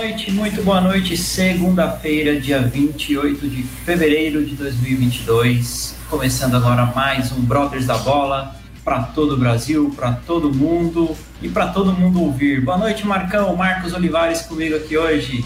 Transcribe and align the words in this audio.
Noite, 0.00 0.30
muito 0.30 0.62
boa 0.62 0.80
noite. 0.80 1.16
Segunda-feira, 1.16 2.40
dia 2.40 2.60
28 2.62 3.48
de 3.48 3.62
fevereiro 3.84 4.44
de 4.44 4.54
2022. 4.54 5.96
Começando 6.08 6.54
agora 6.56 6.86
mais 6.94 7.32
um 7.32 7.40
Brothers 7.40 7.84
da 7.86 7.98
Bola 7.98 8.54
para 8.84 9.02
todo 9.02 9.34
o 9.34 9.36
Brasil, 9.36 9.92
para 9.96 10.12
todo 10.12 10.54
mundo 10.54 11.16
e 11.42 11.48
para 11.48 11.66
todo 11.68 11.92
mundo 11.92 12.22
ouvir. 12.22 12.60
Boa 12.64 12.78
noite, 12.78 13.04
Marcão. 13.06 13.56
Marcos 13.56 13.92
Olivares 13.92 14.42
comigo 14.42 14.76
aqui 14.76 14.96
hoje. 14.96 15.44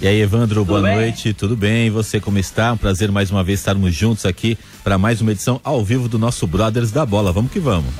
E 0.00 0.06
aí, 0.06 0.20
Evandro, 0.20 0.60
Tudo 0.60 0.68
boa 0.68 0.82
bem? 0.82 0.94
noite, 0.94 1.34
tudo 1.34 1.56
bem? 1.56 1.88
E 1.88 1.90
você, 1.90 2.20
como 2.20 2.38
está? 2.38 2.72
Um 2.72 2.76
prazer 2.76 3.10
mais 3.10 3.32
uma 3.32 3.42
vez 3.42 3.58
estarmos 3.58 3.92
juntos 3.92 4.24
aqui 4.24 4.56
para 4.84 4.96
mais 4.96 5.20
uma 5.20 5.32
edição 5.32 5.60
ao 5.64 5.84
vivo 5.84 6.08
do 6.08 6.20
nosso 6.20 6.46
Brothers 6.46 6.92
da 6.92 7.04
Bola. 7.04 7.32
Vamos 7.32 7.50
que 7.50 7.58
vamos. 7.58 7.92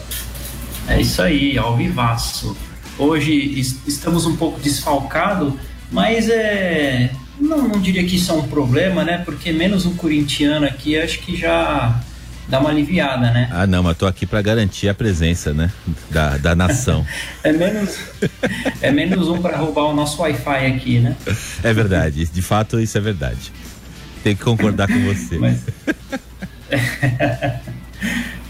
É 0.87 1.01
isso 1.01 1.21
aí, 1.21 1.59
ao 1.59 1.77
vivaço. 1.77 2.57
Hoje 2.97 3.33
es- 3.61 3.77
estamos 3.87 4.27
um 4.27 4.37
pouco 4.37 4.59
desfalcados, 4.61 5.53
mas 5.91 6.29
é. 6.29 7.11
Não, 7.41 7.69
não 7.69 7.81
diria 7.81 8.05
que 8.05 8.17
isso 8.17 8.33
é 8.33 8.35
um 8.35 8.49
problema, 8.49 9.05
né? 9.05 9.19
Porque 9.25 9.53
menos 9.53 9.87
um 9.87 9.95
corintiano 9.95 10.67
aqui 10.67 10.99
acho 10.99 11.21
que 11.21 11.37
já 11.37 12.01
dá 12.49 12.59
uma 12.59 12.71
aliviada, 12.71 13.31
né? 13.31 13.49
Ah, 13.53 13.67
não, 13.67 13.83
mas 13.83 13.97
tô 13.97 14.07
aqui 14.07 14.27
para 14.27 14.41
garantir 14.41 14.89
a 14.89 14.95
presença, 14.95 15.53
né, 15.53 15.71
da, 16.11 16.37
da 16.39 16.57
nação. 16.57 17.07
É 17.45 17.53
menos, 17.53 17.99
é 18.81 18.91
menos 18.91 19.29
um 19.29 19.41
para 19.41 19.57
roubar 19.57 19.85
o 19.85 19.95
nosso 19.95 20.21
Wi-Fi 20.21 20.67
aqui, 20.67 20.99
né? 20.99 21.17
é 21.63 21.73
verdade, 21.73 22.27
de 22.27 22.43
fato 22.43 22.81
isso 22.81 22.99
é 22.99 23.01
verdade. 23.01 23.53
Tem 24.25 24.35
que 24.35 24.43
concordar 24.43 24.89
com 24.89 25.01
você. 25.05 25.39
Mas, 25.39 25.61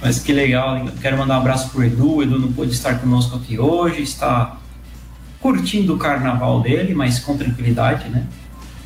mas 0.02 0.18
que 0.18 0.32
legal, 0.32 0.88
quero 1.00 1.16
mandar 1.16 1.36
um 1.36 1.40
abraço 1.40 1.70
pro 1.70 1.84
Edu. 1.84 2.16
O 2.16 2.22
Edu 2.22 2.38
não 2.38 2.52
pôde 2.52 2.72
estar 2.72 2.98
conosco 2.98 3.36
aqui 3.36 3.58
hoje, 3.58 4.02
está 4.02 4.58
curtindo 5.40 5.94
o 5.94 5.98
carnaval 5.98 6.60
dele, 6.60 6.94
mas 6.94 7.18
com 7.18 7.36
tranquilidade, 7.36 8.08
né? 8.08 8.26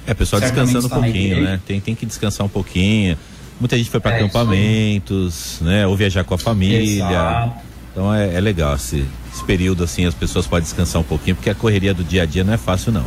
É, 0.06 0.14
pessoal 0.14 0.40
Certamente 0.40 0.72
descansando 0.72 0.94
um 0.94 1.02
pouquinho, 1.02 1.42
né? 1.42 1.60
Tem, 1.66 1.80
tem 1.80 1.94
que 1.94 2.04
descansar 2.04 2.44
um 2.44 2.48
pouquinho. 2.48 3.16
Muita 3.58 3.76
gente 3.78 3.88
foi 3.88 4.00
para 4.00 4.12
É, 4.12 4.16
acampamentos, 4.16 5.60
né? 5.60 5.86
Ou 5.86 5.96
viajar 5.96 6.24
com 6.24 6.34
a 6.34 6.38
família. 6.38 7.04
Exato. 7.04 7.54
Então 7.92 8.12
é, 8.12 8.34
é 8.34 8.40
legal 8.40 8.74
esse, 8.74 9.04
esse 9.32 9.44
período 9.44 9.84
assim, 9.84 10.04
as 10.04 10.14
pessoas 10.14 10.46
podem 10.46 10.64
descansar 10.64 11.00
um 11.00 11.04
pouquinho, 11.04 11.36
porque 11.36 11.50
a 11.50 11.54
correria 11.54 11.94
do 11.94 12.02
dia 12.02 12.22
a 12.22 12.26
dia 12.26 12.42
não 12.42 12.52
é 12.52 12.56
fácil 12.56 12.90
não. 12.90 13.04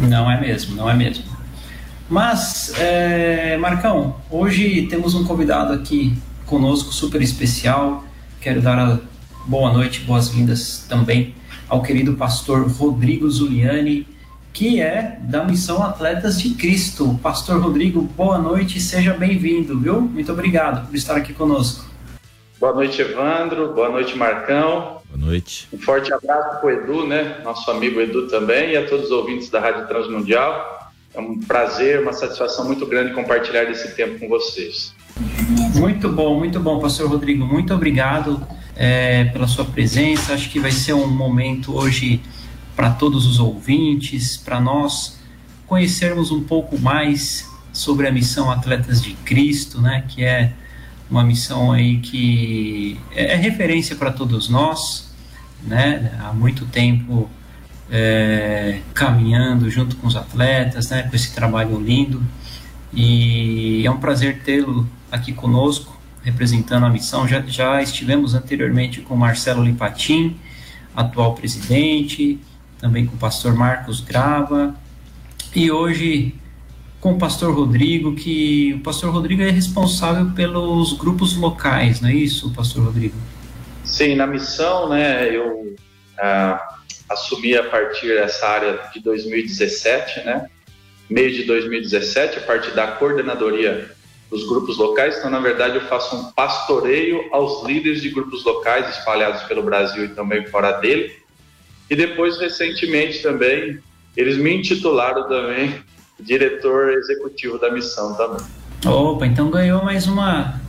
Não 0.00 0.30
é 0.30 0.40
mesmo, 0.40 0.74
não 0.74 0.90
é 0.90 0.94
mesmo. 0.94 1.24
Mas, 2.08 2.72
é, 2.78 3.56
Marcão, 3.58 4.16
hoje 4.30 4.86
temos 4.90 5.14
um 5.14 5.24
convidado 5.24 5.72
aqui 5.72 6.16
conosco 6.44 6.92
super 6.92 7.22
especial. 7.22 8.04
Quero 8.40 8.60
dar 8.60 8.78
a 8.78 8.98
boa 9.46 9.72
noite, 9.72 10.00
boas-vindas 10.00 10.84
também 10.88 11.34
ao 11.72 11.80
querido 11.80 12.12
pastor 12.12 12.70
Rodrigo 12.70 13.30
Zuliani, 13.30 14.06
que 14.52 14.78
é 14.78 15.16
da 15.22 15.42
Missão 15.42 15.82
Atletas 15.82 16.38
de 16.38 16.50
Cristo. 16.50 17.18
Pastor 17.22 17.62
Rodrigo, 17.62 18.02
boa 18.02 18.36
noite, 18.36 18.78
seja 18.78 19.14
bem-vindo, 19.14 19.80
viu? 19.80 20.02
Muito 20.02 20.30
obrigado 20.30 20.86
por 20.86 20.94
estar 20.94 21.16
aqui 21.16 21.32
conosco. 21.32 21.86
Boa 22.60 22.74
noite, 22.74 23.00
Evandro. 23.00 23.72
Boa 23.72 23.88
noite, 23.88 24.14
Marcão. 24.18 25.00
Boa 25.08 25.26
noite. 25.30 25.66
Um 25.72 25.78
forte 25.78 26.12
abraço 26.12 26.60
para 26.60 26.66
o 26.66 26.70
Edu, 26.70 27.06
né? 27.06 27.40
Nosso 27.42 27.70
amigo 27.70 27.98
Edu 28.02 28.28
também, 28.28 28.72
e 28.72 28.76
a 28.76 28.86
todos 28.86 29.06
os 29.06 29.10
ouvintes 29.10 29.48
da 29.48 29.58
Rádio 29.58 29.88
Transmundial. 29.88 30.92
É 31.14 31.20
um 31.20 31.40
prazer, 31.40 32.02
uma 32.02 32.12
satisfação 32.12 32.66
muito 32.66 32.84
grande 32.84 33.14
compartilhar 33.14 33.64
esse 33.70 33.96
tempo 33.96 34.18
com 34.18 34.28
vocês. 34.28 34.94
Muito 35.76 36.10
bom, 36.10 36.38
muito 36.38 36.60
bom, 36.60 36.78
Pastor 36.78 37.08
Rodrigo. 37.08 37.46
Muito 37.46 37.72
obrigado 37.72 38.46
é, 38.76 39.24
pela 39.26 39.46
sua 39.46 39.64
presença. 39.64 40.34
Acho 40.34 40.50
que 40.50 40.60
vai 40.60 40.70
ser 40.70 40.94
um 40.94 41.08
momento 41.08 41.74
hoje 41.74 42.20
para 42.74 42.90
todos 42.90 43.26
os 43.26 43.38
ouvintes, 43.38 44.36
para 44.36 44.60
nós 44.60 45.18
conhecermos 45.66 46.30
um 46.30 46.42
pouco 46.42 46.78
mais 46.78 47.50
sobre 47.72 48.06
a 48.06 48.12
missão 48.12 48.50
Atletas 48.50 49.00
de 49.02 49.14
Cristo, 49.14 49.80
né? 49.80 50.04
Que 50.08 50.24
é 50.24 50.52
uma 51.10 51.24
missão 51.24 51.72
aí 51.72 51.98
que 51.98 52.98
é 53.14 53.36
referência 53.36 53.96
para 53.96 54.10
todos 54.10 54.48
nós, 54.48 55.12
né? 55.62 56.12
Há 56.20 56.32
muito 56.32 56.66
tempo 56.66 57.28
é, 57.90 58.80
caminhando 58.94 59.70
junto 59.70 59.96
com 59.96 60.06
os 60.06 60.16
atletas, 60.16 60.90
né? 60.90 61.02
Com 61.04 61.16
esse 61.16 61.34
trabalho 61.34 61.80
lindo. 61.80 62.22
E 62.92 63.86
é 63.86 63.90
um 63.90 63.98
prazer 63.98 64.42
tê-lo 64.42 64.88
aqui 65.10 65.32
conosco, 65.32 65.91
representando 66.22 66.86
a 66.86 66.90
missão. 66.90 67.26
Já, 67.26 67.40
já 67.40 67.82
estivemos 67.82 68.34
anteriormente 68.34 69.00
com 69.00 69.16
Marcelo 69.16 69.62
Lipatim, 69.62 70.36
atual 70.94 71.34
presidente, 71.34 72.38
também 72.78 73.06
com 73.06 73.14
o 73.14 73.18
pastor 73.18 73.54
Marcos 73.54 74.00
Grava, 74.00 74.74
e 75.54 75.70
hoje 75.70 76.34
com 77.00 77.14
o 77.14 77.18
pastor 77.18 77.52
Rodrigo, 77.52 78.14
que 78.14 78.74
o 78.74 78.80
pastor 78.80 79.12
Rodrigo 79.12 79.42
é 79.42 79.50
responsável 79.50 80.30
pelos 80.36 80.92
grupos 80.92 81.36
locais, 81.36 82.00
não 82.00 82.08
é 82.08 82.14
isso, 82.14 82.52
pastor 82.52 82.84
Rodrigo? 82.84 83.16
Sim, 83.84 84.14
na 84.14 84.26
missão, 84.26 84.88
né, 84.88 85.28
eu 85.34 85.74
ah, 86.16 86.78
assumi 87.08 87.56
a 87.56 87.64
partir 87.64 88.06
dessa 88.06 88.46
área 88.46 88.78
de 88.94 89.00
2017, 89.00 90.20
né, 90.24 90.48
meio 91.10 91.32
de 91.32 91.42
2017, 91.42 92.38
a 92.38 92.42
partir 92.42 92.70
da 92.70 92.86
coordenadoria 92.86 93.90
dos 94.32 94.48
grupos 94.48 94.78
locais. 94.78 95.18
Então, 95.18 95.30
na 95.30 95.38
verdade, 95.38 95.76
eu 95.76 95.82
faço 95.82 96.16
um 96.16 96.32
pastoreio 96.32 97.28
aos 97.30 97.64
líderes 97.64 98.00
de 98.00 98.08
grupos 98.08 98.42
locais 98.44 98.88
espalhados 98.96 99.42
pelo 99.42 99.62
Brasil 99.62 100.06
e 100.06 100.08
também 100.08 100.46
fora 100.46 100.72
dele. 100.80 101.14
E 101.90 101.94
depois, 101.94 102.38
recentemente 102.40 103.22
também, 103.22 103.78
eles 104.16 104.38
me 104.38 104.56
intitularam 104.56 105.28
também 105.28 105.80
diretor 106.18 106.94
executivo 106.94 107.58
da 107.58 107.70
missão 107.70 108.14
também. 108.16 108.44
Opa, 108.86 109.26
então 109.26 109.50
ganhou 109.50 109.84
mais 109.84 110.08
uma. 110.08 110.60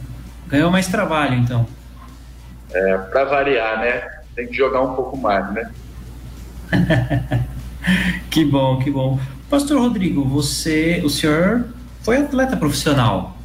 Ganhou 0.48 0.70
mais 0.70 0.88
trabalho, 0.88 1.36
então. 1.36 1.66
É, 2.72 2.98
para 2.98 3.24
variar, 3.24 3.80
né? 3.80 4.24
Tem 4.36 4.48
que 4.48 4.54
jogar 4.56 4.82
um 4.82 4.94
pouco 4.94 5.18
mais, 5.18 5.52
né? 5.54 5.72
Que 8.32 8.46
bom, 8.46 8.80
que 8.80 8.90
bom. 8.90 9.20
Pastor 9.50 9.78
Rodrigo, 9.78 10.24
você, 10.24 11.02
o 11.04 11.10
senhor 11.10 11.66
foi 12.02 12.16
atleta 12.16 12.56
profissional 12.56 13.38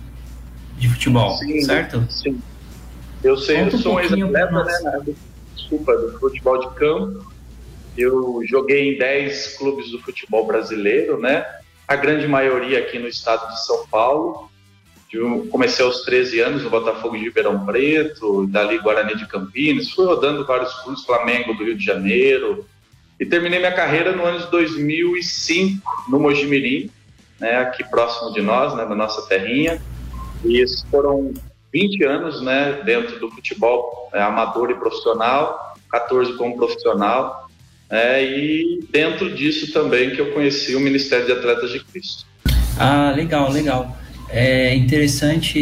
de 0.79 0.89
futebol, 0.89 1.37
Sim, 1.37 1.61
certo? 1.63 2.05
Sim. 2.11 2.41
Eu 3.23 3.37
sei, 3.37 3.57
Conta 3.65 3.77
eu 3.77 3.81
sou 3.81 3.95
um 3.97 4.01
ex-atleta, 4.01 4.65
né? 4.65 4.79
na- 4.85 5.01
Desculpa, 5.55 5.97
do 5.97 6.19
futebol 6.19 6.59
de 6.61 6.71
campo. 6.77 7.33
Eu 7.97 8.41
joguei 8.45 8.95
em 8.95 8.99
10 8.99 9.57
clubes 9.59 9.91
do 9.91 9.99
futebol 10.01 10.47
brasileiro, 10.47 11.19
né? 11.21 11.45
A 11.87 11.97
grande 11.97 12.29
maioria 12.29 12.79
aqui 12.79 12.99
no 12.99 13.09
estado 13.09 13.49
de 13.53 13.67
São 13.67 13.87
Paulo. 13.89 14.49
Eu 15.13 15.49
comecei 15.51 15.85
aos 15.85 16.03
13 16.03 16.39
anos 16.41 16.63
no 16.63 16.71
Botafogo 16.71 17.17
de 17.17 17.25
Ribeirão 17.25 17.65
Preto, 17.67 18.47
dali 18.47 18.79
Guarani 18.79 19.17
de 19.17 19.27
Campinas. 19.27 19.91
Fui 19.91 20.05
rodando 20.07 20.47
vários 20.47 20.73
clubes, 20.83 21.03
Flamengo 21.05 21.55
do 21.55 21.65
Rio 21.65 21.77
de 21.77 21.85
Janeiro. 21.85 22.65
E 23.19 23.27
terminei 23.27 23.59
minha 23.59 23.73
carreira 23.73 24.13
no 24.15 24.25
ano 24.25 24.39
de 24.39 24.51
2005, 24.51 26.07
no 26.09 26.21
Mojimirim, 26.21 26.91
né? 27.41 27.57
Aqui 27.57 27.83
próximo 27.83 28.33
de 28.33 28.41
nós, 28.43 28.75
né? 28.77 28.85
Na 28.85 28.95
nossa 28.95 29.23
terrinha. 29.27 29.81
E 30.45 30.65
foram 30.91 31.33
20 31.73 32.05
anos 32.05 32.43
né, 32.43 32.81
dentro 32.85 33.19
do 33.19 33.31
futebol 33.31 34.09
é, 34.13 34.23
amador 34.23 34.71
e 34.71 34.75
profissional, 34.75 35.75
14 35.91 36.37
como 36.37 36.57
profissional, 36.57 37.49
é, 37.91 38.23
e 38.23 38.87
dentro 38.91 39.35
disso 39.35 39.73
também 39.73 40.11
que 40.11 40.21
eu 40.21 40.33
conheci 40.33 40.77
o 40.77 40.81
Ministério 40.81 41.27
de 41.27 41.33
Atletas 41.33 41.71
de 41.71 41.81
Cristo. 41.81 42.27
Ah, 42.79 43.13
legal, 43.15 43.51
legal. 43.51 43.97
É 44.29 44.75
interessante, 44.75 45.59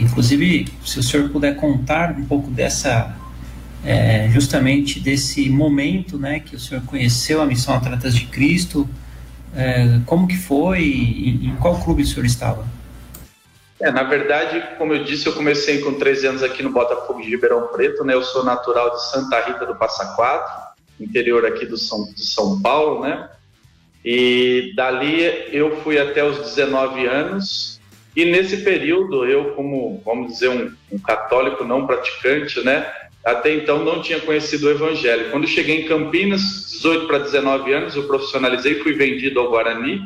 inclusive, 0.00 0.66
se 0.84 0.98
o 0.98 1.02
senhor 1.02 1.28
puder 1.28 1.56
contar 1.56 2.12
um 2.12 2.24
pouco 2.24 2.50
dessa, 2.50 3.14
é, 3.84 4.28
justamente 4.30 4.98
desse 4.98 5.50
momento, 5.50 6.18
né, 6.18 6.40
que 6.40 6.56
o 6.56 6.58
senhor 6.58 6.82
conheceu 6.84 7.42
a 7.42 7.46
missão 7.46 7.74
Atletas 7.74 8.14
de 8.14 8.24
Cristo, 8.26 8.88
é, 9.54 10.00
como 10.06 10.26
que 10.26 10.36
foi 10.36 10.82
e 10.82 11.48
em 11.48 11.56
qual 11.56 11.78
clube 11.80 12.02
o 12.02 12.06
senhor 12.06 12.24
estava? 12.24 12.66
É, 13.80 13.90
na 13.90 14.02
verdade, 14.02 14.62
como 14.78 14.94
eu 14.94 15.04
disse, 15.04 15.26
eu 15.26 15.34
comecei 15.34 15.80
com 15.80 15.94
13 15.94 16.26
anos 16.28 16.42
aqui 16.42 16.62
no 16.62 16.70
Botafogo 16.70 17.20
de 17.20 17.28
Ribeirão 17.28 17.68
Preto, 17.68 18.04
né? 18.04 18.14
Eu 18.14 18.22
sou 18.22 18.42
natural 18.42 18.90
de 18.90 19.10
Santa 19.10 19.40
Rita 19.40 19.66
do 19.66 19.76
Passa 19.76 20.14
Quatro, 20.16 20.66
interior 20.98 21.44
aqui 21.44 21.66
do 21.66 21.76
São, 21.76 22.04
de 22.14 22.24
São 22.24 22.60
Paulo, 22.62 23.02
né? 23.02 23.28
E 24.02 24.72
dali 24.74 25.20
eu 25.52 25.82
fui 25.82 25.98
até 25.98 26.24
os 26.24 26.38
19 26.38 27.06
anos, 27.06 27.80
e 28.14 28.24
nesse 28.24 28.58
período 28.58 29.26
eu, 29.26 29.52
como, 29.52 30.00
vamos 30.04 30.32
dizer, 30.32 30.48
um, 30.48 30.72
um 30.90 30.98
católico 30.98 31.64
não 31.64 31.86
praticante, 31.86 32.64
né? 32.64 32.90
Até 33.22 33.52
então 33.52 33.84
não 33.84 34.00
tinha 34.00 34.20
conhecido 34.20 34.68
o 34.68 34.70
Evangelho. 34.70 35.30
Quando 35.30 35.46
cheguei 35.46 35.82
em 35.82 35.88
Campinas, 35.88 36.70
18 36.70 37.06
para 37.06 37.18
19 37.18 37.72
anos, 37.74 37.94
eu 37.94 38.06
profissionalizei, 38.06 38.80
fui 38.82 38.94
vendido 38.94 39.40
ao 39.40 39.50
Guarani. 39.50 40.00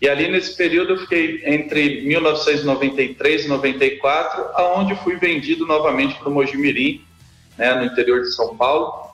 E 0.00 0.08
ali 0.08 0.28
nesse 0.28 0.56
período 0.56 0.94
eu 0.94 0.98
fiquei 0.98 1.42
entre 1.46 2.02
1993 2.02 3.44
e 3.44 3.48
94, 3.48 4.44
aonde 4.54 4.94
fui 4.96 5.16
vendido 5.16 5.66
novamente 5.66 6.14
para 6.16 6.28
o 6.28 6.32
Mojimirim, 6.32 7.02
né, 7.56 7.74
no 7.74 7.84
interior 7.84 8.20
de 8.22 8.32
São 8.32 8.56
Paulo. 8.56 9.04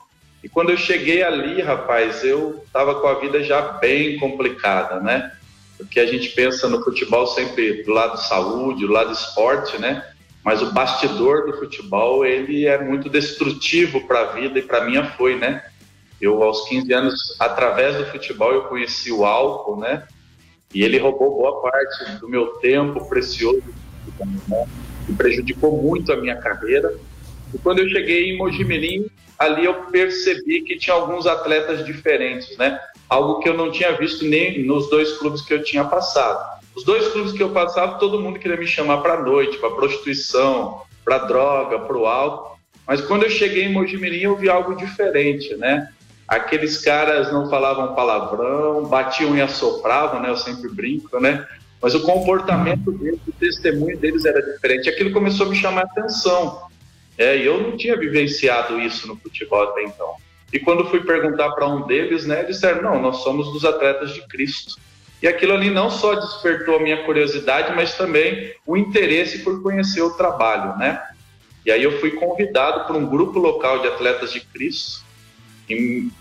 E 0.43 0.49
quando 0.49 0.71
eu 0.71 0.77
cheguei 0.77 1.21
ali, 1.21 1.61
rapaz, 1.61 2.23
eu 2.23 2.63
estava 2.65 2.95
com 2.95 3.07
a 3.07 3.13
vida 3.19 3.43
já 3.43 3.61
bem 3.61 4.17
complicada, 4.17 4.99
né? 4.99 5.31
Porque 5.77 5.99
a 5.99 6.05
gente 6.05 6.29
pensa 6.29 6.67
no 6.67 6.83
futebol 6.83 7.27
sempre 7.27 7.83
do 7.83 7.91
lado 7.91 8.17
saúde, 8.17 8.85
do 8.85 8.91
lado 8.91 9.11
esporte, 9.11 9.79
né? 9.79 10.03
Mas 10.43 10.61
o 10.61 10.71
bastidor 10.71 11.45
do 11.45 11.57
futebol, 11.57 12.25
ele 12.25 12.65
é 12.65 12.83
muito 12.83 13.07
destrutivo 13.07 14.07
para 14.07 14.21
a 14.21 14.25
vida 14.33 14.57
e 14.57 14.63
para 14.63 14.83
mim 14.83 15.03
foi, 15.15 15.35
né? 15.37 15.63
Eu, 16.19 16.41
aos 16.41 16.67
15 16.67 16.93
anos, 16.93 17.35
através 17.39 17.95
do 17.95 18.05
futebol, 18.07 18.51
eu 18.51 18.63
conheci 18.63 19.11
o 19.11 19.25
álcool, 19.25 19.79
né? 19.79 20.03
E 20.73 20.83
ele 20.83 20.97
roubou 20.97 21.35
boa 21.35 21.61
parte 21.61 22.19
do 22.19 22.29
meu 22.29 22.47
tempo 22.59 23.07
precioso, 23.07 23.63
e 25.09 25.13
prejudicou 25.13 25.81
muito 25.81 26.11
a 26.11 26.15
minha 26.15 26.35
carreira. 26.35 26.93
E 27.53 27.57
quando 27.57 27.79
eu 27.79 27.89
cheguei 27.89 28.31
em 28.31 28.37
Mojimirim, 28.37 29.07
ali 29.37 29.65
eu 29.65 29.73
percebi 29.85 30.61
que 30.61 30.77
tinha 30.77 30.95
alguns 30.95 31.25
atletas 31.25 31.85
diferentes, 31.85 32.55
né? 32.57 32.79
Algo 33.09 33.39
que 33.39 33.49
eu 33.49 33.53
não 33.53 33.71
tinha 33.71 33.91
visto 33.93 34.23
nem 34.23 34.63
nos 34.63 34.89
dois 34.89 35.17
clubes 35.17 35.41
que 35.41 35.53
eu 35.53 35.63
tinha 35.63 35.83
passado. 35.83 36.61
Os 36.75 36.85
dois 36.85 37.07
clubes 37.09 37.33
que 37.33 37.43
eu 37.43 37.49
passava, 37.49 37.99
todo 37.99 38.19
mundo 38.19 38.39
queria 38.39 38.55
me 38.55 38.67
chamar 38.67 38.97
para 38.97 39.21
noite, 39.21 39.57
para 39.57 39.71
prostituição, 39.71 40.81
para 41.03 41.17
droga, 41.17 41.79
para 41.79 41.97
o 41.97 42.05
álcool. 42.05 42.57
Mas 42.87 43.01
quando 43.01 43.23
eu 43.23 43.29
cheguei 43.29 43.65
em 43.65 43.73
Mojimirim, 43.73 44.21
eu 44.21 44.37
vi 44.37 44.49
algo 44.49 44.75
diferente, 44.75 45.55
né? 45.55 45.91
Aqueles 46.31 46.77
caras 46.77 47.29
não 47.29 47.49
falavam 47.49 47.93
palavrão, 47.93 48.85
batiam 48.85 49.35
e 49.35 49.41
assopravam, 49.41 50.21
né? 50.21 50.29
Eu 50.29 50.37
sempre 50.37 50.69
brinco, 50.69 51.19
né? 51.19 51.45
Mas 51.81 51.93
o 51.93 52.03
comportamento 52.03 52.89
deles, 52.89 53.19
o 53.27 53.33
testemunho 53.33 53.97
deles 53.97 54.23
era 54.23 54.41
diferente. 54.41 54.87
Aquilo 54.87 55.11
começou 55.11 55.45
a 55.45 55.49
me 55.49 55.57
chamar 55.57 55.81
a 55.81 55.83
atenção. 55.83 56.67
É, 57.17 57.35
e 57.35 57.45
eu 57.45 57.59
não 57.59 57.75
tinha 57.75 57.97
vivenciado 57.97 58.79
isso 58.79 59.09
no 59.09 59.17
futebol 59.17 59.61
até 59.61 59.83
então. 59.83 60.15
E 60.53 60.59
quando 60.59 60.85
fui 60.85 61.01
perguntar 61.01 61.51
para 61.51 61.67
um 61.67 61.85
deles, 61.85 62.25
né, 62.25 62.43
eles 62.43 62.55
disseram: 62.55 62.81
não, 62.81 63.01
nós 63.01 63.17
somos 63.17 63.51
dos 63.51 63.65
atletas 63.65 64.13
de 64.13 64.25
Cristo. 64.29 64.79
E 65.21 65.27
aquilo 65.27 65.51
ali 65.51 65.69
não 65.69 65.89
só 65.89 66.15
despertou 66.15 66.77
a 66.77 66.79
minha 66.79 67.03
curiosidade, 67.03 67.75
mas 67.75 67.97
também 67.97 68.53
o 68.65 68.77
interesse 68.77 69.39
por 69.39 69.61
conhecer 69.61 70.01
o 70.01 70.11
trabalho, 70.11 70.77
né? 70.77 70.97
E 71.65 71.71
aí 71.71 71.83
eu 71.83 71.99
fui 71.99 72.11
convidado 72.11 72.87
por 72.87 72.95
um 72.95 73.05
grupo 73.05 73.37
local 73.37 73.79
de 73.79 73.89
atletas 73.89 74.31
de 74.31 74.39
Cristo 74.39 75.10
em 75.69 76.11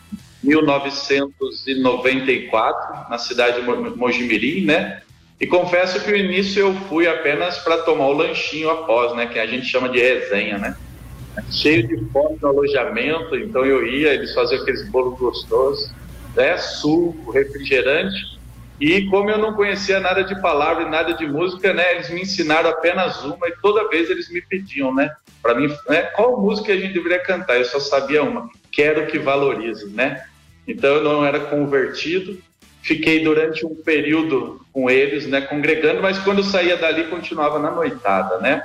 1994, 0.42 3.10
na 3.10 3.18
cidade 3.18 3.60
de 3.60 3.66
Mojimirim, 3.96 4.64
né? 4.64 5.02
E 5.40 5.46
confesso 5.46 6.02
que 6.02 6.10
no 6.10 6.16
início 6.16 6.60
eu 6.60 6.74
fui 6.88 7.06
apenas 7.06 7.58
para 7.58 7.78
tomar 7.78 8.06
o 8.06 8.12
lanchinho 8.12 8.70
após, 8.70 9.14
né? 9.16 9.26
Que 9.26 9.38
a 9.38 9.46
gente 9.46 9.66
chama 9.66 9.88
de 9.88 9.98
resenha, 9.98 10.58
né? 10.58 10.76
cheio 11.50 11.86
de 11.86 11.96
fome 12.10 12.38
no 12.40 12.48
alojamento, 12.48 13.36
então 13.36 13.64
eu 13.64 13.86
ia, 13.86 14.12
eles 14.12 14.34
faziam 14.34 14.60
aqueles 14.60 14.88
bolos 14.88 15.18
gostosos, 15.18 15.90
né, 16.34 16.56
suco, 16.58 17.30
refrigerante, 17.30 18.39
e 18.80 19.06
como 19.10 19.30
eu 19.30 19.36
não 19.36 19.52
conhecia 19.52 20.00
nada 20.00 20.24
de 20.24 20.40
palavra 20.40 20.84
e 20.84 20.90
nada 20.90 21.12
de 21.12 21.26
música, 21.26 21.74
né, 21.74 21.96
eles 21.96 22.08
me 22.08 22.22
ensinaram 22.22 22.70
apenas 22.70 23.22
uma 23.24 23.46
e 23.46 23.54
toda 23.60 23.88
vez 23.88 24.08
eles 24.08 24.30
me 24.30 24.40
pediam, 24.40 24.94
né, 24.94 25.14
para 25.42 25.54
mim, 25.54 25.68
né, 25.86 26.02
qual 26.14 26.40
música 26.40 26.72
a 26.72 26.76
gente 26.76 26.94
deveria 26.94 27.18
cantar? 27.18 27.58
Eu 27.58 27.64
só 27.66 27.78
sabia 27.78 28.22
uma, 28.22 28.48
quero 28.72 29.06
que 29.06 29.18
valorize, 29.18 29.86
né? 29.90 30.24
Então 30.66 30.96
eu 30.96 31.04
não 31.04 31.24
era 31.24 31.40
convertido, 31.40 32.38
fiquei 32.82 33.22
durante 33.22 33.66
um 33.66 33.74
período 33.74 34.64
com 34.72 34.88
eles, 34.88 35.26
né, 35.26 35.42
congregando, 35.42 36.00
mas 36.00 36.18
quando 36.18 36.38
eu 36.38 36.44
saía 36.44 36.76
dali 36.76 37.04
continuava 37.04 37.58
na 37.58 37.70
noitada, 37.70 38.38
né? 38.38 38.62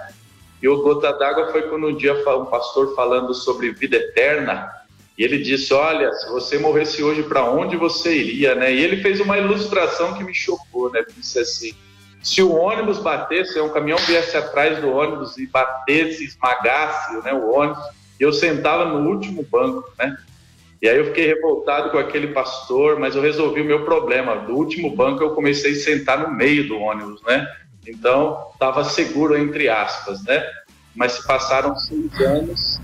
E 0.62 0.68
o 0.68 0.82
gota 0.82 1.12
d'água 1.12 1.52
foi 1.52 1.64
quando 1.64 1.88
um 1.88 1.96
dia 1.96 2.14
um 2.14 2.46
pastor 2.46 2.96
falando 2.96 3.34
sobre 3.34 3.72
vida 3.72 3.98
eterna, 3.98 4.70
e 5.18 5.24
ele 5.24 5.40
disse: 5.40 5.74
Olha, 5.74 6.12
se 6.14 6.28
você 6.30 6.58
morresse 6.58 7.04
hoje, 7.04 7.24
para 7.24 7.50
onde 7.50 7.78
você 7.78 8.16
iria? 8.16 8.56
Né? 8.56 8.74
E 8.74 8.84
ele 8.84 8.98
fez 8.98 9.20
uma 9.20 9.38
ilustração 9.38 10.14
que 10.14 10.24
me 10.24 10.34
chocou, 10.34 10.92
né? 10.92 11.00
Ele 11.00 11.14
disse 11.18 11.40
assim: 11.40 11.74
se 12.26 12.42
o 12.42 12.56
ônibus 12.56 12.98
batesse, 12.98 13.60
um 13.60 13.70
caminhão 13.70 14.00
viesse 14.00 14.36
atrás 14.36 14.80
do 14.80 14.90
ônibus 14.90 15.38
e 15.38 15.46
batesse, 15.46 16.26
esmagasse 16.26 17.24
né, 17.24 17.32
o 17.32 17.54
ônibus, 17.54 17.84
eu 18.20 18.34
sentava 18.34 18.86
no 18.86 19.08
último 19.08 19.44
banco, 19.44 19.88
né? 19.98 20.18
E 20.82 20.90
aí 20.90 20.98
eu 20.98 21.06
fiquei 21.06 21.28
revoltado 21.28 21.92
com 21.92 22.00
aquele 22.00 22.28
pastor, 22.28 23.00
mas 23.00 23.16
eu 23.16 23.22
resolvi 23.22 23.62
o 23.62 23.66
meu 23.66 23.86
problema. 23.86 24.38
Do 24.38 24.56
último 24.56 24.96
banco 24.96 25.24
eu 25.24 25.36
comecei 25.36 25.74
a 25.74 25.76
sentar 25.76 26.18
no 26.18 26.36
meio 26.36 26.68
do 26.68 26.80
ônibus, 26.80 27.22
né? 27.24 27.48
Então, 27.88 28.50
estava 28.54 28.84
seguro, 28.84 29.38
entre 29.38 29.70
aspas, 29.70 30.24
né? 30.24 30.44
Mas 30.96 31.14
se 31.14 31.28
passaram 31.28 31.76
seis 31.76 32.20
anos 32.22 32.80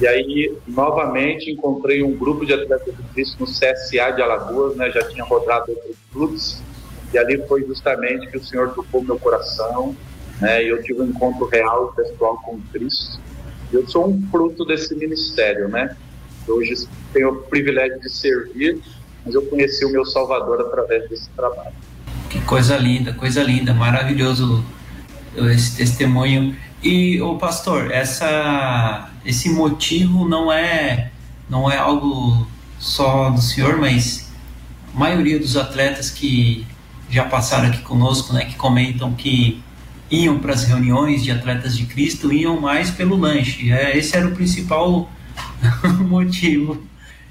e 0.00 0.06
aí, 0.06 0.52
novamente, 0.66 1.50
encontrei 1.50 2.02
um 2.02 2.16
grupo 2.16 2.44
de 2.44 2.52
atletas 2.52 2.92
no 3.38 3.46
CSA 3.46 4.10
de 4.10 4.20
Alagoas, 4.20 4.76
né? 4.76 4.90
Já 4.90 5.08
tinha 5.08 5.24
rodado 5.24 5.70
outros 5.70 5.96
clubes 6.12 6.62
e 7.12 7.18
ali 7.18 7.40
foi 7.46 7.64
justamente 7.64 8.26
que 8.28 8.38
o 8.38 8.44
Senhor 8.44 8.70
tocou 8.74 9.04
meu 9.04 9.18
coração, 9.18 9.94
né? 10.40 10.64
E 10.64 10.68
eu 10.68 10.82
tive 10.82 11.02
um 11.02 11.06
encontro 11.06 11.46
real 11.46 11.92
pessoal 11.92 12.36
com 12.44 12.60
Cristo. 12.72 13.20
Eu 13.72 13.86
sou 13.88 14.08
um 14.08 14.26
fruto 14.30 14.64
desse 14.64 14.94
ministério, 14.96 15.68
né? 15.68 15.96
Hoje 16.48 16.88
tenho 17.12 17.30
o 17.30 17.42
privilégio 17.42 18.00
de 18.00 18.10
servir, 18.10 18.80
mas 19.24 19.34
eu 19.34 19.42
conheci 19.42 19.84
o 19.84 19.90
meu 19.90 20.04
Salvador 20.04 20.60
através 20.62 21.08
desse 21.08 21.28
trabalho. 21.30 21.74
Que 22.28 22.40
coisa 22.40 22.76
linda, 22.76 23.12
coisa 23.12 23.42
linda, 23.42 23.72
maravilhoso 23.72 24.64
esse 25.36 25.76
testemunho. 25.76 26.56
E 26.82 27.20
o 27.20 27.36
pastor, 27.36 27.92
essa, 27.92 29.08
esse 29.24 29.50
motivo 29.50 30.28
não 30.28 30.52
é 30.52 31.10
não 31.48 31.70
é 31.70 31.76
algo 31.76 32.46
só 32.78 33.30
do 33.30 33.40
senhor, 33.40 33.76
mas 33.78 34.32
a 34.94 34.98
maioria 34.98 35.38
dos 35.38 35.56
atletas 35.56 36.10
que 36.10 36.66
já 37.10 37.24
passaram 37.24 37.68
aqui 37.68 37.82
conosco, 37.82 38.32
né, 38.32 38.46
que 38.46 38.56
comentam 38.56 39.12
que 39.12 39.62
iam 40.10 40.38
para 40.38 40.54
as 40.54 40.64
reuniões 40.64 41.22
de 41.22 41.30
atletas 41.30 41.76
de 41.76 41.84
Cristo, 41.84 42.32
iam 42.32 42.58
mais 42.60 42.90
pelo 42.90 43.16
lanche. 43.16 43.70
É, 43.70 43.96
esse 43.96 44.16
era 44.16 44.26
o 44.26 44.32
principal 44.32 45.10
motivo. 46.00 46.82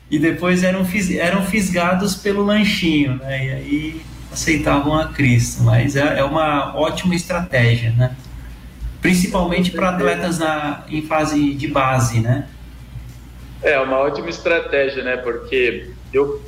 E 0.09 0.19
depois 0.19 0.63
eram, 0.63 0.85
eram 1.19 1.45
fisgados 1.45 2.15
pelo 2.15 2.43
lanchinho, 2.43 3.15
né? 3.15 3.45
E 3.45 3.51
aí 3.51 4.01
aceitavam 4.31 4.97
a 4.97 5.07
Cristo, 5.07 5.63
mas 5.63 5.95
é, 5.95 6.19
é 6.19 6.23
uma 6.23 6.75
ótima 6.75 7.15
estratégia, 7.15 7.91
né? 7.91 8.15
Principalmente 9.01 9.71
para 9.71 9.89
atletas 9.89 10.37
na, 10.37 10.85
em 10.87 11.01
fase 11.01 11.53
de 11.55 11.67
base, 11.67 12.19
né? 12.19 12.47
É 13.63 13.79
uma 13.79 13.97
ótima 13.97 14.29
estratégia, 14.29 15.03
né? 15.03 15.17
Porque 15.17 15.89
eu 16.13 16.41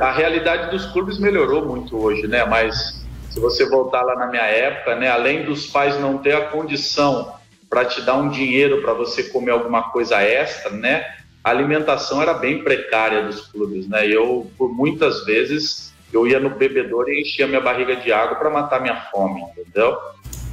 a 0.00 0.12
realidade 0.12 0.70
dos 0.70 0.84
clubes 0.92 1.18
melhorou 1.18 1.64
muito 1.64 1.96
hoje, 1.96 2.26
né? 2.26 2.44
Mas 2.44 3.02
se 3.30 3.40
você 3.40 3.64
voltar 3.66 4.02
lá 4.02 4.14
na 4.14 4.26
minha 4.26 4.42
época, 4.42 4.94
né? 4.96 5.08
Além 5.08 5.44
dos 5.44 5.66
pais 5.66 5.98
não 5.98 6.18
ter 6.18 6.34
a 6.34 6.46
condição 6.46 7.32
para 7.68 7.84
te 7.84 8.02
dar 8.02 8.16
um 8.16 8.28
dinheiro 8.28 8.82
para 8.82 8.92
você 8.92 9.24
comer 9.24 9.52
alguma 9.52 9.84
coisa 9.90 10.20
extra, 10.20 10.70
né? 10.72 11.06
A 11.42 11.50
alimentação 11.50 12.20
era 12.20 12.34
bem 12.34 12.62
precária 12.62 13.22
dos 13.22 13.46
clubes, 13.46 13.88
né? 13.88 14.06
Eu 14.06 14.50
por 14.58 14.74
muitas 14.74 15.24
vezes 15.24 15.94
eu 16.12 16.26
ia 16.26 16.40
no 16.40 16.50
bebedouro 16.50 17.08
e 17.08 17.22
enchia 17.22 17.46
minha 17.46 17.60
barriga 17.60 17.96
de 17.96 18.12
água 18.12 18.36
para 18.36 18.50
matar 18.50 18.82
minha 18.82 18.96
fome, 19.12 19.42
entendeu? 19.42 19.96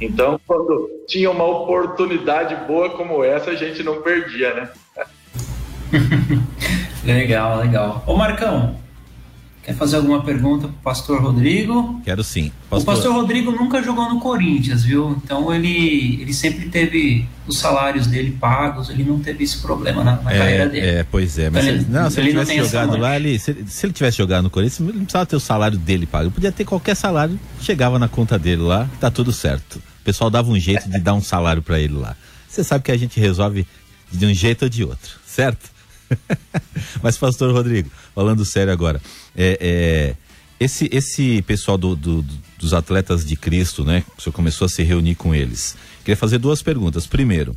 Então, 0.00 0.40
quando 0.46 0.88
tinha 1.06 1.30
uma 1.30 1.44
oportunidade 1.44 2.54
boa 2.66 2.90
como 2.90 3.24
essa, 3.24 3.50
a 3.50 3.54
gente 3.54 3.82
não 3.82 4.00
perdia, 4.00 4.54
né? 4.54 4.68
legal, 7.04 7.58
legal. 7.58 8.04
Ô 8.06 8.16
Marcão, 8.16 8.76
Quer 9.68 9.74
fazer 9.74 9.96
alguma 9.96 10.22
pergunta 10.22 10.66
para 10.66 10.74
o 10.74 10.82
pastor 10.82 11.20
Rodrigo? 11.20 12.00
Quero 12.02 12.24
sim. 12.24 12.50
Pastor... 12.70 12.80
O 12.80 12.96
pastor 12.96 13.12
Rodrigo 13.12 13.50
nunca 13.50 13.82
jogou 13.82 14.08
no 14.08 14.18
Corinthians, 14.18 14.82
viu? 14.82 15.14
Então 15.22 15.54
ele, 15.54 16.22
ele 16.22 16.32
sempre 16.32 16.70
teve 16.70 17.28
os 17.46 17.58
salários 17.58 18.06
dele 18.06 18.30
pagos, 18.40 18.88
ele 18.88 19.04
não 19.04 19.18
teve 19.18 19.44
esse 19.44 19.58
problema 19.58 20.02
na, 20.02 20.22
na 20.22 20.32
é, 20.32 20.38
carreira 20.38 20.68
dele. 20.70 20.86
É, 20.86 21.04
pois 21.10 21.38
é. 21.38 21.50
Mas 21.50 21.66
então, 21.66 21.74
ele, 21.74 21.84
se, 21.84 21.90
não, 21.90 22.10
se 22.10 22.20
ele, 22.20 22.30
ele 22.30 22.40
tivesse 22.40 22.70
jogado 22.70 22.96
lá, 22.96 23.16
ele, 23.16 23.38
se, 23.38 23.56
se, 23.66 23.84
ele 23.84 23.92
tivesse 23.92 24.16
jogado 24.16 24.44
no 24.44 24.48
Corinthians, 24.48 24.80
ele 24.80 24.96
não 24.96 25.04
precisava 25.04 25.26
ter 25.26 25.36
o 25.36 25.40
salário 25.40 25.76
dele 25.76 26.06
pago. 26.06 26.24
Ele 26.24 26.34
podia 26.34 26.50
ter 26.50 26.64
qualquer 26.64 26.96
salário, 26.96 27.38
chegava 27.60 27.98
na 27.98 28.08
conta 28.08 28.38
dele 28.38 28.62
lá, 28.62 28.88
tá 28.98 29.10
tudo 29.10 29.32
certo. 29.32 29.82
Pessoal 30.08 30.30
dava 30.30 30.50
um 30.50 30.58
jeito 30.58 30.88
de 30.88 30.98
dar 31.00 31.12
um 31.12 31.20
salário 31.20 31.60
para 31.60 31.78
ele 31.78 31.92
lá. 31.92 32.16
Você 32.48 32.64
sabe 32.64 32.82
que 32.82 32.90
a 32.90 32.96
gente 32.96 33.20
resolve 33.20 33.66
de 34.10 34.24
um 34.24 34.32
jeito 34.32 34.62
ou 34.62 34.68
de 34.70 34.82
outro, 34.82 35.18
certo? 35.26 35.68
Mas, 37.02 37.18
pastor 37.18 37.52
Rodrigo, 37.52 37.90
falando 38.14 38.42
sério 38.42 38.72
agora, 38.72 39.02
é, 39.36 39.58
é, 39.60 40.16
esse, 40.58 40.88
esse 40.90 41.42
pessoal 41.42 41.76
do, 41.76 41.94
do, 41.94 42.24
dos 42.58 42.72
atletas 42.72 43.22
de 43.22 43.36
Cristo, 43.36 43.84
né? 43.84 44.02
O 44.16 44.22
senhor 44.22 44.32
começou 44.32 44.64
a 44.64 44.68
se 44.70 44.82
reunir 44.82 45.14
com 45.14 45.34
eles. 45.34 45.76
Queria 45.98 46.16
fazer 46.16 46.38
duas 46.38 46.62
perguntas. 46.62 47.06
Primeiro, 47.06 47.54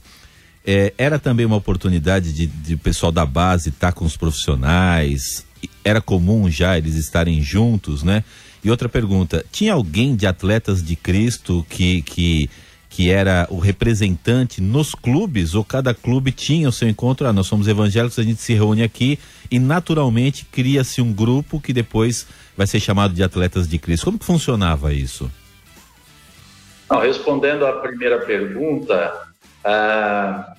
é, 0.65 0.93
era 0.97 1.17
também 1.17 1.45
uma 1.45 1.55
oportunidade 1.55 2.33
de, 2.33 2.47
de 2.47 2.75
pessoal 2.75 3.13
da 3.13 3.25
base 3.25 3.69
estar 3.69 3.93
com 3.93 4.03
os 4.03 4.17
profissionais? 4.17 5.45
Era 5.85 6.01
comum 6.01 6.51
já 6.51 6.77
eles 6.77 6.95
estarem 6.95 7.41
juntos, 7.41 8.03
né? 8.03 8.25
E 8.63 8.69
outra 8.69 8.87
pergunta, 8.87 9.45
tinha 9.51 9.73
alguém 9.73 10.15
de 10.15 10.27
atletas 10.27 10.83
de 10.83 10.95
Cristo 10.95 11.65
que, 11.69 12.01
que 12.03 12.49
que 12.91 13.09
era 13.09 13.47
o 13.49 13.57
representante 13.57 14.61
nos 14.61 14.93
clubes, 14.93 15.55
ou 15.55 15.63
cada 15.63 15.93
clube 15.93 16.29
tinha 16.29 16.67
o 16.67 16.73
seu 16.73 16.89
encontro, 16.89 17.25
ah, 17.25 17.31
nós 17.31 17.47
somos 17.47 17.69
evangélicos, 17.69 18.19
a 18.19 18.23
gente 18.23 18.41
se 18.41 18.53
reúne 18.53 18.83
aqui 18.83 19.17
e 19.49 19.57
naturalmente 19.57 20.45
cria-se 20.51 21.01
um 21.01 21.13
grupo 21.13 21.59
que 21.61 21.71
depois 21.71 22.27
vai 22.55 22.67
ser 22.67 22.81
chamado 22.81 23.13
de 23.13 23.23
atletas 23.23 23.65
de 23.65 23.79
Cristo. 23.79 24.03
Como 24.03 24.19
que 24.19 24.25
funcionava 24.25 24.93
isso? 24.93 25.31
Não, 26.89 26.99
respondendo 26.99 27.65
à 27.65 27.79
primeira 27.79 28.25
pergunta, 28.25 29.25
ah, 29.63 30.53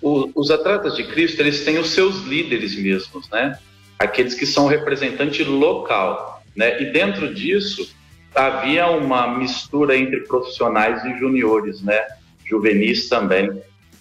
o, 0.00 0.30
os 0.36 0.52
atletas 0.52 0.94
de 0.94 1.02
Cristo, 1.02 1.40
eles 1.40 1.64
têm 1.64 1.78
os 1.78 1.90
seus 1.90 2.22
líderes 2.22 2.76
mesmos, 2.76 3.28
né? 3.28 3.58
Aqueles 3.98 4.34
que 4.34 4.46
são 4.46 4.68
representante 4.68 5.42
local, 5.42 6.39
né? 6.60 6.82
E 6.82 6.92
dentro 6.92 7.32
disso, 7.32 7.90
havia 8.34 8.86
uma 8.90 9.26
mistura 9.38 9.96
entre 9.96 10.20
profissionais 10.20 11.02
e 11.06 11.18
juniores, 11.18 11.80
né? 11.80 12.06
Juvenis 12.44 13.08
também. 13.08 13.50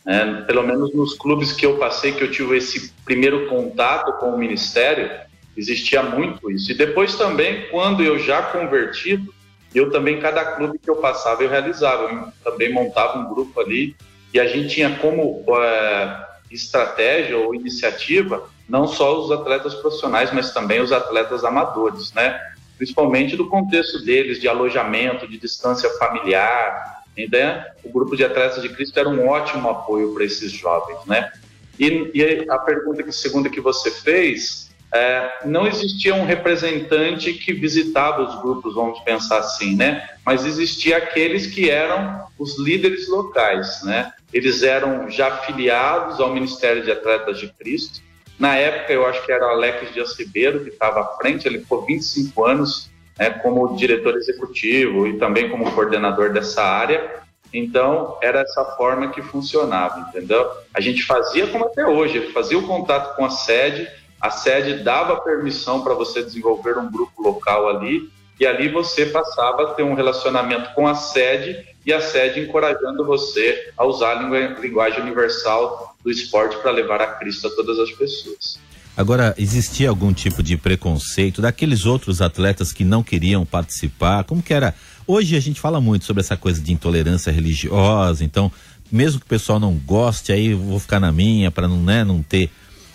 Né? 0.06 0.44
Pelo 0.46 0.68
menos 0.68 0.94
nos 0.94 1.14
clubes 1.14 1.54
que 1.54 1.66
eu 1.66 1.78
passei, 1.78 2.12
que 2.12 2.22
eu 2.22 2.30
tive 2.30 2.58
esse 2.58 2.92
primeiro 3.06 3.48
contato 3.48 4.12
com 4.20 4.32
o 4.32 4.38
ministério, 4.38 5.10
existia 5.56 6.04
muito 6.04 6.52
isso. 6.52 6.70
E 6.70 6.76
depois 6.76 7.16
também, 7.16 7.70
quando 7.72 8.04
eu 8.04 8.20
já 8.20 8.42
convertido, 8.42 9.34
eu 9.74 9.90
também, 9.90 10.20
cada 10.20 10.44
clube 10.44 10.80
que 10.80 10.90
eu 10.90 10.98
passava, 10.98 11.42
eu 11.44 11.50
realizava. 11.50 12.12
Eu 12.12 12.52
também 12.52 12.74
montava 12.74 13.20
um 13.20 13.30
grupo 13.30 13.62
ali 13.62 13.96
e 14.34 14.40
a 14.40 14.48
gente 14.48 14.76
tinha 14.76 14.98
como 14.98 15.46
é, 15.64 16.26
estratégia 16.52 17.38
ou 17.38 17.56
iniciativa 17.56 18.50
não 18.70 18.88
só 18.88 19.20
os 19.20 19.32
atletas 19.32 19.74
profissionais, 19.74 20.32
mas 20.32 20.54
também 20.54 20.80
os 20.80 20.92
atletas 20.92 21.44
amadores, 21.44 22.14
né? 22.14 22.40
principalmente 22.78 23.36
do 23.36 23.50
contexto 23.50 24.06
deles, 24.06 24.40
de 24.40 24.48
alojamento, 24.48 25.28
de 25.28 25.38
distância 25.38 25.90
familiar. 25.98 27.04
Né? 27.18 27.66
O 27.84 27.90
grupo 27.90 28.16
de 28.16 28.24
atletas 28.24 28.62
de 28.62 28.70
Cristo 28.70 28.98
era 28.98 29.10
um 29.10 29.28
ótimo 29.28 29.70
apoio 29.70 30.14
para 30.14 30.24
esses 30.24 30.52
jovens, 30.54 31.00
né? 31.06 31.30
E, 31.78 32.12
e, 32.14 32.46
a 32.50 32.58
pergunta 32.58 33.04
que 33.04 33.12
segunda 33.12 33.50
que 33.50 33.60
você 33.60 33.92
fez, 33.92 34.70
é, 34.94 35.30
não 35.46 35.68
existia 35.68 36.16
um 36.16 36.26
representante 36.26 37.34
que 37.34 37.54
visitava 37.54 38.22
os 38.22 38.42
grupos, 38.42 38.76
vamos 38.76 39.00
pensar 39.02 39.40
assim, 39.40 39.76
né? 39.76 40.08
Mas 40.26 40.46
existia 40.46 40.98
aqueles 40.98 41.48
que 41.48 41.70
eram 41.70 42.26
os 42.38 42.58
líderes 42.58 43.10
locais, 43.10 43.82
né? 43.84 44.14
Eles 44.34 44.64
eram 44.64 45.10
já 45.10 45.38
filiados 45.40 46.20
ao 46.20 46.34
Ministério 46.34 46.84
de 46.84 46.92
Atletas 46.92 47.38
de 47.40 47.48
Cristo 47.50 48.02
na 48.40 48.56
época, 48.56 48.94
eu 48.94 49.06
acho 49.06 49.24
que 49.26 49.32
era 49.32 49.46
o 49.48 49.50
Alex 49.50 49.94
Dias 49.94 50.18
Ribeiro 50.18 50.64
que 50.64 50.70
estava 50.70 51.02
à 51.02 51.06
frente, 51.18 51.46
ele 51.46 51.60
ficou 51.60 51.86
25 51.86 52.46
anos 52.46 52.90
né, 53.18 53.30
como 53.30 53.76
diretor 53.76 54.16
executivo 54.16 55.06
e 55.06 55.18
também 55.18 55.50
como 55.50 55.70
coordenador 55.74 56.32
dessa 56.32 56.64
área. 56.64 57.20
Então, 57.54 58.18
era 58.22 58.40
essa 58.40 58.64
forma 58.78 59.10
que 59.10 59.22
funcionava, 59.22 60.00
entendeu? 60.08 60.50
A 60.74 60.80
gente 60.80 61.04
fazia 61.04 61.48
como 61.48 61.66
até 61.66 61.86
hoje, 61.86 62.32
fazia 62.32 62.58
o 62.58 62.66
contato 62.66 63.16
com 63.16 63.26
a 63.26 63.30
sede, 63.30 63.90
a 64.22 64.30
sede 64.30 64.84
dava 64.84 65.20
permissão 65.20 65.84
para 65.84 65.94
você 65.94 66.24
desenvolver 66.24 66.78
um 66.78 66.90
grupo 66.90 67.22
local 67.22 67.68
ali, 67.68 68.10
e 68.40 68.46
ali 68.46 68.70
você 68.70 69.06
passava 69.08 69.64
a 69.64 69.74
ter 69.74 69.84
um 69.84 69.94
relacionamento 69.94 70.74
com 70.74 70.88
a 70.88 70.96
sede 70.96 71.68
e 71.86 71.92
a 71.92 72.00
sede 72.00 72.40
encorajando 72.40 73.06
você 73.06 73.72
a 73.78 73.86
usar 73.86 74.18
a 74.18 74.60
linguagem 74.60 75.02
universal 75.02 75.96
do 76.04 76.10
esporte 76.10 76.58
para 76.58 76.72
levar 76.72 77.02
a 77.02 77.08
Cristo 77.08 77.48
a 77.48 77.50
todas 77.52 77.78
as 77.80 77.92
pessoas. 77.92 78.60
Agora, 78.96 79.34
existia 79.38 79.90
algum 79.90 80.12
tipo 80.12 80.44
de 80.44 80.58
preconceito 80.58 81.42
daqueles 81.42 81.86
outros 81.86 82.22
atletas 82.22 82.74
que 82.74 82.84
não 82.84 83.02
queriam 83.02 83.46
participar? 83.46 84.24
Como 84.26 84.44
que 84.44 84.54
era? 84.54 84.76
Hoje 85.08 85.36
a 85.36 85.40
gente 85.40 85.60
fala 85.60 85.80
muito 85.80 86.06
sobre 86.06 86.22
essa 86.22 86.36
coisa 86.36 86.62
de 86.62 86.74
intolerância 86.74 87.32
religiosa, 87.32 88.26
então, 88.26 88.52
mesmo 88.92 89.20
que 89.20 89.26
o 89.26 89.30
pessoal 89.30 89.60
não 89.60 89.74
goste, 89.74 90.32
aí 90.32 90.48
eu 90.48 90.58
vou 90.58 90.80
ficar 90.80 91.00
na 91.00 91.12
minha 91.12 91.50
para 91.50 91.68
não, 91.68 91.82
né, 91.82 92.04
não 92.04 92.22
ter 92.22 92.50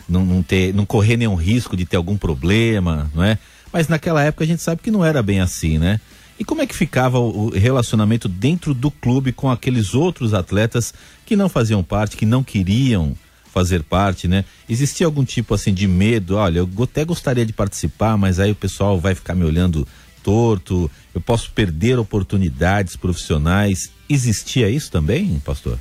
não, 0.06 0.24
não 0.24 0.42
ter 0.42 0.74
não 0.74 0.84
correr 0.84 1.16
nenhum 1.16 1.34
risco 1.34 1.76
de 1.76 1.86
ter 1.86 1.96
algum 1.96 2.16
problema, 2.16 3.10
não 3.14 3.24
é? 3.24 3.38
Mas 3.74 3.88
naquela 3.88 4.22
época 4.22 4.44
a 4.44 4.46
gente 4.46 4.62
sabe 4.62 4.80
que 4.80 4.90
não 4.92 5.04
era 5.04 5.20
bem 5.20 5.40
assim, 5.40 5.78
né? 5.78 5.98
E 6.38 6.44
como 6.44 6.62
é 6.62 6.66
que 6.66 6.76
ficava 6.76 7.18
o 7.18 7.48
relacionamento 7.48 8.28
dentro 8.28 8.72
do 8.72 8.88
clube 8.88 9.32
com 9.32 9.50
aqueles 9.50 9.94
outros 9.94 10.32
atletas 10.32 10.94
que 11.26 11.34
não 11.34 11.48
faziam 11.48 11.82
parte, 11.82 12.16
que 12.16 12.24
não 12.24 12.44
queriam 12.44 13.16
fazer 13.52 13.82
parte, 13.82 14.28
né? 14.28 14.44
Existia 14.68 15.06
algum 15.06 15.24
tipo 15.24 15.54
assim 15.54 15.74
de 15.74 15.88
medo? 15.88 16.36
Olha, 16.36 16.60
eu 16.60 16.68
até 16.84 17.04
gostaria 17.04 17.44
de 17.44 17.52
participar, 17.52 18.16
mas 18.16 18.38
aí 18.38 18.52
o 18.52 18.54
pessoal 18.54 19.00
vai 19.00 19.12
ficar 19.12 19.34
me 19.34 19.44
olhando 19.44 19.88
torto, 20.22 20.88
eu 21.12 21.20
posso 21.20 21.50
perder 21.50 21.98
oportunidades 21.98 22.94
profissionais. 22.94 23.90
Existia 24.08 24.70
isso 24.70 24.88
também, 24.88 25.42
pastor? 25.44 25.80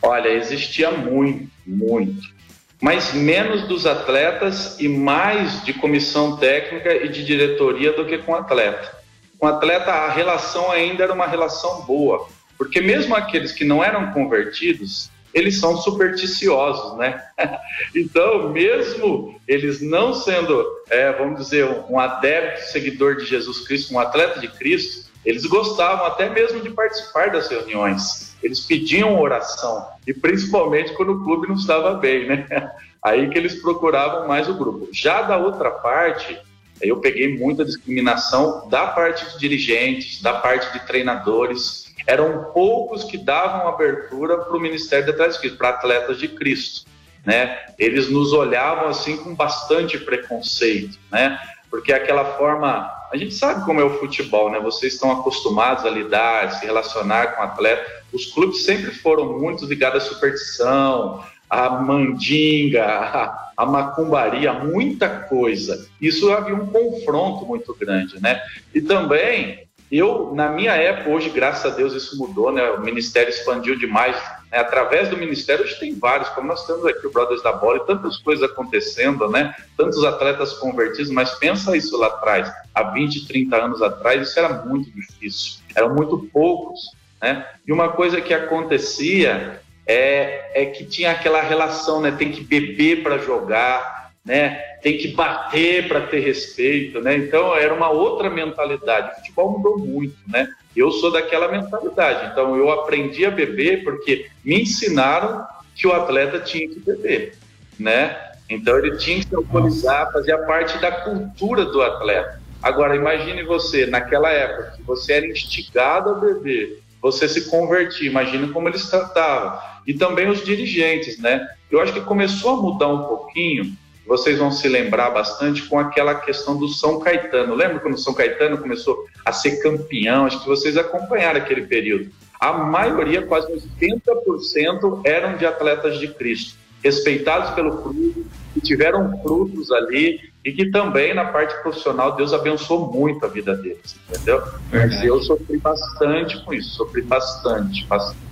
Olha, 0.00 0.28
existia 0.28 0.90
muito, 0.90 1.50
muito. 1.66 2.37
Mas 2.80 3.12
menos 3.12 3.62
dos 3.62 3.86
atletas 3.86 4.78
e 4.78 4.88
mais 4.88 5.64
de 5.64 5.72
comissão 5.72 6.36
técnica 6.36 6.94
e 6.94 7.08
de 7.08 7.24
diretoria 7.24 7.92
do 7.92 8.04
que 8.04 8.18
com 8.18 8.34
atleta 8.34 8.98
com 9.38 9.46
atleta 9.46 9.92
a 9.92 10.10
relação 10.10 10.70
ainda 10.70 11.04
era 11.04 11.12
uma 11.12 11.26
relação 11.26 11.82
boa, 11.82 12.26
porque 12.56 12.80
mesmo 12.80 13.14
aqueles 13.14 13.52
que 13.52 13.64
não 13.64 13.82
eram 13.82 14.12
convertidos, 14.12 15.10
eles 15.32 15.60
são 15.60 15.76
supersticiosos, 15.76 16.98
né? 16.98 17.22
então, 17.94 18.50
mesmo 18.50 19.40
eles 19.46 19.80
não 19.80 20.12
sendo, 20.12 20.66
é, 20.90 21.12
vamos 21.12 21.38
dizer, 21.38 21.68
um 21.88 21.98
adepto, 21.98 22.66
seguidor 22.70 23.16
de 23.16 23.26
Jesus 23.26 23.60
Cristo, 23.60 23.94
um 23.94 24.00
atleta 24.00 24.40
de 24.40 24.48
Cristo, 24.48 25.08
eles 25.24 25.46
gostavam 25.46 26.06
até 26.06 26.28
mesmo 26.28 26.60
de 26.60 26.70
participar 26.70 27.30
das 27.30 27.48
reuniões. 27.48 28.27
Eles 28.42 28.60
pediam 28.60 29.20
oração, 29.20 29.86
e 30.06 30.14
principalmente 30.14 30.92
quando 30.94 31.12
o 31.12 31.24
clube 31.24 31.48
não 31.48 31.56
estava 31.56 31.94
bem, 31.94 32.26
né? 32.26 32.46
Aí 33.02 33.28
que 33.30 33.38
eles 33.38 33.60
procuravam 33.60 34.26
mais 34.26 34.48
o 34.48 34.54
grupo. 34.54 34.88
Já 34.92 35.22
da 35.22 35.36
outra 35.36 35.70
parte, 35.70 36.38
eu 36.80 37.00
peguei 37.00 37.36
muita 37.36 37.64
discriminação 37.64 38.68
da 38.68 38.86
parte 38.88 39.32
de 39.32 39.38
dirigentes, 39.38 40.22
da 40.22 40.34
parte 40.34 40.72
de 40.72 40.86
treinadores. 40.86 41.94
Eram 42.06 42.44
poucos 42.52 43.04
que 43.04 43.18
davam 43.18 43.68
abertura 43.68 44.38
para 44.38 44.56
o 44.56 44.60
Ministério 44.60 45.06
da 45.06 45.12
Atletas 45.12 45.52
para 45.52 45.68
atletas 45.70 46.18
de 46.18 46.28
Cristo. 46.28 46.88
Né? 47.24 47.58
Eles 47.78 48.08
nos 48.08 48.32
olhavam 48.32 48.88
assim 48.88 49.16
com 49.16 49.34
bastante 49.34 49.98
preconceito, 49.98 50.98
né? 51.10 51.38
Porque 51.70 51.92
aquela 51.92 52.24
forma, 52.36 52.90
a 53.12 53.16
gente 53.16 53.34
sabe 53.34 53.64
como 53.64 53.80
é 53.80 53.84
o 53.84 53.98
futebol, 53.98 54.50
né? 54.50 54.58
Vocês 54.60 54.94
estão 54.94 55.10
acostumados 55.12 55.84
a 55.84 55.90
lidar, 55.90 56.52
se 56.52 56.64
relacionar 56.64 57.36
com 57.36 57.42
atleta. 57.42 57.84
Os 58.12 58.26
clubes 58.26 58.64
sempre 58.64 58.90
foram 58.90 59.38
muito 59.38 59.66
ligados 59.66 60.04
à 60.04 60.06
superstição, 60.06 61.22
à 61.50 61.70
mandinga, 61.70 62.84
à 62.84 63.48
a 63.58 63.66
macumbaria, 63.66 64.52
muita 64.52 65.08
coisa. 65.08 65.88
Isso 66.00 66.30
havia 66.30 66.54
um 66.54 66.68
confronto 66.68 67.44
muito 67.44 67.74
grande, 67.74 68.22
né? 68.22 68.40
E 68.72 68.80
também, 68.80 69.67
eu, 69.90 70.32
na 70.34 70.50
minha 70.50 70.72
época, 70.72 71.08
hoje, 71.08 71.30
graças 71.30 71.72
a 71.72 71.74
Deus, 71.74 71.94
isso 71.94 72.18
mudou, 72.18 72.52
né? 72.52 72.70
O 72.72 72.80
Ministério 72.80 73.30
expandiu 73.30 73.78
demais. 73.78 74.16
Né? 74.52 74.58
Através 74.58 75.08
do 75.08 75.16
Ministério, 75.16 75.64
hoje 75.64 75.78
tem 75.80 75.98
vários, 75.98 76.28
como 76.30 76.48
nós 76.48 76.66
temos 76.66 76.84
aqui 76.84 77.06
o 77.06 77.10
Brothers 77.10 77.42
da 77.42 77.52
Bola, 77.52 77.78
e 77.78 77.86
tantas 77.86 78.18
coisas 78.18 78.48
acontecendo, 78.50 79.28
né? 79.30 79.54
Tantos 79.78 80.04
atletas 80.04 80.52
convertidos, 80.54 81.10
mas 81.10 81.34
pensa 81.38 81.74
isso 81.74 81.96
lá 81.96 82.08
atrás, 82.08 82.52
há 82.74 82.82
20, 82.82 83.26
30 83.26 83.56
anos 83.56 83.82
atrás, 83.82 84.28
isso 84.28 84.38
era 84.38 84.62
muito 84.64 84.90
difícil, 84.90 85.60
eram 85.74 85.94
muito 85.94 86.18
poucos, 86.32 86.80
né? 87.20 87.46
E 87.66 87.72
uma 87.72 87.88
coisa 87.88 88.20
que 88.20 88.34
acontecia 88.34 89.60
é, 89.86 90.50
é 90.52 90.66
que 90.66 90.84
tinha 90.84 91.12
aquela 91.12 91.40
relação, 91.40 92.02
né? 92.02 92.10
Tem 92.10 92.30
que 92.30 92.44
beber 92.44 93.02
para 93.02 93.16
jogar, 93.16 93.97
né? 94.28 94.58
Tem 94.82 94.98
que 94.98 95.08
bater 95.08 95.88
para 95.88 96.02
ter 96.02 96.20
respeito, 96.20 97.00
né? 97.00 97.16
Então 97.16 97.56
era 97.56 97.72
uma 97.72 97.88
outra 97.88 98.28
mentalidade. 98.28 99.12
O 99.12 99.14
futebol 99.16 99.52
mudou 99.52 99.78
muito, 99.78 100.16
né? 100.28 100.46
Eu 100.76 100.92
sou 100.92 101.10
daquela 101.10 101.48
mentalidade. 101.48 102.30
Então 102.30 102.54
eu 102.54 102.70
aprendi 102.70 103.24
a 103.24 103.30
beber 103.30 103.82
porque 103.82 104.28
me 104.44 104.60
ensinaram 104.60 105.46
que 105.74 105.86
o 105.86 105.94
atleta 105.94 106.38
tinha 106.40 106.68
que 106.68 106.78
beber, 106.78 107.38
né? 107.80 108.14
Então 108.50 108.78
ele 108.78 108.98
tinha 108.98 109.16
que 109.16 109.28
se 109.28 109.34
alcoolizar, 109.34 110.12
fazia 110.12 110.36
parte 110.38 110.76
da 110.78 110.92
cultura 110.92 111.64
do 111.64 111.80
atleta. 111.80 112.38
Agora 112.62 112.94
imagine 112.94 113.42
você 113.44 113.86
naquela 113.86 114.30
época 114.30 114.74
que 114.76 114.82
você 114.82 115.14
era 115.14 115.26
instigado 115.26 116.10
a 116.10 116.14
beber 116.14 116.82
você 117.00 117.26
se 117.28 117.48
convertir. 117.48 118.06
Imagina 118.06 118.52
como 118.52 118.68
eles 118.68 118.90
tratavam. 118.90 119.58
E 119.86 119.94
também 119.94 120.28
os 120.28 120.44
dirigentes, 120.44 121.18
né? 121.18 121.48
Eu 121.70 121.80
acho 121.80 121.94
que 121.94 122.00
começou 122.00 122.58
a 122.58 122.62
mudar 122.62 122.88
um 122.88 123.04
pouquinho, 123.04 123.74
vocês 124.08 124.38
vão 124.38 124.50
se 124.50 124.66
lembrar 124.66 125.10
bastante 125.10 125.62
com 125.64 125.78
aquela 125.78 126.14
questão 126.14 126.56
do 126.56 126.66
São 126.66 126.98
Caetano. 126.98 127.54
Lembra 127.54 127.78
quando 127.78 127.94
o 127.94 127.98
São 127.98 128.14
Caetano 128.14 128.56
começou 128.56 129.04
a 129.22 129.32
ser 129.32 129.62
campeão? 129.62 130.24
Acho 130.24 130.40
que 130.40 130.48
vocês 130.48 130.78
acompanharam 130.78 131.38
aquele 131.38 131.66
período. 131.66 132.10
A 132.40 132.54
maioria, 132.54 133.20
quase 133.20 133.52
80%, 133.52 135.02
eram 135.04 135.36
de 135.36 135.44
atletas 135.44 135.98
de 135.98 136.08
Cristo, 136.08 136.56
respeitados 136.82 137.50
pelo 137.50 137.82
clube, 137.82 138.26
que 138.54 138.60
tiveram 138.62 139.20
frutos 139.20 139.70
ali 139.70 140.20
e 140.42 140.52
que 140.52 140.70
também 140.70 141.12
na 141.12 141.26
parte 141.26 141.60
profissional 141.60 142.16
Deus 142.16 142.32
abençoou 142.32 142.90
muito 142.90 143.26
a 143.26 143.28
vida 143.28 143.54
deles, 143.54 143.96
entendeu? 144.08 144.42
Mas 144.72 145.04
eu 145.04 145.20
sofri 145.20 145.58
bastante 145.58 146.42
com 146.44 146.54
isso, 146.54 146.70
sofri 146.70 147.02
bastante, 147.02 147.84
bastante. 147.86 148.28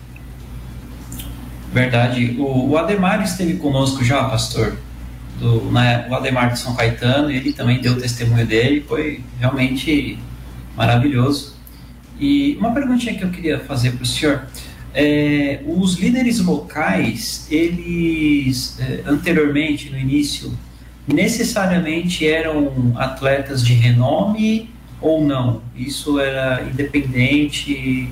Verdade. 1.70 2.36
O, 2.38 2.70
o 2.70 2.78
Ademar 2.78 3.22
esteve 3.22 3.58
conosco 3.58 4.02
já, 4.02 4.24
pastor, 4.24 4.78
do, 5.38 5.70
né, 5.70 6.06
o 6.08 6.14
Ademar 6.14 6.52
de 6.52 6.58
São 6.58 6.74
Caetano, 6.74 7.30
ele 7.30 7.52
também 7.52 7.80
deu 7.80 7.92
o 7.92 8.00
testemunho 8.00 8.46
dele, 8.46 8.84
foi 8.86 9.22
realmente 9.38 10.18
maravilhoso. 10.76 11.54
E 12.18 12.56
uma 12.58 12.72
perguntinha 12.72 13.14
que 13.14 13.22
eu 13.22 13.30
queria 13.30 13.60
fazer 13.60 13.92
para 13.92 14.02
o 14.02 14.06
senhor. 14.06 14.46
É, 14.94 15.60
os 15.66 15.94
líderes 15.94 16.40
locais, 16.40 17.46
eles 17.50 18.78
é, 18.80 19.02
anteriormente, 19.06 19.90
no 19.90 19.98
início, 19.98 20.56
necessariamente 21.06 22.26
eram 22.26 22.94
atletas 22.96 23.62
de 23.62 23.74
renome 23.74 24.70
ou 25.00 25.22
não? 25.22 25.60
Isso 25.76 26.18
era 26.18 26.62
independente? 26.62 28.08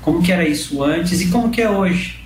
Como 0.00 0.22
que 0.22 0.32
era 0.32 0.48
isso 0.48 0.82
antes 0.82 1.20
e 1.20 1.28
como 1.28 1.50
que 1.50 1.60
é 1.60 1.70
hoje? 1.70 2.23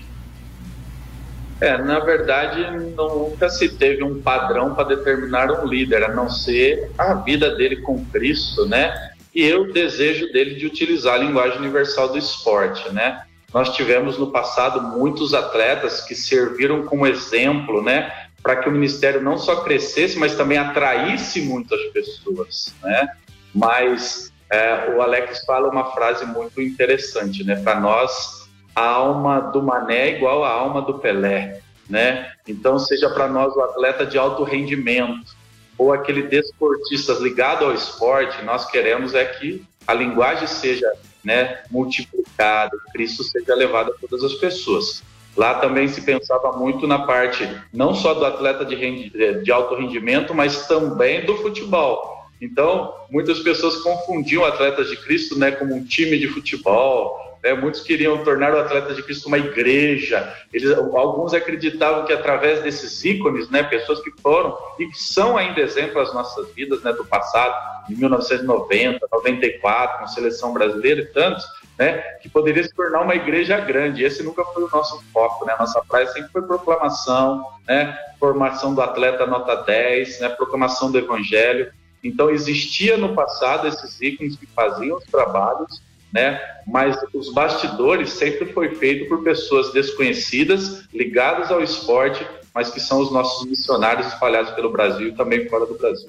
É, 1.60 1.76
na 1.76 1.98
verdade, 1.98 2.70
nunca 2.94 3.48
se 3.48 3.68
teve 3.68 4.04
um 4.04 4.22
padrão 4.22 4.74
para 4.74 4.94
determinar 4.94 5.50
um 5.50 5.66
líder, 5.66 6.04
a 6.04 6.08
não 6.08 6.30
ser 6.30 6.90
a 6.96 7.14
vida 7.14 7.54
dele 7.56 7.76
com 7.82 8.04
Cristo, 8.06 8.64
né? 8.64 9.10
E 9.34 9.52
o 9.52 9.72
desejo 9.72 10.32
dele 10.32 10.54
de 10.54 10.66
utilizar 10.66 11.14
a 11.14 11.18
linguagem 11.18 11.58
universal 11.58 12.08
do 12.08 12.18
esporte, 12.18 12.92
né? 12.92 13.22
Nós 13.52 13.74
tivemos 13.74 14.16
no 14.18 14.30
passado 14.30 14.96
muitos 14.96 15.34
atletas 15.34 16.02
que 16.02 16.14
serviram 16.14 16.84
como 16.84 17.06
exemplo, 17.06 17.82
né? 17.82 18.12
Para 18.40 18.56
que 18.56 18.68
o 18.68 18.72
ministério 18.72 19.20
não 19.20 19.36
só 19.36 19.62
crescesse, 19.64 20.16
mas 20.16 20.36
também 20.36 20.58
atraísse 20.58 21.40
muitas 21.40 21.80
pessoas, 21.86 22.72
né? 22.82 23.08
Mas 23.52 24.32
é, 24.50 24.94
o 24.94 25.02
Alex 25.02 25.44
fala 25.44 25.68
uma 25.68 25.90
frase 25.92 26.24
muito 26.24 26.62
interessante, 26.62 27.42
né? 27.42 27.56
Para 27.56 27.80
nós, 27.80 28.37
a 28.78 28.90
alma 28.90 29.40
do 29.40 29.60
Mané 29.60 30.08
é 30.08 30.16
igual 30.16 30.44
à 30.44 30.50
alma 30.50 30.80
do 30.80 31.00
Pelé, 31.00 31.60
né? 31.90 32.30
Então, 32.46 32.78
seja 32.78 33.10
para 33.10 33.26
nós 33.26 33.52
o 33.56 33.60
atleta 33.60 34.06
de 34.06 34.16
alto 34.16 34.44
rendimento 34.44 35.36
ou 35.76 35.92
aquele 35.92 36.22
desportista 36.22 37.14
ligado 37.14 37.64
ao 37.64 37.74
esporte, 37.74 38.40
nós 38.44 38.70
queremos 38.70 39.14
é 39.14 39.24
que 39.24 39.64
a 39.84 39.92
linguagem 39.92 40.46
seja 40.46 40.88
né, 41.24 41.58
multiplicada, 41.72 42.70
Cristo 42.92 43.24
seja 43.24 43.52
levado 43.52 43.90
a 43.90 44.06
todas 44.06 44.22
as 44.22 44.34
pessoas. 44.34 45.02
Lá 45.36 45.54
também 45.54 45.88
se 45.88 46.02
pensava 46.02 46.52
muito 46.52 46.86
na 46.86 47.00
parte 47.00 47.48
não 47.72 47.92
só 47.92 48.14
do 48.14 48.24
atleta 48.24 48.64
de, 48.64 48.76
rendi, 48.76 49.10
de 49.42 49.50
alto 49.50 49.74
rendimento, 49.74 50.32
mas 50.32 50.68
também 50.68 51.26
do 51.26 51.36
futebol. 51.38 52.28
Então, 52.40 52.94
muitas 53.10 53.40
pessoas 53.40 53.78
confundiam 53.78 54.44
atletas 54.44 54.88
de 54.88 54.96
Cristo 54.98 55.36
né, 55.36 55.50
como 55.50 55.74
um 55.74 55.84
time 55.84 56.16
de 56.16 56.28
futebol, 56.28 57.27
né? 57.48 57.54
Muitos 57.54 57.80
queriam 57.80 58.22
tornar 58.22 58.54
o 58.54 58.58
Atleta 58.58 58.94
de 58.94 59.02
Cristo 59.02 59.26
uma 59.26 59.38
igreja. 59.38 60.34
Eles, 60.52 60.70
alguns 60.76 61.32
acreditavam 61.32 62.04
que 62.04 62.12
através 62.12 62.62
desses 62.62 63.02
ícones, 63.04 63.48
né, 63.48 63.62
pessoas 63.62 64.00
que 64.00 64.10
foram 64.20 64.56
e 64.78 64.86
que 64.86 64.98
são 64.98 65.36
ainda 65.36 65.60
exemplo 65.60 66.00
às 66.00 66.12
nossas 66.12 66.52
vidas 66.52 66.82
né, 66.82 66.92
do 66.92 67.04
passado, 67.06 67.88
de 67.88 67.96
1990, 67.96 69.06
94, 69.10 69.98
com 69.98 70.04
a 70.04 70.08
seleção 70.08 70.52
brasileira 70.52 71.00
e 71.00 71.06
tantos, 71.06 71.46
né, 71.78 71.98
que 72.20 72.28
poderia 72.28 72.62
se 72.62 72.74
tornar 72.74 73.00
uma 73.00 73.14
igreja 73.14 73.58
grande. 73.58 74.04
Esse 74.04 74.22
nunca 74.22 74.44
foi 74.44 74.64
o 74.64 74.70
nosso 74.70 75.02
foco, 75.12 75.46
né? 75.46 75.54
A 75.54 75.60
nossa 75.60 75.80
praia 75.84 76.06
sempre 76.08 76.30
foi 76.30 76.42
proclamação, 76.42 77.46
né, 77.66 77.96
formação 78.18 78.74
do 78.74 78.82
atleta 78.82 79.24
nota 79.26 79.56
10, 79.56 80.20
né, 80.20 80.28
proclamação 80.28 80.90
do 80.90 80.98
evangelho. 80.98 81.72
Então 82.02 82.30
existia 82.30 82.96
no 82.96 83.14
passado 83.14 83.66
esses 83.66 84.00
ícones 84.00 84.36
que 84.36 84.46
faziam 84.46 84.98
os 84.98 85.04
trabalhos 85.04 85.88
né? 86.12 86.40
Mas 86.66 86.96
os 87.14 87.32
bastidores 87.32 88.10
sempre 88.10 88.52
foi 88.52 88.74
feito 88.74 89.08
por 89.08 89.22
pessoas 89.22 89.72
desconhecidas, 89.72 90.84
ligadas 90.92 91.50
ao 91.50 91.62
esporte, 91.62 92.26
mas 92.54 92.70
que 92.70 92.80
são 92.80 93.00
os 93.00 93.12
nossos 93.12 93.48
missionários 93.48 94.06
espalhados 94.08 94.50
pelo 94.52 94.70
Brasil 94.70 95.08
e 95.08 95.12
também 95.12 95.48
fora 95.48 95.66
do 95.66 95.74
Brasil. 95.74 96.08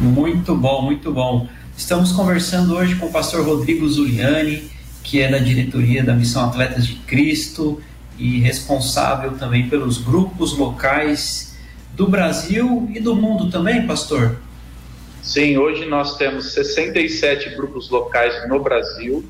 Muito 0.00 0.54
bom, 0.54 0.82
muito 0.82 1.12
bom. 1.12 1.48
Estamos 1.76 2.12
conversando 2.12 2.74
hoje 2.74 2.96
com 2.96 3.06
o 3.06 3.12
pastor 3.12 3.44
Rodrigo 3.44 3.88
Zuliani, 3.88 4.70
que 5.02 5.20
é 5.20 5.30
da 5.30 5.38
diretoria 5.38 6.02
da 6.02 6.14
Missão 6.14 6.46
Atletas 6.46 6.86
de 6.86 6.94
Cristo 6.94 7.82
e 8.18 8.38
responsável 8.40 9.32
também 9.32 9.68
pelos 9.68 9.98
grupos 9.98 10.56
locais 10.56 11.56
do 11.94 12.06
Brasil 12.08 12.88
e 12.94 13.00
do 13.00 13.14
mundo 13.14 13.50
também, 13.50 13.86
pastor. 13.86 14.38
Sim, 15.22 15.58
hoje 15.58 15.86
nós 15.86 16.16
temos 16.16 16.52
67 16.52 17.54
grupos 17.56 17.90
locais 17.90 18.48
no 18.48 18.60
Brasil, 18.60 19.24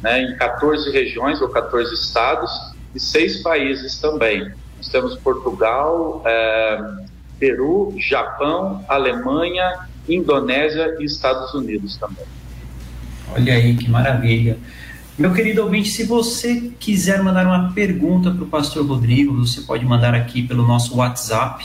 né, 0.00 0.22
em 0.22 0.36
14 0.36 0.90
regiões 0.90 1.40
ou 1.40 1.48
14 1.48 1.92
estados 1.94 2.50
e 2.94 3.00
seis 3.00 3.42
países 3.42 3.98
também. 3.98 4.52
Nós 4.76 4.88
temos 4.88 5.16
Portugal, 5.16 6.22
é, 6.24 6.80
Peru, 7.38 7.94
Japão, 7.98 8.84
Alemanha, 8.88 9.86
Indonésia 10.08 10.96
e 11.00 11.04
Estados 11.04 11.52
Unidos 11.54 11.96
também. 11.96 12.24
Olha 13.34 13.54
aí 13.54 13.76
que 13.76 13.88
maravilha. 13.90 14.58
Meu 15.18 15.32
querido 15.32 15.62
ouvinte, 15.62 15.90
se 15.90 16.04
você 16.04 16.72
quiser 16.80 17.22
mandar 17.22 17.46
uma 17.46 17.72
pergunta 17.72 18.30
para 18.30 18.44
o 18.44 18.46
pastor 18.46 18.86
Rodrigo, 18.86 19.36
você 19.36 19.60
pode 19.60 19.84
mandar 19.84 20.14
aqui 20.14 20.42
pelo 20.42 20.66
nosso 20.66 20.96
WhatsApp 20.96 21.64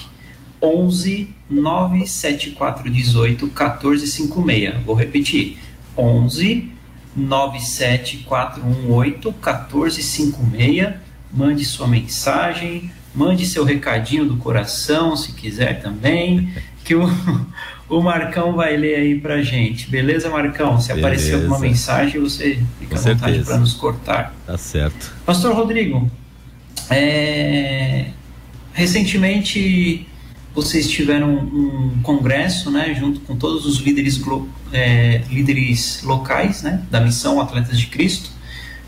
11 0.62 1.30
97418 1.50 3.46
1456. 3.46 4.84
Vou 4.86 4.96
repetir. 4.96 5.58
11 5.98 6.72
97418 7.16 9.32
1456. 9.32 10.94
Mande 11.34 11.66
sua 11.66 11.88
mensagem, 11.88 12.92
mande 13.14 13.46
seu 13.46 13.66
recadinho 13.66 14.26
do 14.26 14.38
coração, 14.38 15.18
se 15.18 15.34
quiser 15.34 15.82
também, 15.82 16.54
que 16.86 16.96
o, 16.96 17.06
o 17.90 18.02
Marcão 18.02 18.56
vai 18.56 18.78
ler 18.78 18.96
aí 18.96 19.20
pra 19.20 19.42
gente. 19.42 19.90
Beleza, 19.90 20.30
Marcão? 20.30 20.80
Se 20.80 20.88
Beleza. 20.88 21.06
aparecer 21.06 21.36
alguma 21.36 21.60
mensagem, 21.60 22.22
você 22.22 22.64
fica 22.80 22.96
Com 22.96 23.10
à 23.10 23.14
vontade 23.14 23.44
para 23.44 23.58
nos 23.58 23.74
cortar. 23.74 24.34
Tá 24.46 24.58
certo. 24.58 25.14
Pastor 25.26 25.54
Rodrigo, 25.54 26.10
é... 26.90 28.06
recentemente 28.74 30.07
vocês 30.58 30.90
tiveram 30.90 31.36
um 31.36 32.02
congresso, 32.02 32.72
né, 32.72 32.92
junto 32.96 33.20
com 33.20 33.36
todos 33.36 33.64
os 33.64 33.78
líderes, 33.78 34.20
é, 34.74 35.22
líderes 35.30 36.02
locais, 36.02 36.64
né, 36.64 36.84
da 36.90 37.00
missão 37.00 37.40
Atletas 37.40 37.80
de 37.80 37.86
Cristo. 37.86 38.32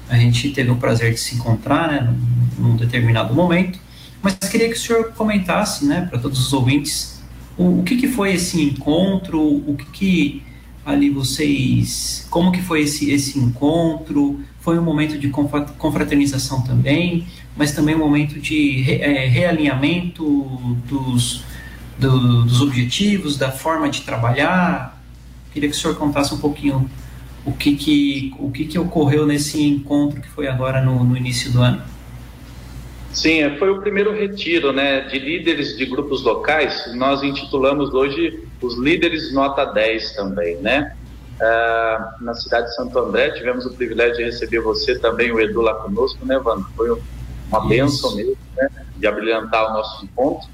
A 0.10 0.18
gente 0.18 0.50
teve 0.50 0.72
o 0.72 0.78
prazer 0.78 1.14
de 1.14 1.20
se 1.20 1.36
encontrar, 1.36 1.92
né, 1.92 2.12
num, 2.58 2.70
num 2.70 2.76
determinado 2.76 3.36
momento. 3.36 3.80
Mas 4.20 4.34
queria 4.50 4.68
que 4.68 4.74
o 4.74 4.80
senhor 4.80 5.14
comentasse, 5.14 5.86
né, 5.86 6.08
para 6.10 6.18
todos 6.18 6.40
os 6.40 6.52
ouvintes, 6.52 7.22
o, 7.56 7.82
o, 7.82 7.84
que, 7.84 7.98
que 7.98 8.08
foi 8.08 8.34
esse 8.34 8.60
encontro, 8.60 9.40
o 9.40 9.76
que, 9.78 9.86
que 9.92 10.44
ali 10.84 11.12
vocês, 11.12 12.26
como 12.32 12.52
que 12.52 12.64
foi 12.64 12.82
esse, 12.82 13.12
esse 13.12 13.38
encontro? 13.38 14.40
Foi 14.60 14.80
um 14.80 14.84
momento 14.84 15.20
de 15.20 15.30
confraternização 15.30 16.64
também, 16.64 17.28
mas 17.56 17.74
também 17.74 17.94
um 17.94 18.00
momento 18.00 18.40
de 18.40 18.82
re, 18.82 18.94
é, 18.96 19.28
realinhamento 19.28 20.26
dos 20.88 21.44
do, 22.00 22.44
dos 22.44 22.62
objetivos, 22.62 23.38
da 23.38 23.52
forma 23.52 23.90
de 23.90 24.02
trabalhar. 24.02 24.98
Queria 25.52 25.70
que 25.70 25.76
o 25.76 25.80
senhor 25.80 25.96
contasse 25.96 26.34
um 26.34 26.38
pouquinho 26.38 26.90
o 27.46 27.52
que, 27.52 27.76
que, 27.76 28.34
o 28.40 28.52
que, 28.52 28.66
que 28.66 28.80
ocorreu 28.80 29.26
nesse 29.26 29.62
encontro 29.62 30.22
que 30.22 30.30
foi 30.30 30.48
agora 30.48 30.82
no, 30.82 31.04
no 31.04 31.18
início 31.18 31.52
do 31.52 31.62
ano. 31.62 31.82
Sim, 33.12 33.42
é, 33.42 33.58
foi 33.58 33.70
o 33.70 33.82
primeiro 33.82 34.14
retiro 34.14 34.72
né, 34.72 35.02
de 35.02 35.20
líderes 35.20 35.76
de 35.76 35.86
grupos 35.86 36.24
locais. 36.24 36.94
Nós 36.96 37.24
intitulamos 37.24 37.94
hoje 37.94 38.44
os 38.62 38.78
líderes 38.78 39.34
nota 39.34 39.66
10 39.66 40.14
também, 40.14 40.58
né? 40.58 40.96
Uh, 41.40 42.24
na 42.24 42.34
cidade 42.34 42.68
de 42.68 42.76
Santo 42.76 43.00
André, 43.00 43.32
tivemos 43.32 43.66
o 43.66 43.74
privilégio 43.74 44.18
de 44.18 44.24
receber 44.26 44.60
você 44.60 45.00
também, 45.00 45.32
o 45.32 45.40
Edu 45.40 45.62
lá 45.62 45.74
conosco, 45.76 46.26
né, 46.26 46.38
Wanda? 46.38 46.66
Foi 46.76 46.90
uma 47.50 47.66
benção 47.66 48.14
mesmo, 48.14 48.36
né, 48.58 48.70
de 48.98 49.08
abrilhantar 49.08 49.72
o 49.72 49.74
nosso 49.74 50.04
encontro. 50.04 50.50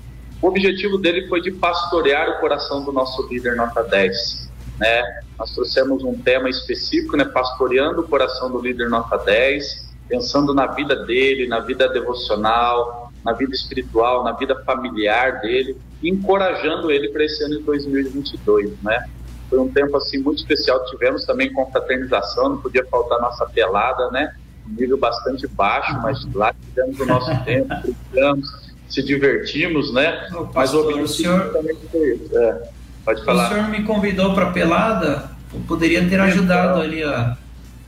O 0.45 0.49
objetivo 0.49 0.99
dele 0.99 1.27
foi 1.27 1.41
de 1.41 1.49
pastorear 1.49 2.29
o 2.29 2.39
coração 2.39 2.85
do 2.85 2.91
nosso 2.91 3.27
líder 3.27 3.55
nota 3.55 3.81
10, 3.81 4.51
né? 4.79 5.21
nós 5.39 5.51
trouxemos 5.55 6.03
um 6.03 6.13
tema 6.21 6.47
específico, 6.47 7.17
né, 7.17 7.25
pastoreando 7.25 8.01
o 8.01 8.07
coração 8.07 8.51
do 8.51 8.61
líder 8.61 8.87
nota 8.87 9.17
10, 9.17 9.95
pensando 10.07 10.53
na 10.53 10.67
vida 10.67 11.03
dele, 11.03 11.47
na 11.47 11.61
vida 11.61 11.89
devocional, 11.89 13.11
na 13.23 13.33
vida 13.33 13.55
espiritual, 13.55 14.23
na 14.23 14.33
vida 14.33 14.55
familiar 14.63 15.41
dele, 15.41 15.77
encorajando 16.03 16.91
ele 16.91 17.09
para 17.09 17.25
esse 17.25 17.43
ano 17.43 17.57
de 17.57 17.63
2022, 17.63 18.71
né? 18.83 19.09
Foi 19.49 19.57
um 19.57 19.67
tempo 19.71 19.97
assim 19.97 20.19
muito 20.19 20.37
especial. 20.37 20.85
Tivemos 20.85 21.25
também 21.25 21.51
confraternização, 21.51 22.49
não 22.49 22.57
podia 22.61 22.85
faltar 22.85 23.19
nossa 23.19 23.47
pelada, 23.47 24.11
né? 24.11 24.35
Um 24.69 24.79
nível 24.79 24.99
bastante 24.99 25.47
baixo, 25.47 25.99
mas 26.03 26.23
lá 26.35 26.53
tivemos 26.53 26.99
o 26.99 27.05
nosso 27.07 27.31
tempo, 27.43 27.73
brincamos, 27.81 28.64
se 28.87 29.03
divertimos, 29.03 29.93
né? 29.93 30.27
mas 30.53 30.73
o 30.73 30.81
objetivo 30.81 31.05
o 31.05 31.07
senhor... 31.07 31.51
também 31.51 31.75
foi 31.91 32.15
isso. 32.15 32.37
É, 32.37 32.69
pode 33.03 33.23
falar. 33.23 33.51
O 33.51 33.53
senhor 33.53 33.69
me 33.69 33.83
convidou 33.83 34.33
para 34.33 34.51
pelada, 34.51 35.31
eu 35.53 35.59
poderia 35.67 36.07
ter 36.07 36.19
ajudado 36.19 36.81
ali 36.81 37.03
a 37.03 37.37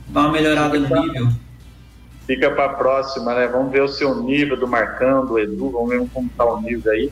dar 0.07 0.21
uma 0.21 0.31
melhorada 0.31 0.79
no 0.79 1.01
nível. 1.01 1.29
Fica 2.25 2.51
para 2.51 2.65
a 2.65 2.69
próxima, 2.69 3.33
né? 3.33 3.47
Vamos 3.47 3.71
ver 3.71 3.81
o 3.81 3.87
seu 3.87 4.21
nível 4.21 4.57
do 4.57 4.67
Marcão, 4.67 5.25
do 5.25 5.39
Edu, 5.39 5.69
vamos 5.69 5.89
ver 5.89 6.05
como 6.13 6.27
está 6.27 6.43
o 6.43 6.61
nível 6.61 6.91
aí. 6.91 7.11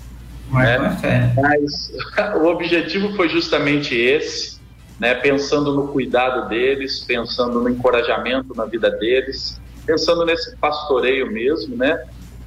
Né? 0.51 0.99
É 1.03 1.41
Mas 1.41 1.93
o 2.41 2.45
objetivo 2.47 3.15
foi 3.15 3.29
justamente 3.29 3.95
esse, 3.95 4.59
né? 4.99 5.15
pensando 5.15 5.73
no 5.73 5.87
cuidado 5.87 6.49
deles, 6.49 6.99
pensando 6.99 7.61
no 7.61 7.69
encorajamento 7.69 8.53
na 8.55 8.65
vida 8.65 8.89
deles, 8.91 9.59
pensando 9.85 10.25
nesse 10.25 10.55
pastoreio 10.57 11.31
mesmo, 11.31 11.77
né? 11.77 12.03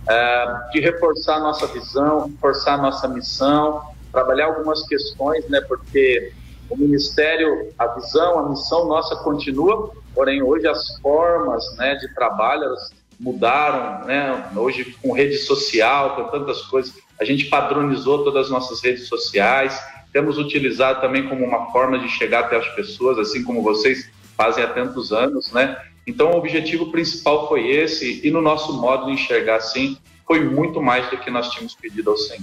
Uh, 0.09 0.71
de 0.73 0.81
reforçar 0.81 1.39
nossa 1.39 1.67
visão, 1.67 2.29
reforçar 2.29 2.81
nossa 2.81 3.07
missão, 3.07 3.83
trabalhar 4.11 4.47
algumas 4.47 4.87
questões, 4.87 5.47
né? 5.49 5.61
Porque 5.61 6.33
o 6.71 6.77
ministério, 6.77 7.73
a 7.79 7.87
visão, 7.89 8.39
a 8.39 8.49
missão 8.49 8.87
nossa 8.87 9.17
continua, 9.17 9.91
porém 10.15 10.43
hoje 10.43 10.67
as 10.67 10.99
formas, 11.01 11.65
né, 11.77 11.95
de 11.97 12.15
trabalho 12.15 12.75
mudaram, 13.19 14.07
né? 14.07 14.51
Hoje 14.57 14.97
com 15.03 15.13
rede 15.13 15.37
social, 15.39 16.17
com 16.17 16.25
tantas 16.25 16.63
coisas, 16.63 16.95
a 17.21 17.25
gente 17.25 17.47
padronizou 17.47 18.25
todas 18.25 18.47
as 18.47 18.51
nossas 18.51 18.81
redes 18.81 19.09
sociais, 19.09 19.79
temos 20.13 20.39
utilizado 20.39 21.01
também 21.01 21.29
como 21.29 21.45
uma 21.45 21.71
forma 21.73 21.99
de 21.99 22.09
chegar 22.09 22.45
até 22.45 22.57
as 22.57 22.69
pessoas, 22.69 23.19
assim 23.19 23.43
como 23.43 23.63
vocês 23.63 24.09
fazem 24.37 24.63
há 24.63 24.69
tantos 24.69 25.13
anos, 25.13 25.53
né? 25.53 25.77
Então, 26.09 26.31
o 26.31 26.37
objetivo 26.37 26.91
principal 26.91 27.47
foi 27.49 27.69
esse, 27.69 28.23
e 28.25 28.31
no 28.31 28.41
nosso 28.41 28.73
modo 28.81 29.07
de 29.07 29.13
enxergar 29.13 29.57
assim, 29.57 29.99
foi 30.27 30.43
muito 30.43 30.81
mais 30.81 31.11
do 31.11 31.19
que 31.19 31.31
nós 31.31 31.51
tínhamos 31.51 31.75
pedido 31.75 32.11
ao 32.11 32.17
Senhor. 32.17 32.43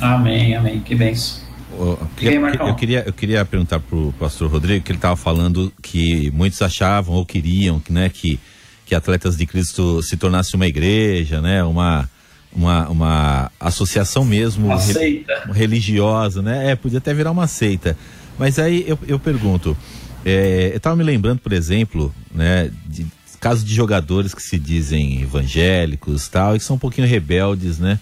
Amém, 0.00 0.54
amém. 0.54 0.80
Que 0.80 0.94
benção. 0.94 1.42
Eu 1.72 1.98
queria, 2.16 2.40
eu 2.40 2.74
queria, 2.74 3.02
eu 3.06 3.12
queria 3.12 3.44
perguntar 3.44 3.80
para 3.80 3.96
o 3.96 4.12
pastor 4.18 4.50
Rodrigo 4.50 4.84
que 4.84 4.92
ele 4.92 4.98
estava 4.98 5.16
falando 5.16 5.72
que 5.82 6.30
muitos 6.30 6.60
achavam 6.60 7.14
ou 7.14 7.24
queriam 7.24 7.82
né, 7.88 8.08
que, 8.10 8.38
que 8.84 8.94
atletas 8.94 9.36
de 9.36 9.46
Cristo 9.46 10.02
se 10.02 10.16
tornasse 10.16 10.54
uma 10.54 10.66
igreja, 10.66 11.40
né, 11.40 11.64
uma, 11.64 12.08
uma, 12.52 12.88
uma 12.88 13.50
associação 13.58 14.24
mesmo 14.24 14.66
uma 14.66 14.78
re, 14.78 15.24
religiosa, 15.52 16.42
né? 16.42 16.72
É, 16.72 16.76
podia 16.76 16.98
até 16.98 17.14
virar 17.14 17.30
uma 17.30 17.46
seita. 17.46 17.96
Mas 18.38 18.58
aí 18.58 18.84
eu, 18.86 18.98
eu 19.08 19.18
pergunto, 19.18 19.76
é, 20.24 20.70
eu 20.72 20.76
estava 20.76 20.96
me 20.96 21.02
lembrando, 21.04 21.40
por 21.40 21.52
exemplo, 21.52 22.14
né, 22.34 22.70
de 22.86 23.06
casos 23.40 23.64
de 23.64 23.74
jogadores 23.74 24.32
que 24.32 24.42
se 24.42 24.58
dizem 24.58 25.20
evangélicos 25.20 26.28
tal, 26.28 26.54
e 26.54 26.58
que 26.58 26.64
são 26.64 26.76
um 26.76 26.78
pouquinho 26.78 27.08
rebeldes, 27.08 27.78
né? 27.78 27.98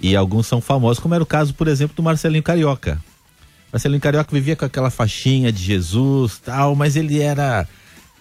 E 0.00 0.16
alguns 0.16 0.46
são 0.46 0.60
famosos, 0.60 0.98
como 0.98 1.14
era 1.14 1.22
o 1.22 1.26
caso, 1.26 1.54
por 1.54 1.68
exemplo, 1.68 1.94
do 1.94 2.02
Marcelinho 2.02 2.42
Carioca. 2.42 3.00
Marcelinho 3.72 4.00
Carioca 4.00 4.34
vivia 4.34 4.56
com 4.56 4.64
aquela 4.64 4.90
faixinha 4.90 5.52
de 5.52 5.62
Jesus 5.62 6.40
tal, 6.44 6.74
mas 6.74 6.96
ele 6.96 7.20
era 7.20 7.68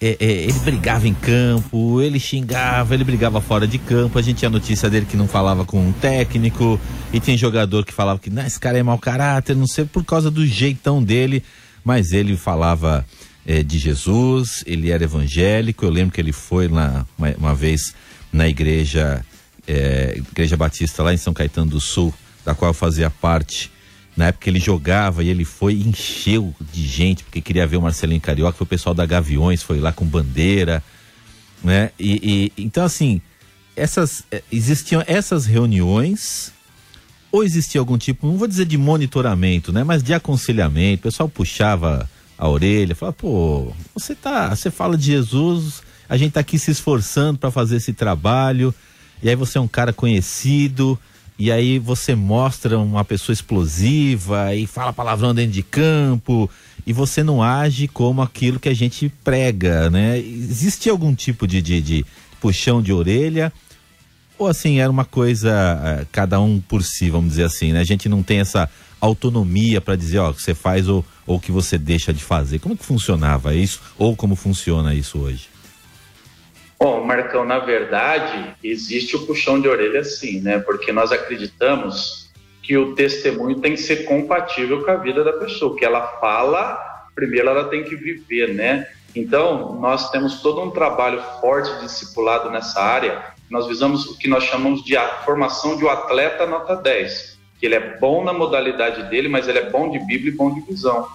é, 0.01 0.15
é, 0.19 0.25
ele 0.43 0.59
brigava 0.59 1.07
em 1.07 1.13
campo, 1.13 2.01
ele 2.01 2.19
xingava, 2.19 2.93
ele 2.93 3.03
brigava 3.03 3.41
fora 3.41 3.67
de 3.67 3.77
campo. 3.77 4.17
A 4.17 4.21
gente 4.21 4.37
tinha 4.37 4.49
notícia 4.49 4.89
dele 4.89 5.05
que 5.05 5.17
não 5.17 5.27
falava 5.27 5.65
com 5.65 5.79
um 5.87 5.91
técnico, 5.91 6.79
e 7.11 7.19
tem 7.19 7.37
jogador 7.37 7.83
que 7.83 7.93
falava 7.93 8.19
que 8.19 8.29
esse 8.45 8.59
cara 8.59 8.77
é 8.77 8.83
mau 8.83 8.97
caráter, 8.97 9.55
não 9.55 9.67
sei 9.67 9.85
por 9.85 10.05
causa 10.05 10.31
do 10.31 10.45
jeitão 10.45 11.03
dele, 11.03 11.43
mas 11.83 12.11
ele 12.11 12.37
falava 12.37 13.05
é, 13.49 13.63
de 13.63 13.79
Jesus, 13.79 14.63
ele 14.67 14.91
era 14.91 15.03
evangélico. 15.03 15.83
Eu 15.83 15.89
lembro 15.89 16.13
que 16.13 16.21
ele 16.21 16.31
foi 16.31 16.67
lá 16.67 17.03
uma, 17.17 17.29
uma 17.35 17.55
vez 17.55 17.95
na 18.31 18.47
igreja, 18.47 19.25
é, 19.67 20.13
Igreja 20.17 20.55
Batista 20.55 21.01
lá 21.01 21.11
em 21.11 21.17
São 21.17 21.33
Caetano 21.33 21.71
do 21.71 21.81
Sul, 21.81 22.13
da 22.45 22.53
qual 22.53 22.69
eu 22.69 22.75
fazia 22.75 23.09
parte 23.09 23.71
na 24.15 24.27
época 24.27 24.49
ele 24.49 24.59
jogava 24.59 25.23
e 25.23 25.29
ele 25.29 25.45
foi 25.45 25.75
encheu 25.75 26.53
de 26.73 26.85
gente 26.85 27.23
porque 27.23 27.41
queria 27.41 27.65
ver 27.65 27.77
o 27.77 27.81
Marcelinho 27.81 28.19
Carioca, 28.19 28.61
o 28.61 28.67
pessoal 28.67 28.93
da 28.93 29.05
Gaviões, 29.05 29.63
foi 29.63 29.79
lá 29.79 29.93
com 29.93 30.05
bandeira, 30.05 30.83
né? 31.63 31.91
E, 31.97 32.51
e 32.57 32.63
então 32.63 32.83
assim, 32.83 33.21
essas 33.77 34.25
eh, 34.29 34.43
existiam 34.51 35.01
essas 35.07 35.45
reuniões 35.45 36.51
ou 37.31 37.43
existia 37.43 37.79
algum 37.79 37.97
tipo, 37.97 38.27
não 38.27 38.37
vou 38.37 38.47
dizer 38.47 38.65
de 38.65 38.77
monitoramento, 38.77 39.71
né, 39.71 39.83
mas 39.83 40.03
de 40.03 40.13
aconselhamento, 40.13 40.99
o 40.99 41.03
pessoal 41.03 41.29
puxava 41.29 42.09
a 42.39 42.47
orelha, 42.47 42.95
falava, 42.95 43.17
pô, 43.19 43.73
você 43.93 44.15
tá, 44.15 44.55
você 44.55 44.71
fala 44.71 44.97
de 44.97 45.07
Jesus, 45.07 45.83
a 46.07 46.15
gente 46.15 46.31
tá 46.31 46.39
aqui 46.39 46.57
se 46.57 46.71
esforçando 46.71 47.37
para 47.37 47.51
fazer 47.51 47.75
esse 47.75 47.91
trabalho, 47.91 48.73
e 49.21 49.27
aí 49.27 49.35
você 49.35 49.57
é 49.57 49.61
um 49.61 49.67
cara 49.67 49.91
conhecido, 49.91 50.97
e 51.37 51.51
aí 51.51 51.77
você 51.77 52.15
mostra 52.15 52.79
uma 52.79 53.03
pessoa 53.03 53.33
explosiva 53.33 54.55
e 54.55 54.65
fala 54.65 54.93
palavrão 54.93 55.33
dentro 55.33 55.51
de 55.51 55.63
campo 55.63 56.49
e 56.85 56.91
você 56.91 57.23
não 57.23 57.41
age 57.41 57.87
como 57.87 58.21
aquilo 58.21 58.59
que 58.59 58.67
a 58.67 58.73
gente 58.73 59.07
prega, 59.23 59.89
né? 59.89 60.17
Existe 60.17 60.89
algum 60.89 61.15
tipo 61.15 61.47
de, 61.47 61.61
de, 61.61 61.81
de 61.81 62.05
puxão 62.41 62.81
de 62.81 62.91
orelha? 62.91 63.53
Ou 64.37 64.47
assim, 64.47 64.79
era 64.79 64.91
uma 64.91 65.05
coisa, 65.05 65.79
eh, 65.83 66.05
cada 66.11 66.41
um 66.41 66.59
por 66.59 66.83
si, 66.83 67.09
vamos 67.09 67.31
dizer 67.31 67.43
assim, 67.43 67.71
né? 67.71 67.79
A 67.79 67.85
gente 67.85 68.09
não 68.09 68.23
tem 68.23 68.39
essa 68.39 68.69
autonomia 68.99 69.79
para 69.79 69.95
dizer, 69.95 70.19
ó, 70.19 70.33
que 70.33 70.41
você 70.41 70.53
faz 70.53 70.87
ou, 70.87 71.05
ou 71.25 71.39
que 71.39 71.51
você 71.51 71.77
deixa 71.77 72.13
de 72.13 72.23
fazer. 72.23 72.59
Como 72.59 72.77
que 72.77 72.85
funcionava 72.85 73.53
isso? 73.53 73.81
Ou 73.97 74.15
como 74.15 74.35
funciona 74.35 74.93
isso 74.93 75.19
hoje? 75.19 75.49
Bom, 76.79 77.03
Marcão, 77.03 77.43
na 77.43 77.59
verdade, 77.59 78.55
existe 78.63 79.15
o 79.15 79.25
puxão 79.25 79.59
de 79.59 79.67
orelha 79.67 80.03
sim, 80.03 80.39
né? 80.39 80.59
Porque 80.59 80.93
nós 80.93 81.11
acreditamos 81.11 82.29
que 82.63 82.77
o 82.77 82.95
testemunho 82.95 83.59
tem 83.59 83.73
que 83.73 83.81
ser 83.81 84.05
compatível 84.05 84.83
com 84.85 84.91
a 84.91 84.95
vida 84.95 85.23
da 85.23 85.33
pessoa. 85.33 85.73
O 85.73 85.75
que 85.75 85.83
ela 85.83 86.19
fala, 86.21 86.79
primeiro 87.13 87.49
ela 87.49 87.65
tem 87.65 87.83
que 87.83 87.95
viver, 87.95 88.53
né? 88.53 88.87
Então, 89.15 89.73
nós 89.81 90.09
temos 90.11 90.41
todo 90.41 90.61
um 90.61 90.71
trabalho 90.71 91.21
forte 91.41 91.81
discipulado 91.81 92.49
nessa 92.49 92.79
área. 92.79 93.33
Nós 93.49 93.67
visamos 93.67 94.05
o 94.05 94.17
que 94.17 94.29
nós 94.29 94.43
chamamos 94.43 94.83
de 94.83 94.95
formação 95.25 95.75
de 95.75 95.83
um 95.83 95.89
atleta 95.89 96.45
nota 96.45 96.75
10, 96.75 97.28
que 97.59 97.65
ele 97.65 97.75
é 97.75 97.97
bom 97.97 98.23
na 98.23 98.31
modalidade 98.31 99.03
dele, 99.09 99.27
mas 99.27 99.47
ele 99.47 99.59
é 99.59 99.69
bom 99.69 99.89
de 99.89 99.99
Bíblia 99.99 100.31
e 100.31 100.35
bom 100.35 100.53
de 100.53 100.61
visão. 100.61 101.07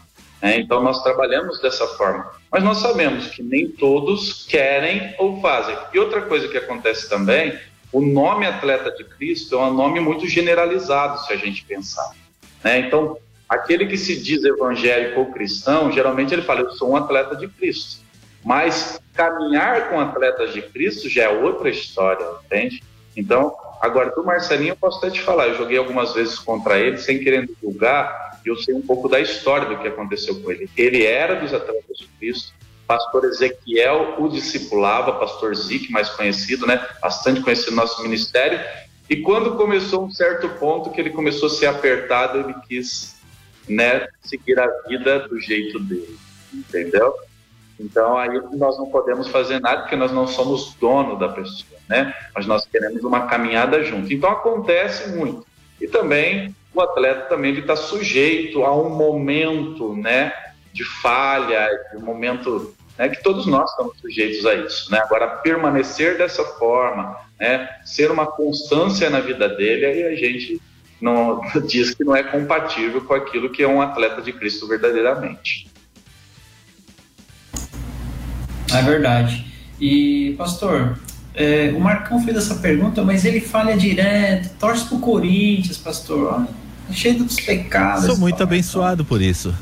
Né? 0.42 0.58
Então, 0.58 0.82
nós 0.82 1.02
trabalhamos 1.02 1.60
dessa 1.60 1.86
forma. 1.86 2.30
Mas 2.52 2.62
nós 2.62 2.78
sabemos 2.78 3.28
que 3.28 3.42
nem 3.42 3.68
todos 3.68 4.44
querem 4.46 5.14
ou 5.18 5.40
fazem. 5.40 5.76
E 5.92 5.98
outra 5.98 6.22
coisa 6.22 6.46
que 6.46 6.58
acontece 6.58 7.08
também, 7.08 7.58
o 7.90 8.02
nome 8.02 8.46
atleta 8.46 8.90
de 8.90 9.04
Cristo 9.04 9.54
é 9.54 9.58
um 9.58 9.72
nome 9.72 10.00
muito 10.00 10.28
generalizado, 10.28 11.24
se 11.24 11.32
a 11.32 11.36
gente 11.36 11.64
pensar. 11.64 12.10
Né? 12.62 12.80
Então, 12.80 13.16
aquele 13.48 13.86
que 13.86 13.96
se 13.96 14.20
diz 14.20 14.44
evangélico 14.44 15.20
ou 15.20 15.32
cristão, 15.32 15.90
geralmente 15.90 16.34
ele 16.34 16.42
fala, 16.42 16.60
eu 16.60 16.72
sou 16.72 16.90
um 16.90 16.96
atleta 16.96 17.34
de 17.34 17.48
Cristo. 17.48 18.02
Mas 18.44 19.00
caminhar 19.14 19.88
com 19.88 19.98
atletas 19.98 20.52
de 20.52 20.60
Cristo 20.60 21.08
já 21.08 21.24
é 21.24 21.28
outra 21.28 21.70
história, 21.70 22.26
entende? 22.44 22.82
Então, 23.16 23.54
agora 23.84 24.10
do 24.10 24.24
Marcelinho 24.24 24.72
eu 24.72 24.76
posso 24.76 24.98
até 24.98 25.10
te 25.10 25.20
falar, 25.20 25.48
eu 25.48 25.56
joguei 25.56 25.76
algumas 25.76 26.14
vezes 26.14 26.38
contra 26.38 26.78
ele, 26.78 26.96
sem 26.96 27.18
querer 27.18 27.48
julgar, 27.62 28.40
eu 28.44 28.56
sei 28.56 28.74
um 28.74 28.80
pouco 28.80 29.08
da 29.08 29.20
história 29.20 29.68
do 29.68 29.78
que 29.78 29.88
aconteceu 29.88 30.40
com 30.40 30.50
ele. 30.50 30.68
Ele 30.76 31.04
era 31.04 31.34
dos 31.34 31.52
atletas 31.52 31.98
de 31.98 32.06
Cristo, 32.18 32.52
pastor 32.86 33.24
Ezequiel 33.26 34.16
o 34.18 34.28
discipulava, 34.28 35.12
pastor 35.12 35.54
Zic, 35.54 35.90
mais 35.90 36.08
conhecido, 36.10 36.66
né? 36.66 36.86
Bastante 37.00 37.40
conhecido 37.40 37.70
no 37.72 37.76
nosso 37.76 38.02
ministério. 38.02 38.60
E 39.08 39.16
quando 39.16 39.56
começou 39.56 40.04
um 40.04 40.10
certo 40.10 40.48
ponto 40.48 40.90
que 40.90 41.00
ele 41.00 41.10
começou 41.10 41.48
a 41.48 41.50
ser 41.50 41.66
apertado, 41.66 42.38
ele 42.40 42.54
quis, 42.66 43.16
né, 43.68 44.06
seguir 44.22 44.58
a 44.58 44.66
vida 44.88 45.28
do 45.28 45.38
jeito 45.38 45.78
dele, 45.78 46.18
entendeu? 46.52 47.14
Então 47.78 48.16
aí 48.16 48.40
nós 48.52 48.78
não 48.78 48.86
podemos 48.86 49.28
fazer 49.28 49.60
nada 49.60 49.82
porque 49.82 49.96
nós 49.96 50.12
não 50.12 50.26
somos 50.26 50.74
dono 50.80 51.18
da 51.18 51.28
pessoa, 51.28 51.78
né? 51.88 52.14
Mas 52.34 52.46
nós 52.46 52.66
queremos 52.66 53.02
uma 53.02 53.26
caminhada 53.26 53.82
junto. 53.82 54.12
Então 54.12 54.30
acontece 54.30 55.10
muito. 55.10 55.44
E 55.80 55.88
também 55.88 56.54
o 56.74 56.80
atleta 56.80 57.28
também 57.28 57.54
está 57.54 57.76
sujeito 57.76 58.64
a 58.64 58.74
um 58.74 58.90
momento 58.90 59.94
né, 59.94 60.32
de 60.72 60.84
falha, 60.84 61.68
de 61.92 61.98
um 61.98 62.04
momento 62.04 62.74
né, 62.98 63.08
que 63.08 63.22
todos 63.22 63.46
nós 63.46 63.70
estamos 63.70 63.98
sujeitos 64.00 64.44
a 64.44 64.54
isso. 64.54 64.90
Né? 64.90 64.98
Agora, 64.98 65.26
permanecer 65.26 66.18
dessa 66.18 66.44
forma, 66.44 67.16
né, 67.38 67.68
ser 67.84 68.10
uma 68.10 68.26
constância 68.26 69.08
na 69.08 69.20
vida 69.20 69.48
dele, 69.48 69.86
aí 69.86 70.04
a 70.04 70.16
gente 70.16 70.60
não 71.00 71.40
diz 71.66 71.94
que 71.94 72.04
não 72.04 72.14
é 72.14 72.22
compatível 72.22 73.02
com 73.02 73.14
aquilo 73.14 73.50
que 73.50 73.62
é 73.62 73.68
um 73.68 73.80
atleta 73.80 74.20
de 74.20 74.32
Cristo 74.32 74.66
verdadeiramente. 74.66 75.72
É 78.78 78.82
verdade. 78.82 79.46
E, 79.80 80.34
pastor, 80.38 80.98
é, 81.34 81.72
o 81.76 81.80
Marcão 81.80 82.22
fez 82.24 82.36
essa 82.36 82.56
pergunta, 82.56 83.02
mas 83.02 83.24
ele 83.24 83.40
falha 83.40 83.76
direto, 83.76 84.50
torce 84.58 84.84
pro 84.86 84.98
Corinthians, 84.98 85.76
pastor. 85.76 86.46
Ó, 86.88 86.92
cheio 86.92 87.18
dos 87.18 87.36
pecados. 87.36 88.06
Sou 88.06 88.16
muito 88.16 88.42
abençoado 88.42 89.04
por 89.04 89.20
isso. 89.20 89.54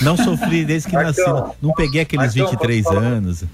Não 0.00 0.16
sofri 0.16 0.64
desde 0.64 0.88
que 0.88 0.94
nasci. 0.94 1.22
Não 1.60 1.72
peguei 1.72 2.02
aqueles 2.02 2.34
Marcão, 2.34 2.50
23 2.50 2.86
anos. 2.86 3.44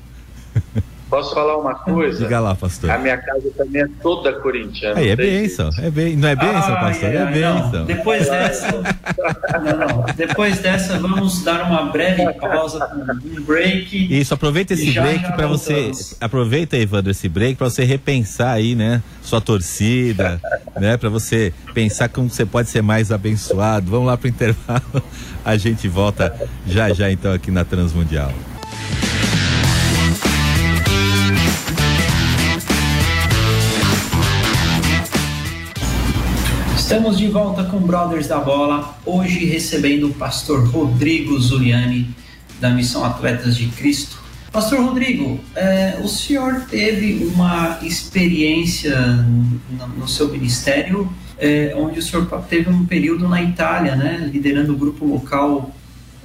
Posso 1.09 1.35
falar 1.35 1.57
uma 1.57 1.75
coisa? 1.75 2.23
Diga 2.23 2.39
lá, 2.39 2.55
pastor. 2.55 2.91
A 2.91 2.99
minha 2.99 3.17
casa 3.17 3.51
também 3.57 3.83
é 3.83 3.89
toda 4.03 4.33
corintiana. 4.41 5.01
Aí 5.01 5.09
é 5.09 5.17
bênção, 5.17 5.71
é 5.79 5.91
bem, 5.91 6.17
não 6.17 6.29
é 6.29 6.37
bênção, 6.37 6.75
ah, 6.75 6.81
pastor? 6.81 7.09
É, 7.09 7.17
é 7.17 7.27
bênção. 7.27 7.87
Depois 7.87 8.29
dessa, 8.29 8.73
não, 8.73 9.77
não. 9.79 10.05
Depois 10.15 10.59
dessa, 10.59 10.99
vamos 10.99 11.43
dar 11.43 11.65
uma 11.65 11.85
breve 11.85 12.31
pausa, 12.35 12.87
um 13.25 13.43
break. 13.43 14.19
Isso, 14.21 14.35
aproveita 14.35 14.75
esse 14.75 14.93
break 14.93 15.33
para 15.33 15.47
você. 15.47 15.91
Aproveita, 16.21 16.77
Evandro, 16.77 17.11
esse 17.11 17.29
break 17.29 17.57
para 17.57 17.71
você 17.71 17.85
repensar 17.85 18.53
aí, 18.53 18.75
né? 18.75 19.03
Sua 19.23 19.41
torcida, 19.41 20.41
né? 20.79 20.99
Para 20.99 21.09
você 21.09 21.55
pensar 21.73 22.11
como 22.11 22.29
você 22.29 22.45
pode 22.45 22.69
ser 22.69 22.83
mais 22.83 23.11
abençoado. 23.11 23.91
Vamos 23.91 24.07
lá 24.07 24.17
pro 24.17 24.29
intervalo. 24.29 24.83
A 25.45 25.57
gente 25.57 25.89
volta 25.89 26.35
já 26.67 26.93
já 26.93 27.11
então 27.11 27.33
aqui 27.33 27.51
na 27.51 27.65
Transmundial. 27.65 28.33
Estamos 36.89 37.19
de 37.19 37.29
volta 37.29 37.65
com 37.65 37.81
Brothers 37.81 38.29
da 38.29 38.39
Bola, 38.39 38.99
hoje 39.05 39.45
recebendo 39.45 40.09
o 40.09 40.15
pastor 40.15 40.67
Rodrigo 40.67 41.39
Zuliani, 41.39 42.09
da 42.59 42.71
Missão 42.71 43.05
Atletas 43.05 43.59
de 43.59 43.67
Cristo. 43.67 44.17
Pastor 44.51 44.81
Rodrigo, 44.81 45.39
é, 45.55 45.99
o 46.03 46.09
senhor 46.09 46.63
teve 46.63 47.27
uma 47.27 47.79
experiência 47.83 48.99
no, 48.99 49.89
no 49.99 50.09
seu 50.09 50.29
ministério, 50.29 51.13
é, 51.39 51.75
onde 51.77 51.99
o 51.99 52.03
senhor 52.03 52.25
teve 52.49 52.71
um 52.71 52.87
período 52.87 53.29
na 53.29 53.43
Itália, 53.43 53.95
né, 53.95 54.27
liderando 54.33 54.73
o 54.73 54.77
grupo 54.79 55.05
local 55.05 55.71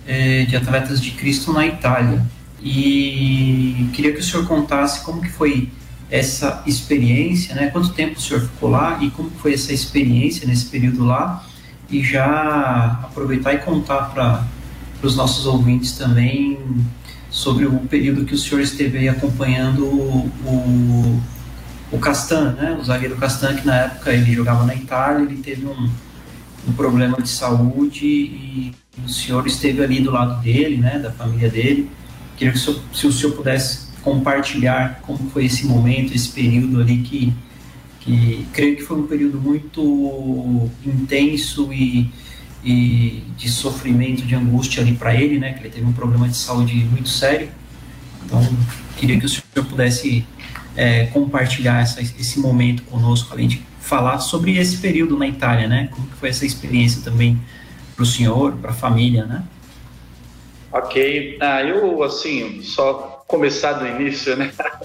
é, 0.08 0.46
de 0.46 0.56
Atletas 0.56 1.02
de 1.02 1.12
Cristo 1.12 1.52
na 1.52 1.68
Itália. 1.68 2.26
E 2.62 3.90
queria 3.92 4.14
que 4.14 4.22
o 4.22 4.24
senhor 4.24 4.48
contasse 4.48 5.04
como 5.04 5.22
que 5.22 5.30
foi 5.30 5.68
essa 6.14 6.62
experiência, 6.68 7.56
né? 7.56 7.72
Quanto 7.72 7.90
tempo 7.90 8.20
o 8.20 8.22
senhor 8.22 8.42
ficou 8.42 8.70
lá 8.70 9.00
e 9.02 9.10
como 9.10 9.32
foi 9.32 9.56
essa 9.56 9.74
experiência 9.74 10.48
nesse 10.48 10.68
período 10.68 11.04
lá? 11.04 11.44
E 11.90 12.04
já 12.04 13.00
aproveitar 13.04 13.56
e 13.56 13.58
contar 13.58 14.14
para 14.14 14.46
os 15.02 15.16
nossos 15.16 15.48
ouvintes 15.48 15.94
também 15.94 16.60
sobre 17.32 17.66
o 17.66 17.80
período 17.80 18.26
que 18.26 18.36
o 18.36 18.38
senhor 18.38 18.62
esteve 18.62 19.10
acompanhando 19.10 19.86
o, 19.86 20.32
o, 20.46 21.24
o 21.92 21.98
Castan, 21.98 22.52
né? 22.52 22.78
O 22.80 22.84
zagueiro 22.84 23.16
Castan, 23.16 23.56
que 23.56 23.66
na 23.66 23.76
época 23.76 24.14
ele 24.14 24.32
jogava 24.34 24.68
na 24.68 24.76
Itália, 24.76 25.26
ele 25.26 25.42
teve 25.42 25.66
um, 25.66 25.90
um 26.68 26.74
problema 26.74 27.20
de 27.24 27.30
saúde 27.30 28.06
e 28.06 28.72
o 29.04 29.10
senhor 29.10 29.48
esteve 29.48 29.84
ali 29.84 30.00
do 30.00 30.12
lado 30.12 30.40
dele, 30.44 30.78
né? 30.78 31.00
Da 31.00 31.12
família 31.12 31.50
dele. 31.50 31.90
Queria 32.38 32.54
que 32.54 32.60
o 32.60 32.62
senhor, 32.62 32.80
se 32.94 33.08
o 33.08 33.12
senhor 33.12 33.36
pudesse 33.36 33.93
compartilhar 34.04 35.00
como 35.02 35.30
foi 35.30 35.46
esse 35.46 35.66
momento, 35.66 36.14
esse 36.14 36.30
período 36.30 36.82
ali 36.82 36.98
que, 36.98 37.34
que 38.02 38.46
creio 38.52 38.76
que 38.76 38.84
foi 38.84 38.98
um 38.98 39.08
período 39.08 39.40
muito 39.40 40.70
intenso 40.86 41.72
e, 41.72 42.12
e 42.64 43.24
de 43.38 43.50
sofrimento, 43.50 44.24
de 44.24 44.36
angústia 44.36 44.84
ali 44.84 44.94
para 44.94 45.16
ele, 45.16 45.40
né? 45.40 45.54
Que 45.54 45.62
ele 45.62 45.70
teve 45.70 45.86
um 45.86 45.94
problema 45.94 46.28
de 46.28 46.36
saúde 46.36 46.76
muito 46.76 47.10
sério. 47.10 47.50
Então, 48.26 48.42
queria 48.98 49.20
que 49.20 49.26
o 49.26 49.30
senhor 49.30 49.66
pudesse 49.70 50.26
é, 50.76 51.06
compartilhar 51.08 51.82
essa, 51.82 52.02
esse 52.02 52.40
momento 52.40 52.84
conosco, 52.84 53.34
além 53.34 53.48
de 53.48 53.62
falar 53.80 54.20
sobre 54.20 54.58
esse 54.58 54.78
período 54.78 55.18
na 55.18 55.28
Itália, 55.28 55.68
né? 55.68 55.88
Como 55.92 56.08
foi 56.20 56.30
essa 56.30 56.46
experiência 56.46 57.02
também 57.02 57.40
para 57.96 58.04
o 58.04 58.06
senhor, 58.06 58.54
para 58.54 58.72
a 58.72 58.74
família, 58.74 59.26
né? 59.26 59.44
Ok, 60.72 61.38
ah, 61.40 61.62
eu 61.62 62.02
assim 62.02 62.62
só 62.64 63.13
começar 63.28 63.74
do 63.74 63.88
início, 63.88 64.36
né? 64.36 64.52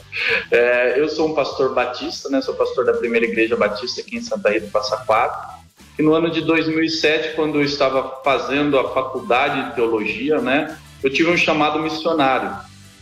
É, 0.51 0.99
eu 0.99 1.09
sou 1.09 1.29
um 1.29 1.35
pastor 1.35 1.75
batista, 1.75 2.29
né? 2.29 2.41
Sou 2.41 2.55
pastor 2.55 2.85
da 2.85 2.95
primeira 2.95 3.27
igreja 3.27 3.55
batista 3.57 4.01
aqui 4.01 4.17
em 4.17 4.21
Santa 4.21 4.51
Rita 4.51 4.67
do 4.67 4.73
Passa 4.73 4.97
Quatro. 4.97 5.59
E 5.99 6.03
no 6.03 6.13
ano 6.15 6.31
de 6.31 6.41
2007, 6.41 7.37
quando 7.37 7.59
eu 7.59 7.65
estava 7.65 8.21
fazendo 8.25 8.79
a 8.79 8.93
faculdade 8.93 9.69
de 9.69 9.75
teologia, 9.75 10.41
né? 10.41 10.77
Eu 11.03 11.11
tive 11.11 11.31
um 11.31 11.37
chamado 11.37 11.79
missionário, 11.79 12.51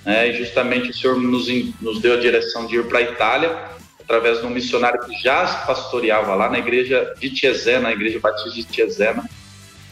né? 0.05 0.29
E 0.29 0.39
justamente 0.39 0.91
o 0.91 0.95
Senhor 0.95 1.17
nos, 1.17 1.47
nos 1.81 2.01
deu 2.01 2.15
a 2.15 2.17
direção 2.21 2.67
de 2.67 2.77
ir 2.77 2.87
para 2.87 2.99
a 2.99 3.03
Itália, 3.03 3.57
através 4.03 4.41
de 4.41 4.47
um 4.47 4.51
missionário 4.51 5.01
que 5.01 5.15
já 5.23 5.47
pastoreava 5.67 6.35
lá 6.35 6.51
na 6.51 6.59
igreja 6.59 7.15
de 7.19 7.31
Tiesena, 7.31 7.81
na 7.81 7.93
igreja 7.93 8.19
batista 8.21 8.51
de 8.51 8.65
Tiesena. 8.65 9.25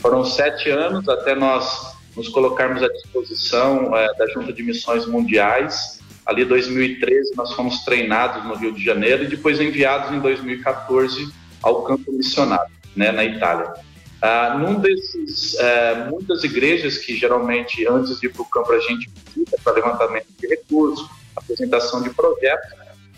Foram 0.01 0.25
sete 0.25 0.69
anos 0.69 1.09
até 1.09 1.35
nós 1.35 1.94
nos 2.17 2.29
colocarmos 2.29 2.83
à 2.83 2.89
disposição 2.89 3.97
é, 3.97 4.15
da 4.15 4.27
Junta 4.29 4.53
de 4.53 4.63
Missões 4.63 5.07
Mundiais. 5.07 6.01
Ali, 6.25 6.45
2013, 6.45 7.35
nós 7.37 7.53
fomos 7.53 7.85
treinados 7.85 8.45
no 8.45 8.55
Rio 8.55 8.73
de 8.73 8.83
Janeiro 8.83 9.25
e 9.25 9.27
depois 9.27 9.61
enviados 9.61 10.11
em 10.13 10.21
2014 10.21 11.31
ao 11.63 11.83
campo 11.83 12.13
missionário, 12.13 12.73
né, 12.97 13.13
na 13.13 13.25
Itália. 13.25 13.75
Ah, 14.23 14.57
num 14.59 14.81
desses, 14.81 15.55
é, 15.59 16.09
muitas 16.09 16.45
igrejas 16.45 16.97
que 16.97 17.15
geralmente 17.15 17.87
antes 17.87 18.19
de 18.19 18.27
ir 18.27 18.31
para 18.31 18.43
o 18.43 18.47
campo 18.47 18.73
a 18.73 18.81
gente 18.81 19.11
visita 19.27 19.59
para 19.63 19.75
levantamento 19.75 20.29
de 20.39 20.47
recursos, 20.47 21.07
apresentação 21.37 22.03
de 22.03 22.09
projetos, 22.09 22.71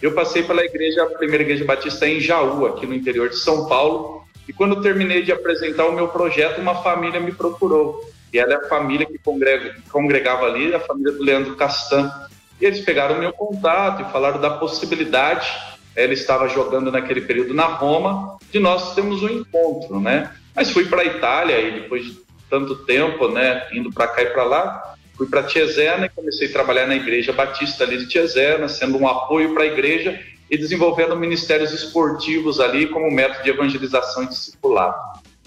eu 0.02 0.12
passei 0.12 0.42
pela 0.42 0.64
igreja, 0.64 1.04
a 1.04 1.06
primeira 1.06 1.44
igreja 1.44 1.64
batista 1.64 2.08
em 2.08 2.20
Jaú, 2.20 2.66
aqui 2.66 2.86
no 2.86 2.94
interior 2.94 3.28
de 3.28 3.36
São 3.36 3.66
Paulo, 3.66 4.24
e 4.48 4.52
quando 4.52 4.80
terminei 4.80 5.22
de 5.22 5.32
apresentar 5.32 5.86
o 5.86 5.92
meu 5.92 6.08
projeto, 6.08 6.60
uma 6.60 6.82
família 6.82 7.20
me 7.20 7.32
procurou 7.32 8.04
e 8.32 8.38
ela 8.38 8.54
é 8.54 8.56
a 8.56 8.68
família 8.68 9.06
que 9.06 9.18
congrega, 9.18 9.76
congregava 9.90 10.46
ali, 10.46 10.74
a 10.74 10.80
família 10.80 11.12
do 11.12 11.22
Leandro 11.22 11.56
Castan. 11.56 12.12
E 12.60 12.64
eles 12.64 12.80
pegaram 12.80 13.18
meu 13.18 13.32
contato 13.32 14.02
e 14.02 14.12
falaram 14.12 14.40
da 14.40 14.50
possibilidade, 14.50 15.46
ele 15.94 16.14
estava 16.14 16.48
jogando 16.48 16.90
naquele 16.90 17.22
período 17.22 17.54
na 17.54 17.64
Roma, 17.64 18.38
de 18.50 18.58
nós 18.58 18.94
termos 18.94 19.22
um 19.22 19.28
encontro, 19.28 20.00
né? 20.00 20.32
Mas 20.54 20.70
fui 20.70 20.86
para 20.86 21.02
a 21.02 21.04
Itália 21.04 21.60
e 21.60 21.80
depois 21.80 22.04
de 22.04 22.18
tanto 22.48 22.76
tempo, 22.84 23.28
né, 23.28 23.66
indo 23.72 23.92
para 23.92 24.08
cá 24.08 24.22
e 24.22 24.26
para 24.26 24.44
lá, 24.44 24.94
fui 25.16 25.26
para 25.26 25.42
Tiesena 25.42 26.06
e 26.06 26.08
comecei 26.08 26.48
a 26.48 26.52
trabalhar 26.52 26.86
na 26.86 26.94
igreja 26.94 27.32
batista 27.32 27.84
ali 27.84 27.98
de 27.98 28.08
Tiesena, 28.08 28.68
sendo 28.68 28.98
um 28.98 29.08
apoio 29.08 29.52
para 29.52 29.64
a 29.64 29.66
igreja 29.66 30.18
e 30.50 30.56
desenvolvendo 30.56 31.16
ministérios 31.16 31.72
esportivos 31.72 32.60
ali 32.60 32.86
como 32.86 33.10
método 33.10 33.42
de 33.42 33.50
evangelização 33.50 34.22
e 34.22 34.28
discipulado. 34.28 34.94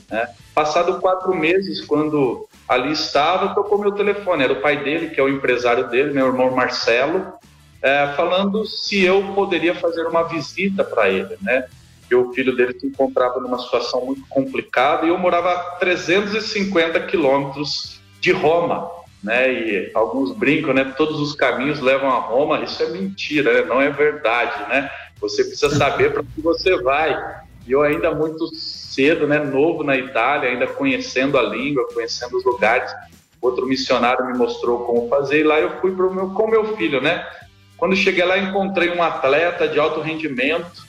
Né? 0.09 0.27
Passado 0.53 0.99
quatro 0.99 1.35
meses, 1.35 1.81
quando 1.81 2.47
ali 2.67 2.91
estava, 2.91 3.53
tocou 3.53 3.77
meu 3.77 3.91
telefone. 3.91 4.43
Era 4.43 4.53
o 4.53 4.61
pai 4.61 4.83
dele, 4.83 5.09
que 5.09 5.19
é 5.19 5.23
o 5.23 5.29
empresário 5.29 5.87
dele, 5.89 6.13
meu 6.13 6.27
irmão 6.27 6.51
Marcelo, 6.51 7.33
é, 7.81 8.07
falando 8.15 8.65
se 8.65 9.03
eu 9.03 9.33
poderia 9.33 9.73
fazer 9.75 10.05
uma 10.05 10.23
visita 10.23 10.83
para 10.83 11.09
ele, 11.09 11.37
né? 11.41 11.65
Que 12.07 12.15
o 12.15 12.33
filho 12.33 12.55
dele 12.55 12.77
se 12.77 12.87
encontrava 12.87 13.39
numa 13.39 13.59
situação 13.59 14.05
muito 14.05 14.25
complicada 14.27 15.05
e 15.05 15.09
eu 15.09 15.17
morava 15.17 15.51
a 15.51 15.59
350 15.75 16.99
quilômetros 17.01 18.01
de 18.19 18.31
Roma, 18.31 18.89
né? 19.23 19.51
E 19.51 19.91
alguns 19.93 20.35
brincam, 20.35 20.73
né? 20.73 20.93
Todos 20.97 21.19
os 21.19 21.33
caminhos 21.33 21.79
levam 21.79 22.09
a 22.09 22.19
Roma. 22.19 22.61
Isso 22.61 22.83
é 22.83 22.89
mentira, 22.89 23.53
né? 23.53 23.61
Não 23.61 23.81
é 23.81 23.89
verdade, 23.89 24.67
né? 24.69 24.89
Você 25.21 25.43
precisa 25.43 25.75
saber 25.75 26.11
para 26.11 26.21
onde 26.21 26.41
você 26.41 26.75
vai. 26.81 27.17
E 27.65 27.71
eu 27.71 27.81
ainda 27.81 28.13
muito 28.13 28.47
cedo, 28.89 29.27
né, 29.27 29.39
novo 29.39 29.83
na 29.83 29.95
Itália, 29.95 30.49
ainda 30.49 30.65
conhecendo 30.65 31.37
a 31.37 31.43
língua, 31.43 31.87
conhecendo 31.93 32.37
os 32.37 32.43
lugares. 32.43 32.91
Outro 33.41 33.67
missionário 33.67 34.25
me 34.25 34.37
mostrou 34.37 34.85
como 34.85 35.07
fazer 35.07 35.41
e 35.41 35.43
lá 35.43 35.59
eu 35.59 35.79
fui 35.79 35.95
pro 35.95 36.13
meu, 36.13 36.31
com 36.31 36.47
meu 36.47 36.75
filho, 36.75 36.99
né? 36.99 37.25
Quando 37.77 37.95
cheguei 37.95 38.25
lá, 38.25 38.37
encontrei 38.37 38.89
um 38.89 39.01
atleta 39.01 39.67
de 39.67 39.79
alto 39.79 40.01
rendimento, 40.01 40.85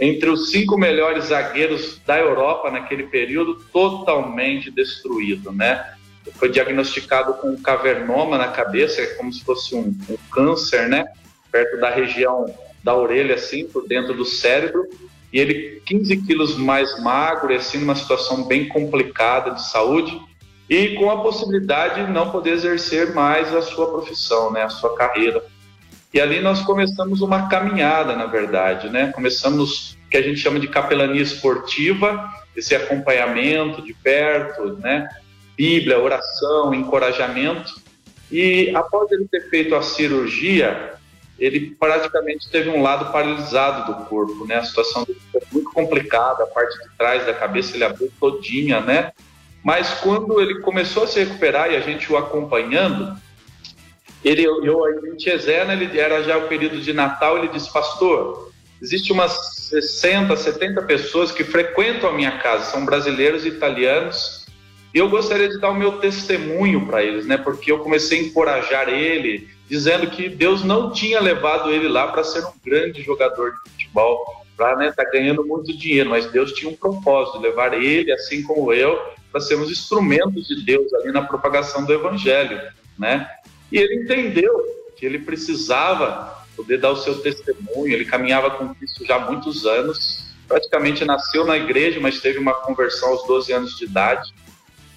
entre 0.00 0.30
os 0.30 0.50
cinco 0.50 0.78
melhores 0.78 1.26
zagueiros 1.26 2.00
da 2.06 2.18
Europa 2.18 2.70
naquele 2.70 3.04
período, 3.04 3.62
totalmente 3.72 4.70
destruído, 4.70 5.52
né? 5.52 5.94
Foi 6.34 6.48
diagnosticado 6.48 7.34
com 7.34 7.48
um 7.48 7.60
cavernoma 7.60 8.38
na 8.38 8.48
cabeça, 8.48 9.02
é 9.02 9.06
como 9.14 9.32
se 9.32 9.44
fosse 9.44 9.74
um, 9.74 9.94
um 10.08 10.16
câncer, 10.30 10.88
né? 10.88 11.04
Perto 11.50 11.78
da 11.78 11.90
região 11.90 12.46
da 12.82 12.96
orelha, 12.96 13.34
assim, 13.34 13.66
por 13.66 13.86
dentro 13.86 14.14
do 14.14 14.24
cérebro 14.24 14.88
e 15.32 15.40
ele 15.40 15.82
15 15.86 16.16
quilos 16.18 16.56
mais 16.56 17.02
magro, 17.02 17.52
e 17.52 17.56
assim 17.56 17.78
numa 17.78 17.94
situação 17.94 18.44
bem 18.44 18.68
complicada 18.68 19.52
de 19.52 19.68
saúde, 19.68 20.20
e 20.68 20.94
com 20.96 21.10
a 21.10 21.22
possibilidade 21.22 22.06
de 22.06 22.12
não 22.12 22.30
poder 22.30 22.50
exercer 22.50 23.14
mais 23.14 23.54
a 23.54 23.62
sua 23.62 23.90
profissão, 23.90 24.52
né, 24.52 24.62
a 24.62 24.68
sua 24.68 24.94
carreira. 24.96 25.42
E 26.14 26.20
ali 26.20 26.40
nós 26.40 26.60
começamos 26.60 27.22
uma 27.22 27.48
caminhada, 27.48 28.14
na 28.14 28.26
verdade, 28.26 28.90
né? 28.90 29.10
Começamos 29.12 29.92
o 30.06 30.10
que 30.10 30.16
a 30.18 30.22
gente 30.22 30.38
chama 30.38 30.60
de 30.60 30.68
capelania 30.68 31.22
esportiva, 31.22 32.30
esse 32.54 32.74
acompanhamento 32.74 33.80
de 33.80 33.94
perto, 33.94 34.74
né? 34.78 35.08
Bíblia, 35.56 35.98
oração, 35.98 36.74
encorajamento. 36.74 37.80
E 38.30 38.70
após 38.74 39.10
ele 39.10 39.26
ter 39.30 39.48
feito 39.48 39.74
a 39.74 39.80
cirurgia, 39.80 40.94
ele 41.42 41.74
praticamente 41.78 42.48
teve 42.48 42.70
um 42.70 42.80
lado 42.80 43.10
paralisado 43.10 43.92
do 43.92 44.04
corpo, 44.04 44.46
né? 44.46 44.56
A 44.56 44.64
situação 44.64 45.02
dele 45.02 45.20
foi 45.32 45.42
muito 45.50 45.72
complicada, 45.72 46.44
a 46.44 46.46
parte 46.46 46.78
de 46.78 46.96
trás 46.96 47.26
da 47.26 47.34
cabeça 47.34 47.76
ele 47.76 47.82
abriu 47.82 48.12
todinha, 48.20 48.80
né? 48.80 49.10
Mas 49.64 49.92
quando 49.94 50.40
ele 50.40 50.60
começou 50.60 51.02
a 51.02 51.06
se 51.08 51.18
recuperar 51.18 51.68
e 51.72 51.76
a 51.76 51.80
gente 51.80 52.12
o 52.12 52.16
acompanhando, 52.16 53.16
ele, 54.24 54.44
eu, 54.44 54.84
a 54.84 55.10
gente 55.10 55.28
exerna, 55.28 55.72
ele 55.72 55.98
era 55.98 56.22
já 56.22 56.38
o 56.38 56.46
período 56.46 56.80
de 56.80 56.92
Natal, 56.92 57.38
ele 57.38 57.48
disse, 57.48 57.72
pastor, 57.72 58.52
existe 58.80 59.12
umas 59.12 59.66
60, 59.68 60.36
70 60.36 60.80
pessoas 60.82 61.32
que 61.32 61.42
frequentam 61.42 62.08
a 62.08 62.12
minha 62.12 62.38
casa, 62.38 62.70
são 62.70 62.84
brasileiros 62.84 63.44
e 63.44 63.48
italianos, 63.48 64.46
e 64.94 64.98
eu 64.98 65.08
gostaria 65.08 65.48
de 65.48 65.58
dar 65.58 65.70
o 65.70 65.74
meu 65.74 65.98
testemunho 65.98 66.86
para 66.86 67.02
eles, 67.02 67.26
né? 67.26 67.36
Porque 67.36 67.72
eu 67.72 67.80
comecei 67.80 68.20
a 68.20 68.22
encorajar 68.22 68.88
ele, 68.88 69.48
dizendo 69.72 70.10
que 70.10 70.28
Deus 70.28 70.62
não 70.62 70.92
tinha 70.92 71.18
levado 71.18 71.70
ele 71.70 71.88
lá 71.88 72.08
para 72.08 72.22
ser 72.22 72.44
um 72.44 72.52
grande 72.62 73.00
jogador 73.00 73.52
de 73.52 73.70
futebol, 73.70 74.22
para 74.54 74.72
estar 74.72 74.76
né, 74.76 74.92
tá 74.92 75.10
ganhando 75.10 75.46
muito 75.46 75.74
dinheiro, 75.74 76.10
mas 76.10 76.30
Deus 76.30 76.52
tinha 76.52 76.70
um 76.70 76.76
propósito, 76.76 77.40
levar 77.40 77.72
ele, 77.72 78.12
assim 78.12 78.42
como 78.42 78.70
eu, 78.70 79.00
para 79.30 79.40
sermos 79.40 79.70
instrumentos 79.70 80.46
de 80.46 80.62
Deus 80.62 80.92
ali 80.92 81.10
na 81.10 81.22
propagação 81.22 81.86
do 81.86 81.92
Evangelho, 81.94 82.60
né? 82.98 83.26
E 83.72 83.78
ele 83.78 84.04
entendeu 84.04 84.52
que 84.94 85.06
ele 85.06 85.20
precisava 85.20 86.44
poder 86.54 86.76
dar 86.76 86.90
o 86.90 86.96
seu 86.96 87.22
testemunho, 87.22 87.94
ele 87.94 88.04
caminhava 88.04 88.50
com 88.50 88.74
Cristo 88.74 89.06
já 89.06 89.16
há 89.16 89.20
muitos 89.20 89.64
anos, 89.64 90.34
praticamente 90.46 91.02
nasceu 91.02 91.46
na 91.46 91.56
igreja, 91.56 91.98
mas 91.98 92.20
teve 92.20 92.38
uma 92.38 92.52
conversão 92.52 93.08
aos 93.08 93.26
12 93.26 93.50
anos 93.54 93.78
de 93.78 93.86
idade, 93.86 94.34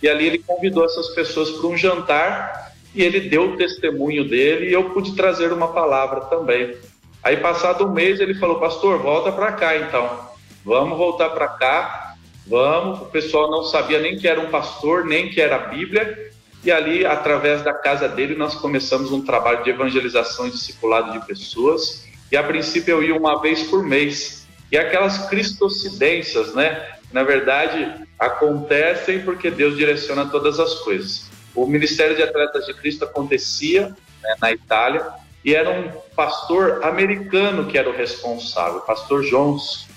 e 0.03 0.09
ali 0.09 0.25
ele 0.27 0.39
convidou 0.39 0.83
essas 0.83 1.11
pessoas 1.11 1.49
para 1.51 1.65
um 1.65 1.77
jantar 1.77 2.74
e 2.95 3.03
ele 3.03 3.19
deu 3.19 3.51
o 3.51 3.57
testemunho 3.57 4.27
dele 4.27 4.69
e 4.69 4.73
eu 4.73 4.89
pude 4.91 5.15
trazer 5.15 5.51
uma 5.51 5.67
palavra 5.67 6.21
também. 6.21 6.75
Aí, 7.21 7.37
passado 7.37 7.85
um 7.85 7.91
mês, 7.91 8.19
ele 8.19 8.35
falou: 8.35 8.59
Pastor, 8.59 8.99
volta 8.99 9.31
para 9.31 9.51
cá 9.51 9.75
então. 9.75 10.29
Vamos 10.63 10.97
voltar 10.97 11.29
para 11.31 11.47
cá, 11.49 12.15
vamos. 12.47 13.01
O 13.01 13.05
pessoal 13.05 13.51
não 13.51 13.63
sabia 13.63 13.99
nem 13.99 14.17
que 14.17 14.27
era 14.27 14.39
um 14.39 14.49
pastor, 14.49 15.05
nem 15.05 15.29
que 15.29 15.41
era 15.41 15.57
a 15.57 15.67
Bíblia. 15.67 16.31
E 16.63 16.71
ali, 16.71 17.05
através 17.05 17.61
da 17.61 17.73
casa 17.73 18.07
dele, 18.07 18.33
nós 18.35 18.55
começamos 18.55 19.11
um 19.11 19.23
trabalho 19.23 19.63
de 19.63 19.69
evangelização 19.69 20.47
e 20.47 20.51
discipulado 20.51 21.11
de 21.11 21.25
pessoas. 21.27 22.05
E 22.31 22.37
a 22.37 22.41
princípio 22.41 22.93
eu 22.93 23.03
ia 23.03 23.15
uma 23.15 23.39
vez 23.39 23.63
por 23.63 23.83
mês. 23.83 24.47
E 24.71 24.77
aquelas 24.77 25.29
cristocidências, 25.29 26.55
né? 26.55 26.95
Na 27.13 27.23
verdade, 27.23 28.07
acontecem 28.17 29.21
porque 29.21 29.51
Deus 29.51 29.77
direciona 29.77 30.25
todas 30.25 30.59
as 30.59 30.75
coisas. 30.75 31.29
O 31.55 31.65
Ministério 31.65 32.15
de 32.15 32.21
Atletas 32.21 32.65
de 32.65 32.73
Cristo 32.73 33.05
acontecia 33.05 33.95
né, 34.21 34.35
na 34.41 34.51
Itália 34.51 35.05
e 35.43 35.53
era 35.53 35.69
um 35.69 35.89
pastor 36.15 36.83
americano 36.83 37.65
que 37.67 37.77
era 37.77 37.89
o 37.89 37.95
responsável, 37.95 38.79
o 38.79 38.81
pastor 38.81 39.23
Jones. 39.23 39.87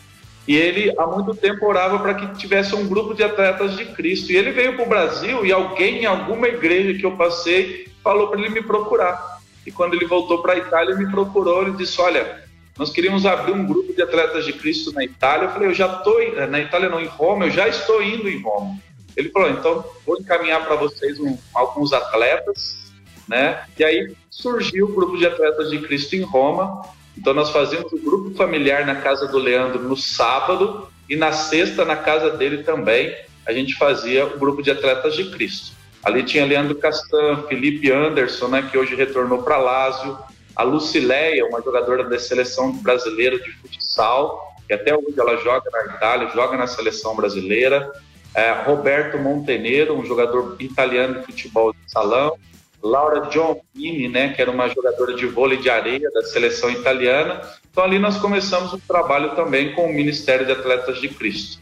E 0.47 0.57
ele 0.57 0.95
há 0.97 1.07
muito 1.07 1.35
tempo 1.35 1.67
orava 1.67 1.99
para 1.99 2.15
que 2.15 2.39
tivesse 2.39 2.75
um 2.75 2.87
grupo 2.87 3.15
de 3.15 3.23
atletas 3.23 3.77
de 3.77 3.85
Cristo. 3.87 4.31
E 4.31 4.37
ele 4.37 4.53
veio 4.53 4.77
para 4.77 4.85
o 4.85 4.89
Brasil 4.89 5.45
e 5.45 5.53
alguém 5.53 6.03
em 6.03 6.07
alguma 6.07 6.49
igreja 6.49 6.99
que 6.99 7.05
eu 7.05 7.17
passei 7.17 7.89
falou 8.03 8.29
para 8.29 8.41
ele 8.41 8.51
me 8.51 8.63
procurar. 8.63 9.41
E 9.67 9.71
quando 9.71 9.95
ele 9.95 10.07
voltou 10.07 10.41
para 10.41 10.55
a 10.55 10.57
Itália, 10.57 10.93
ele 10.93 11.05
me 11.05 11.11
procurou, 11.11 11.63
ele 11.63 11.77
disse: 11.77 12.01
Olha, 12.01 12.43
nós 12.79 12.91
queríamos 12.91 13.27
abrir 13.27 13.53
um 13.53 13.67
grupo 13.67 13.93
de 13.93 14.01
atletas 14.01 14.47
de 14.47 14.53
Cristo 14.53 14.93
na 14.93 15.05
Itália. 15.05 15.47
Eu 15.47 15.51
falei, 15.51 15.69
eu 15.69 15.75
já 15.75 15.87
estou 15.87 16.17
na 16.49 16.61
Itália, 16.61 16.89
não 16.89 17.01
em 17.01 17.07
Roma, 17.07 17.47
eu 17.47 17.51
já 17.51 17.67
estou 17.67 18.03
indo 18.03 18.29
em 18.29 18.41
Roma. 18.41 18.79
Ele 19.19 19.31
falou, 19.31 19.51
então 19.51 19.85
vou 20.07 20.17
encaminhar 20.17 20.65
para 20.65 20.77
vocês 20.77 21.19
um, 21.19 21.37
alguns 21.53 21.93
atletas, 21.93 22.93
né? 23.27 23.65
E 23.77 23.83
aí 23.83 24.15
surgiu 24.31 24.87
o 24.87 24.95
grupo 24.95 25.19
de 25.19 25.27
atletas 25.27 25.71
de 25.71 25.81
Cristo 25.81 26.15
em 26.15 26.23
Roma. 26.23 26.83
Então 27.17 27.35
nós 27.35 27.51
fazíamos 27.51 27.93
o 27.93 27.99
grupo 27.99 28.31
familiar 28.37 28.87
na 28.87 28.95
casa 28.95 29.27
do 29.27 29.37
Leandro 29.37 29.83
no 29.83 29.97
sábado 29.97 30.89
e 31.11 31.17
na 31.17 31.33
sexta 31.33 31.85
na 31.85 31.97
casa 31.97 32.31
dele 32.31 32.63
também 32.63 33.13
a 33.45 33.53
gente 33.53 33.75
fazia 33.75 34.25
o 34.25 34.39
grupo 34.39 34.63
de 34.63 34.71
atletas 34.71 35.17
de 35.17 35.29
Cristo. 35.31 35.73
Ali 36.05 36.23
tinha 36.23 36.47
Leandro 36.47 36.77
Castan, 36.77 37.43
Felipe 37.49 37.91
Anderson, 37.91 38.47
né, 38.47 38.69
que 38.71 38.79
hoje 38.79 38.95
retornou 38.95 39.43
para 39.43 39.57
Lázio, 39.57 40.17
a 40.55 40.63
Lucileia, 40.63 41.45
uma 41.47 41.61
jogadora 41.61 42.05
da 42.05 42.19
seleção 42.21 42.73
brasileira 42.73 43.37
de 43.37 43.51
futsal, 43.53 44.55
que 44.69 44.75
até 44.75 44.95
hoje 44.95 45.19
ela 45.19 45.37
joga 45.39 45.69
na 45.73 45.95
Itália, 45.95 46.31
joga 46.33 46.57
na 46.57 46.67
seleção 46.69 47.17
brasileira. 47.17 47.91
É, 48.39 48.53
Roberto 48.65 49.19
Montenegro, 49.19 49.99
um 49.99 50.05
jogador 50.05 50.57
italiano 50.61 51.19
de 51.19 51.27
futebol 51.27 51.73
de 51.73 51.91
salão. 51.91 52.39
Laura 52.81 53.29
Giovanni, 53.29 54.09
né, 54.09 54.33
que 54.33 54.41
era 54.41 54.51
uma 54.51 54.69
jogadora 54.69 55.15
de 55.15 55.27
vôlei 55.27 55.59
de 55.59 55.69
areia 55.69 56.09
da 56.13 56.23
seleção 56.23 56.71
italiana. 56.71 57.41
Então 57.69 57.83
ali 57.83 57.99
nós 57.99 58.17
começamos 58.19 58.73
um 58.73 58.79
trabalho 58.79 59.35
também 59.35 59.73
com 59.73 59.87
o 59.87 59.93
Ministério 59.93 60.47
de 60.47 60.53
Atletas 60.53 61.01
de 61.01 61.09
Cristo. 61.09 61.61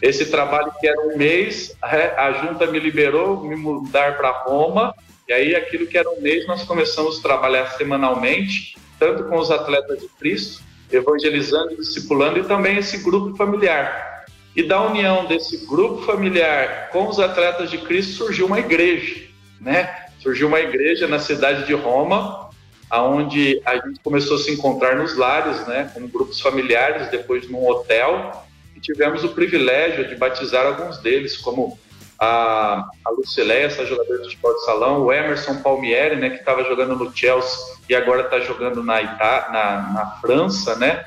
Esse 0.00 0.30
trabalho 0.30 0.72
que 0.80 0.86
era 0.86 0.98
um 1.02 1.16
mês, 1.16 1.76
a 1.82 2.32
junta 2.32 2.66
me 2.66 2.78
liberou 2.78 3.42
me 3.42 3.56
mudar 3.56 4.16
para 4.16 4.30
Roma 4.30 4.94
e 5.26 5.32
aí, 5.32 5.54
aquilo 5.54 5.86
que 5.86 5.96
era 5.96 6.10
um 6.10 6.20
mês, 6.20 6.46
nós 6.46 6.64
começamos 6.64 7.18
a 7.18 7.22
trabalhar 7.22 7.66
semanalmente, 7.78 8.76
tanto 8.98 9.24
com 9.24 9.38
os 9.38 9.50
atletas 9.50 9.98
de 9.98 10.08
Cristo, 10.18 10.62
evangelizando, 10.92 11.76
discipulando, 11.76 12.38
e 12.38 12.44
também 12.44 12.76
esse 12.76 12.98
grupo 12.98 13.34
familiar. 13.34 14.13
E 14.56 14.62
da 14.62 14.80
união 14.80 15.26
desse 15.26 15.66
grupo 15.66 16.02
familiar 16.02 16.90
com 16.90 17.08
os 17.08 17.18
atletas 17.18 17.70
de 17.70 17.78
Cristo 17.78 18.12
surgiu 18.12 18.46
uma 18.46 18.60
igreja, 18.60 19.26
né? 19.60 20.06
Surgiu 20.20 20.46
uma 20.46 20.60
igreja 20.60 21.08
na 21.08 21.18
cidade 21.18 21.66
de 21.66 21.74
Roma, 21.74 22.48
aonde 22.88 23.60
a 23.64 23.74
gente 23.74 24.00
começou 24.02 24.36
a 24.36 24.40
se 24.40 24.52
encontrar 24.52 24.96
nos 24.96 25.16
lares, 25.16 25.66
né? 25.66 25.90
Com 25.92 26.06
grupos 26.06 26.40
familiares, 26.40 27.10
depois 27.10 27.50
num 27.50 27.66
hotel, 27.66 28.44
e 28.76 28.80
tivemos 28.80 29.24
o 29.24 29.30
privilégio 29.30 30.08
de 30.08 30.14
batizar 30.14 30.66
alguns 30.66 30.98
deles 30.98 31.36
como 31.36 31.76
a, 32.18 32.88
a 33.04 33.10
Lucileia, 33.10 33.66
essa 33.66 33.84
jogadora 33.84 34.18
de 34.18 34.24
futebol 34.24 34.54
de 34.54 34.64
salão, 34.64 35.02
o 35.02 35.12
Emerson 35.12 35.60
Palmieri, 35.62 36.16
né, 36.16 36.30
que 36.30 36.36
estava 36.36 36.64
jogando 36.64 36.96
no 36.96 37.14
Chelsea 37.14 37.58
e 37.88 37.94
agora 37.94 38.22
está 38.22 38.40
jogando 38.40 38.82
na, 38.82 39.02
Ita 39.02 39.48
na, 39.50 39.92
na 39.92 40.06
França, 40.20 40.76
né, 40.76 41.04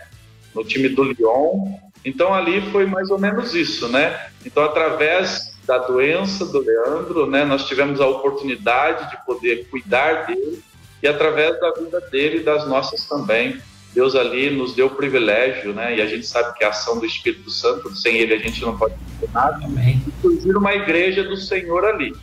no 0.53 0.63
time 0.63 0.89
do 0.89 1.03
Lyon. 1.03 1.77
Então 2.07 2.33
ali 2.33 2.61
foi 2.71 2.85
mais 2.85 3.09
ou 3.09 3.19
menos 3.19 3.53
isso, 3.53 3.89
né? 3.89 4.27
Então 4.45 4.63
através 4.63 5.53
da 5.65 5.77
doença 5.77 6.45
do 6.45 6.59
Leandro, 6.59 7.29
né, 7.29 7.43
nós 7.43 7.67
tivemos 7.67 7.99
a 7.99 8.07
oportunidade 8.07 9.09
de 9.09 9.25
poder 9.25 9.67
cuidar 9.69 10.25
dele 10.25 10.63
e 11.03 11.07
através 11.07 11.59
da 11.59 11.71
vida 11.73 11.99
dele 12.09 12.37
e 12.37 12.43
das 12.43 12.65
nossas 12.65 13.05
também, 13.05 13.57
Deus 13.93 14.15
ali 14.15 14.49
nos 14.49 14.73
deu 14.73 14.87
o 14.87 14.91
privilégio, 14.91 15.73
né? 15.73 15.97
E 15.97 16.01
a 16.01 16.05
gente 16.05 16.25
sabe 16.25 16.57
que 16.57 16.63
a 16.63 16.69
ação 16.69 16.97
do 16.97 17.05
Espírito 17.05 17.51
Santo, 17.51 17.93
sem 17.93 18.15
ele 18.15 18.33
a 18.33 18.37
gente 18.37 18.61
não 18.61 18.77
pode 18.77 18.95
fazer 18.95 19.33
nada. 19.33 19.65
Amém. 19.65 20.01
E 20.07 20.21
surgir 20.21 20.55
uma 20.55 20.73
igreja 20.73 21.23
do 21.25 21.35
Senhor 21.35 21.83
ali, 21.83 22.15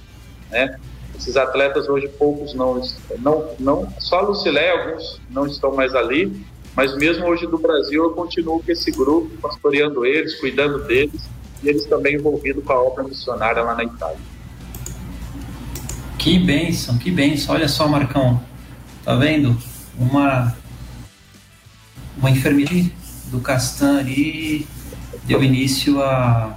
né? 0.51 0.81
Esses 1.15 1.37
atletas 1.37 1.89
hoje 1.91 2.09
poucos 2.09 2.55
não 2.55 2.81
não 3.19 3.55
não 3.59 3.93
só 4.01 4.21
a 4.21 4.23
Lucilé, 4.23 4.71
alguns 4.71 5.21
não 5.31 5.47
estão 5.47 5.75
mais 5.75 5.95
ali, 5.95 6.33
mas 6.77 6.97
mesmo 6.97 7.27
hoje 7.27 7.47
do 7.47 7.59
Brasil 7.59 8.05
eu 8.05 8.11
continuo 8.11 8.63
com 8.63 8.73
esse 8.73 8.91
grupo, 8.91 9.31
pastoreando 9.41 10.05
eles, 10.05 10.35
cuidando 10.41 10.85
deles 10.85 11.23
e 11.63 11.69
eles 11.69 11.85
também 11.87 12.17
envolvidos 12.17 12.65
com 12.65 12.73
a 12.73 12.83
obra 12.83 13.05
missionária 13.05 13.63
lá 13.63 13.75
na 13.75 13.85
Itália. 13.85 14.19
Que 16.19 16.39
bênção, 16.39 16.99
que 16.99 17.11
bênção. 17.11 17.55
Olha 17.55 17.69
só, 17.69 17.87
Marcão, 17.87 18.43
tá 19.05 19.15
vendo? 19.15 19.57
Uma 19.99 20.55
uma 22.17 22.31
enfermeira 22.31 22.91
do 23.31 23.41
Castan 23.41 23.99
ali 23.99 24.67
deu 25.25 25.43
início 25.43 26.03
a 26.03 26.57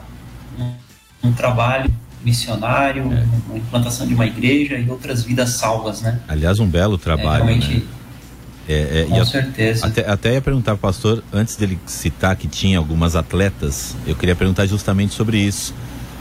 um, 0.59 1.27
um 1.29 1.33
trabalho 1.33 1.93
missionário, 2.23 3.03
é. 3.13 3.25
uma 3.47 3.57
implantação 3.57 4.07
de 4.07 4.13
uma 4.13 4.25
igreja 4.25 4.77
e 4.77 4.89
outras 4.89 5.23
vidas 5.23 5.51
salvas, 5.51 6.01
né? 6.01 6.21
Aliás, 6.27 6.59
um 6.59 6.67
belo 6.67 6.97
trabalho. 6.97 7.43
É, 7.43 7.45
realmente, 7.45 7.75
né? 7.75 7.83
É, 8.67 9.01
é, 9.01 9.05
Com 9.09 9.25
certeza. 9.25 9.87
Até, 9.87 10.09
até 10.09 10.33
ia 10.33 10.41
perguntar 10.41 10.71
para 10.71 10.89
o 10.89 10.91
pastor, 10.91 11.23
antes 11.31 11.55
dele 11.55 11.79
citar 11.85 12.35
que 12.35 12.47
tinha 12.47 12.77
algumas 12.77 13.15
atletas, 13.15 13.95
eu 14.05 14.15
queria 14.15 14.35
perguntar 14.35 14.65
justamente 14.65 15.13
sobre 15.13 15.37
isso. 15.37 15.73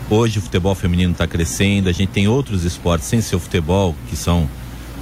Hoje 0.08 0.38
o 0.38 0.42
futebol 0.42 0.74
feminino 0.74 1.10
está 1.10 1.26
crescendo, 1.26 1.88
a 1.88 1.92
gente 1.92 2.10
tem 2.10 2.28
outros 2.28 2.64
esportes 2.64 3.08
sem 3.08 3.20
ser 3.20 3.34
o 3.34 3.40
futebol 3.40 3.94
que 4.08 4.16
são 4.16 4.48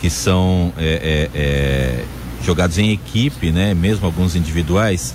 que 0.01 0.09
são 0.09 0.73
é, 0.79 1.29
é, 1.35 1.39
é 1.39 2.05
jogados 2.45 2.79
em 2.79 2.91
equipe, 2.91 3.51
né? 3.51 3.75
Mesmo 3.75 4.07
alguns 4.07 4.37
individuais. 4.37 5.15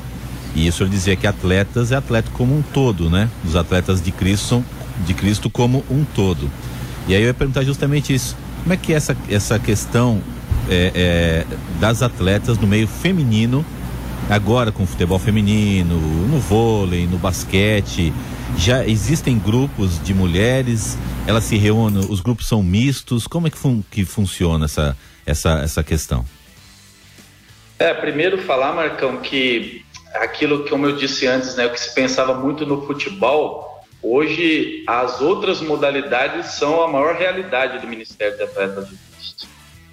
E 0.56 0.68
o 0.68 0.74
senhor 0.74 0.90
dizia 0.90 1.16
que 1.16 1.28
atletas 1.28 1.92
é 1.92 1.96
atleta 1.96 2.30
como 2.34 2.58
um 2.58 2.62
todo, 2.62 3.10
né? 3.10 3.30
Os 3.46 3.56
atletas 3.56 4.02
de 4.02 4.12
Cristo, 4.12 4.64
de 5.06 5.14
Cristo 5.14 5.50
como 5.50 5.84
um 5.90 6.04
todo. 6.04 6.50
E 7.08 7.16
aí 7.16 7.22
eu 7.22 7.28
ia 7.28 7.34
perguntar 7.34 7.64
justamente 7.64 8.14
isso. 8.14 8.36
Como 8.62 8.74
é 8.74 8.78
que 8.78 8.94
é 8.94 8.96
essa, 8.96 9.16
essa 9.30 9.60
questão 9.60 10.22
é, 10.70 10.92
é, 10.94 11.46
das 11.80 12.02
atletas 12.02 12.58
no 12.58 12.68
meio 12.68 12.88
feminino, 12.88 13.66
agora 14.30 14.72
com 14.72 14.86
futebol 14.86 15.18
feminino, 15.18 15.96
no 15.96 16.40
vôlei, 16.40 17.08
no 17.08 17.18
basquete, 17.18 18.14
Já 18.58 18.86
existem 18.86 19.38
grupos 19.38 20.02
de 20.04 20.14
mulheres, 20.14 20.98
elas 21.28 21.44
se 21.44 21.56
reúnem, 21.58 22.06
os 22.10 22.20
grupos 22.20 22.48
são 22.48 22.64
mistos, 22.64 23.28
como 23.28 23.48
é 23.48 23.50
que, 23.50 23.58
fun 23.58 23.82
que 23.90 24.04
funciona 24.04 24.66
essa, 24.66 24.98
essa, 25.26 25.60
essa 25.60 25.84
questão? 25.84 26.26
É, 27.78 27.94
primeiro 27.94 28.40
falar, 28.40 28.74
Marcão, 28.74 29.18
que 29.18 29.86
aquilo 30.16 30.64
que, 30.64 30.70
como 30.70 30.86
eu 30.86 30.96
disse 30.96 31.28
antes, 31.28 31.56
né, 31.56 31.66
o 31.66 31.72
que 31.72 31.80
se 31.80 31.94
pensava 31.94 32.34
muito 32.34 32.66
no 32.66 32.86
futebol, 32.86 33.86
hoje 34.02 34.84
as 34.88 35.22
outras 35.22 35.62
modalidades 35.62 36.48
são 36.48 36.82
a 36.82 36.88
maior 36.88 37.16
realidade 37.16 37.80
do 37.80 37.88
Ministério 37.88 38.36
de 38.36 38.44
Atletas 38.44 38.90
de 38.90 38.98
Cristo. 38.98 39.48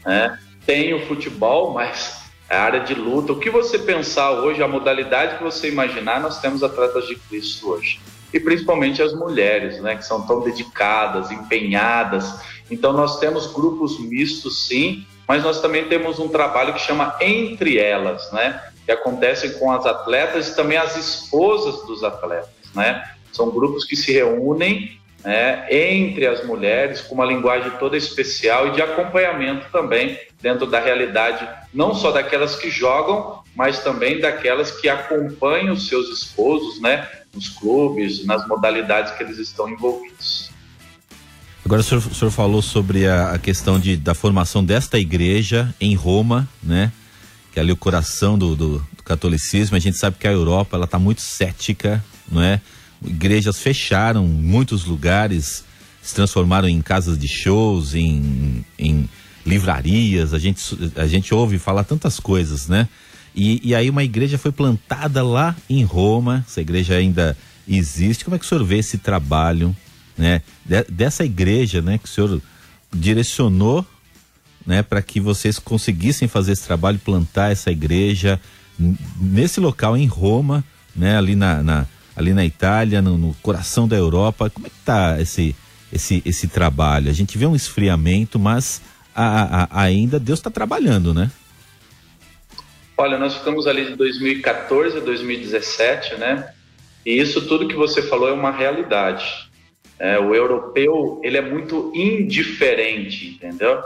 Né? 0.05 0.39
Tem 0.67 0.93
o 0.93 1.07
futebol, 1.07 1.73
mas 1.73 2.27
a 2.51 2.59
área 2.59 2.81
de 2.81 2.95
luta, 2.95 3.33
o 3.33 3.39
que 3.39 3.49
você 3.49 3.79
pensar 3.79 4.33
hoje, 4.33 4.62
a 4.62 4.69
modalidade 4.69 5.39
que 5.39 5.45
você 5.45 5.69
imaginar, 5.69 6.21
nós 6.21 6.41
temos 6.41 6.62
atletas 6.62 7.07
de 7.07 7.14
Cristo 7.14 7.71
hoje. 7.71 8.01
E 8.33 8.41
principalmente 8.41 9.01
as 9.01 9.14
mulheres, 9.14 9.81
né, 9.81 9.97
que 9.97 10.05
são 10.05 10.27
tão 10.27 10.41
dedicadas, 10.41 11.31
empenhadas. 11.31 12.41
Então 12.71 12.93
nós 12.93 13.21
temos 13.21 13.53
grupos 13.53 13.99
mistos, 14.01 14.67
sim, 14.67 15.07
mas 15.27 15.43
nós 15.43 15.61
também 15.61 15.87
temos 15.87 16.19
um 16.19 16.29
trabalho 16.29 16.75
que 16.75 16.81
chama 16.81 17.17
Entre 17.21 17.79
Elas, 17.79 18.31
né, 18.33 18.61
que 18.85 18.93
acontece 18.93 19.59
com 19.59 19.71
as 19.71 19.87
atletas 19.87 20.49
e 20.49 20.57
também 20.57 20.79
as 20.79 20.97
esposas 20.97 21.87
dos 21.87 22.03
atletas, 22.03 22.51
né. 22.75 23.09
São 23.33 23.51
grupos 23.51 23.85
que 23.85 23.95
se 23.95 24.12
reúnem 24.12 24.99
né, 25.27 25.66
entre 25.68 26.24
as 26.24 26.47
mulheres 26.47 27.01
com 27.01 27.16
uma 27.16 27.24
linguagem 27.24 27.72
toda 27.81 27.97
especial 27.97 28.68
e 28.68 28.70
de 28.70 28.81
acompanhamento 28.81 29.66
também 29.72 30.16
dentro 30.41 30.66
da 30.66 30.79
realidade, 30.79 31.49
não 31.74 31.97
só 31.97 32.12
daquelas 32.12 32.55
que 32.55 32.70
jogam, 32.70 33.41
mas 33.53 33.81
também 33.81 34.20
daquelas 34.20 34.70
que 34.70 34.89
acompanham 34.89 35.74
os 35.74 35.89
seus 35.89 36.09
esposos, 36.11 36.81
né, 36.81 37.09
nos 37.35 37.49
clubes, 37.49 38.24
nas 38.24 38.47
modalidades 38.47 39.14
que 39.14 39.24
eles 39.24 39.39
estão 39.39 39.68
envolvidos. 39.68 40.51
Agora 41.64 41.81
o 41.81 41.85
senhor, 41.85 42.07
o 42.07 42.14
senhor 42.14 42.31
falou 42.31 42.62
sobre 42.62 43.09
a, 43.09 43.33
a, 43.33 43.39
questão 43.41 43.81
de, 43.81 43.97
da 43.97 44.14
formação 44.14 44.64
desta 44.64 44.97
igreja 44.97 45.74
em 45.81 45.97
Roma, 45.97 46.49
né? 46.62 46.93
Que 47.53 47.59
é 47.59 47.62
ali 47.62 47.72
o 47.72 47.77
coração 47.77 48.39
do, 48.39 48.55
do, 48.55 48.79
do 48.97 49.03
catolicismo. 49.03 49.77
A 49.77 49.81
gente 49.81 49.97
sabe 49.97 50.16
que 50.16 50.29
a 50.29 50.33
Europa 50.33 50.77
ela 50.77 50.85
está 50.85 51.01
muito 51.01 51.20
cética, 51.20 52.05
não 52.31 52.41
é? 52.41 52.61
Igrejas 53.05 53.59
fecharam 53.59 54.26
muitos 54.26 54.84
lugares, 54.84 55.64
se 56.03 56.14
transformaram 56.14 56.68
em 56.68 56.80
casas 56.80 57.18
de 57.18 57.28
shows, 57.28 57.94
em, 57.94 58.64
em 58.78 59.09
livrarias, 59.44 60.34
a 60.34 60.38
gente, 60.38 60.61
a 60.97 61.07
gente 61.07 61.32
ouve 61.32 61.59
falar 61.59 61.84
tantas 61.84 62.18
coisas, 62.18 62.66
né? 62.68 62.88
E, 63.34 63.61
e 63.62 63.74
aí 63.74 63.90
uma 63.90 64.03
igreja 64.03 64.38
foi 64.38 64.51
plantada 64.51 65.22
lá 65.22 65.55
em 65.68 65.84
Roma, 65.84 66.44
essa 66.49 66.61
igreja 66.61 66.94
ainda 66.94 67.36
existe. 67.68 68.24
Como 68.24 68.34
é 68.34 68.38
que 68.38 68.44
o 68.44 68.49
senhor 68.49 68.64
vê 68.64 68.78
esse 68.78 68.99
trabalho, 68.99 69.76
né? 70.16 70.42
De, 70.64 70.82
dessa 70.84 71.24
igreja, 71.24 71.82
né? 71.82 71.99
Que 71.99 72.07
o 72.07 72.09
senhor 72.09 72.40
direcionou, 72.92 73.86
né? 74.66 74.82
Para 74.82 75.03
que 75.03 75.20
vocês 75.20 75.59
conseguissem 75.59 76.26
fazer 76.26 76.53
esse 76.53 76.64
trabalho, 76.64 76.99
plantar 76.99 77.53
essa 77.53 77.70
igreja 77.70 78.40
nesse 79.20 79.61
local 79.61 79.97
em 79.97 80.07
Roma, 80.07 80.64
né? 80.94 81.16
Ali 81.16 81.36
na, 81.36 81.62
na 81.62 81.86
ali 82.17 82.33
na 82.33 82.45
Itália, 82.45 83.03
no, 83.03 83.19
no, 83.19 83.35
coração 83.43 83.87
da 83.87 83.97
Europa. 83.97 84.49
Como 84.49 84.67
é 84.67 84.71
que 84.71 84.77
está 84.77 85.21
esse, 85.21 85.55
esse, 85.93 86.23
esse 86.25 86.49
trabalho? 86.49 87.11
A 87.11 87.12
gente 87.12 87.37
vê 87.37 87.47
um 87.47 87.55
esfriamento, 87.55 88.39
mas 88.39 88.81
a, 89.14 89.64
a, 89.64 89.83
ainda 89.83 90.19
Deus 90.19 90.39
está 90.39 90.51
trabalhando, 90.51 91.12
né? 91.12 91.31
Olha, 92.99 93.19
nós 93.19 93.35
ficamos 93.35 93.67
ali 93.67 93.85
de 93.85 93.95
2014 93.95 94.97
a 94.97 95.01
2017, 95.01 96.14
né? 96.17 96.53
E 97.05 97.19
isso 97.19 97.47
tudo 97.47 97.69
que 97.69 97.75
você 97.77 98.01
falou 98.03 98.29
é 98.29 98.33
uma 98.33 98.51
realidade. 98.51 99.25
É, 99.99 100.19
o 100.19 100.35
europeu 100.35 101.21
ele 101.23 101.37
é 101.37 101.43
muito 101.43 101.93
indiferente, 101.95 103.29
entendeu? 103.29 103.83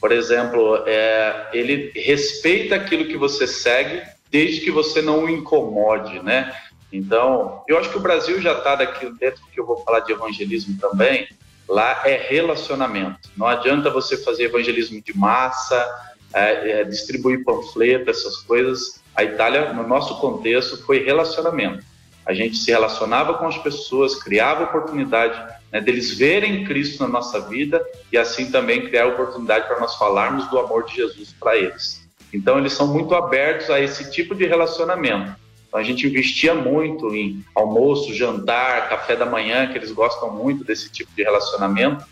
Por 0.00 0.12
exemplo, 0.12 0.82
é, 0.86 1.48
ele 1.52 1.90
respeita 1.94 2.74
aquilo 2.74 3.06
que 3.06 3.16
você 3.16 3.46
segue, 3.46 4.02
desde 4.30 4.60
que 4.60 4.70
você 4.70 5.02
não 5.02 5.24
o 5.24 5.30
incomode, 5.30 6.22
né? 6.22 6.54
Então, 6.92 7.62
eu 7.68 7.78
acho 7.78 7.90
que 7.90 7.96
o 7.96 8.00
Brasil 8.00 8.40
já 8.40 8.52
está 8.52 8.74
daqui 8.74 9.10
dentro 9.18 9.42
que 9.52 9.60
eu 9.60 9.66
vou 9.66 9.78
falar 9.78 10.00
de 10.00 10.12
evangelismo 10.12 10.76
também. 10.78 11.28
Lá 11.68 12.02
é 12.04 12.16
relacionamento. 12.16 13.30
Não 13.36 13.46
adianta 13.46 13.90
você 13.90 14.16
fazer 14.16 14.44
evangelismo 14.44 15.00
de 15.00 15.16
massa, 15.16 15.88
é, 16.34 16.80
é, 16.80 16.84
distribuir 16.84 17.44
panfleto, 17.44 18.10
essas 18.10 18.38
coisas. 18.38 19.00
A 19.14 19.22
Itália, 19.22 19.72
no 19.72 19.86
nosso 19.86 20.18
contexto, 20.20 20.84
foi 20.84 21.04
relacionamento. 21.04 21.84
A 22.26 22.32
gente 22.32 22.56
se 22.56 22.70
relacionava 22.70 23.34
com 23.34 23.46
as 23.46 23.58
pessoas, 23.58 24.16
criava 24.16 24.64
oportunidade 24.64 25.40
né, 25.72 25.80
deles 25.80 26.16
verem 26.16 26.64
Cristo 26.64 27.02
na 27.02 27.08
nossa 27.08 27.40
vida 27.40 27.84
e 28.12 28.18
assim 28.18 28.50
também 28.50 28.86
criar 28.86 29.06
oportunidade 29.06 29.66
para 29.66 29.80
nós 29.80 29.94
falarmos 29.96 30.48
do 30.48 30.58
amor 30.58 30.84
de 30.84 30.96
Jesus 30.96 31.34
para 31.38 31.56
eles. 31.56 32.08
Então, 32.32 32.58
eles 32.58 32.72
são 32.72 32.86
muito 32.86 33.14
abertos 33.14 33.70
a 33.70 33.80
esse 33.80 34.10
tipo 34.10 34.34
de 34.34 34.46
relacionamento. 34.46 35.34
Então 35.70 35.78
a 35.78 35.84
gente 35.84 36.04
investia 36.04 36.52
muito 36.52 37.14
em 37.14 37.44
almoço, 37.54 38.12
jantar, 38.12 38.88
café 38.88 39.14
da 39.14 39.24
manhã, 39.24 39.68
que 39.68 39.78
eles 39.78 39.92
gostam 39.92 40.32
muito 40.32 40.64
desse 40.64 40.90
tipo 40.90 41.12
de 41.14 41.22
relacionamento. 41.22 42.04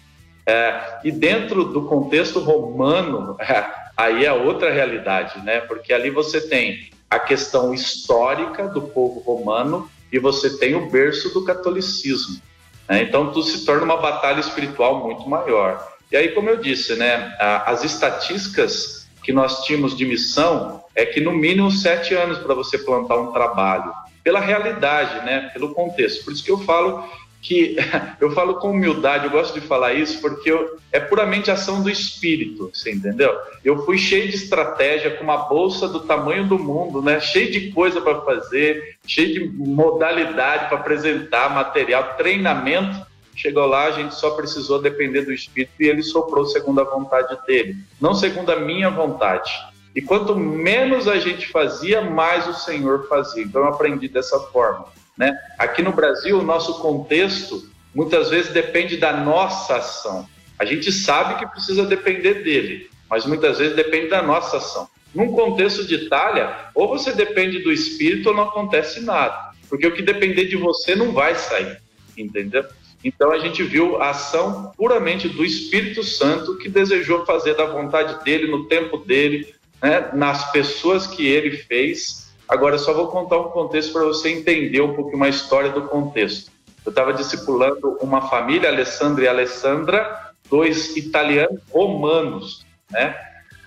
É, 0.47 1.01
e 1.03 1.11
dentro 1.11 1.65
do 1.65 1.83
contexto 1.83 2.39
romano, 2.39 3.37
é, 3.43 3.65
aí 3.97 4.25
é 4.25 4.33
outra 4.33 4.73
realidade, 4.73 5.41
né? 5.45 5.61
Porque 5.61 5.93
ali 5.93 6.09
você 6.09 6.41
tem 6.41 6.89
a 7.11 7.19
questão 7.19 7.75
histórica 7.75 8.69
do 8.69 8.83
povo 8.83 9.19
romano 9.21 9.91
e 10.13 10.21
você 10.21 10.57
tem 10.57 10.77
o 10.77 10.89
berço 10.89 11.35
do 11.35 11.45
catolicismo. 11.45 12.41
Né? 12.89 13.03
Então 13.03 13.33
tudo 13.33 13.43
se 13.43 13.65
torna 13.65 13.83
uma 13.83 13.97
batalha 13.97 14.39
espiritual 14.39 15.05
muito 15.05 15.29
maior. 15.29 15.85
E 16.13 16.17
aí, 16.17 16.29
como 16.29 16.49
eu 16.49 16.57
disse, 16.57 16.95
né, 16.95 17.37
as 17.67 17.85
estatísticas 17.85 19.08
que 19.29 19.33
nós 19.35 19.63
tínhamos 19.67 19.95
de 19.95 20.07
missão 20.07 20.83
é 20.95 21.05
que 21.05 21.21
no 21.21 21.33
mínimo 21.33 21.71
sete 21.71 22.15
anos 22.15 22.39
para 22.39 22.55
você 22.55 22.79
plantar 22.79 23.19
um 23.19 23.31
trabalho, 23.31 23.93
pela 24.25 24.41
realidade, 24.41 25.23
né, 25.23 25.51
pelo 25.53 25.75
contexto. 25.75 26.25
Por 26.25 26.33
isso 26.33 26.43
que 26.43 26.51
eu 26.51 26.57
falo 26.61 27.07
que 27.43 27.77
eu 28.23 28.31
falo 28.31 28.55
com 28.55 28.71
humildade, 28.71 29.27
eu 29.27 29.31
gosto 29.31 29.61
de 29.61 29.67
falar 29.67 29.93
isso 29.93 30.19
porque 30.23 30.51
eu, 30.51 30.79
é 30.91 30.99
puramente 30.99 31.51
ação 31.51 31.83
do 31.83 31.91
espírito, 31.91 32.71
você 32.73 32.91
entendeu? 32.91 33.37
Eu 33.63 33.85
fui 33.85 33.99
cheio 33.99 34.31
de 34.31 34.35
estratégia, 34.35 35.11
com 35.11 35.25
uma 35.25 35.37
bolsa 35.37 35.87
do 35.87 36.01
tamanho 36.01 36.47
do 36.47 36.59
mundo, 36.59 37.03
né? 37.03 37.21
Cheio 37.21 37.51
de 37.51 37.71
coisa 37.73 38.01
para 38.01 38.23
fazer, 38.23 38.97
cheio 39.07 39.35
de 39.35 39.47
modalidade 39.59 40.69
para 40.69 40.79
apresentar, 40.79 41.51
material, 41.51 42.15
treinamento 42.17 43.07
Chegou 43.39 43.67
lá, 43.67 43.85
a 43.85 43.93
gente 43.93 44.17
só 44.17 44.31
precisou 44.31 44.83
depender 44.83 45.23
do 45.23 45.33
Espírito 45.33 45.73
e 45.79 45.87
ele 45.87 46.03
soprou 46.03 46.45
segundo 46.45 46.81
a 46.81 46.85
vontade 46.85 47.39
dele, 47.47 47.77
não 48.01 48.13
segundo 48.13 48.51
a 48.51 48.59
minha 48.59 48.91
vontade. 48.91 49.53
E 49.95 50.03
quanto 50.03 50.35
menos 50.35 51.07
a 51.07 51.21
gente 51.21 51.47
fazia, 51.47 52.01
mais 52.01 52.49
o 52.49 52.55
Senhor 52.55 53.07
fazia. 53.07 53.45
Então 53.45 53.63
eu 53.63 53.69
aprendi 53.69 54.09
dessa 54.09 54.41
forma. 54.41 54.87
Né? 55.17 55.33
Aqui 55.57 55.83
no 55.83 55.93
Brasil, 55.93 56.41
o 56.41 56.43
nosso 56.43 56.81
contexto 56.81 57.71
muitas 57.95 58.29
vezes 58.29 58.53
depende 58.53 58.97
da 58.97 59.13
nossa 59.13 59.77
ação. 59.77 60.29
A 60.59 60.65
gente 60.65 60.91
sabe 60.91 61.39
que 61.39 61.47
precisa 61.47 61.87
depender 61.87 62.43
dele, 62.43 62.91
mas 63.09 63.25
muitas 63.25 63.59
vezes 63.59 63.77
depende 63.77 64.09
da 64.09 64.21
nossa 64.21 64.57
ação. 64.57 64.89
Num 65.15 65.31
contexto 65.31 65.87
de 65.87 65.95
Itália, 65.95 66.71
ou 66.75 66.89
você 66.89 67.13
depende 67.13 67.61
do 67.61 67.71
Espírito 67.71 68.31
ou 68.31 68.35
não 68.35 68.49
acontece 68.49 69.01
nada. 69.01 69.53
Porque 69.69 69.87
o 69.87 69.95
que 69.95 70.03
depender 70.03 70.47
de 70.47 70.57
você 70.57 70.97
não 70.97 71.13
vai 71.13 71.37
sair, 71.37 71.79
entendeu? 72.17 72.65
Então 73.05 73.31
a 73.31 73.39
gente 73.39 73.63
viu 73.63 74.01
a 74.01 74.11
ação 74.11 74.73
puramente 74.77 75.29
do 75.29 75.45
Espírito 75.45 76.03
Santo 76.03 76.59
que 76.59 76.69
desejou 76.69 77.25
fazer 77.25 77.55
da 77.55 77.67
vontade 77.67 78.23
dele, 78.25 78.51
no 78.51 78.65
tempo 78.65 78.99
dele, 78.99 79.55
né, 79.81 80.11
nas 80.13 80.51
pessoas 80.51 81.07
que 81.07 81.27
ele 81.27 81.57
fez. 81.57 82.33
Agora 82.49 82.79
só 82.79 82.93
vou 82.93 83.09
contar 83.09 83.39
um 83.39 83.51
contexto 83.51 83.93
para 83.93 84.05
você 84.05 84.31
entender 84.31 84.81
um 84.81 84.95
pouco 84.95 85.15
uma 85.15 85.29
história 85.29 85.71
do 85.71 85.83
contexto. 85.83 86.51
Eu 86.85 86.91
estava 86.91 87.13
discipulando 87.13 87.99
uma 88.01 88.29
família, 88.29 88.71
Alessandra 88.71 89.25
e 89.25 89.29
Alessandra, 89.29 90.33
dois 90.49 90.97
italianos 90.97 91.61
romanos, 91.71 92.67
né? 92.91 93.15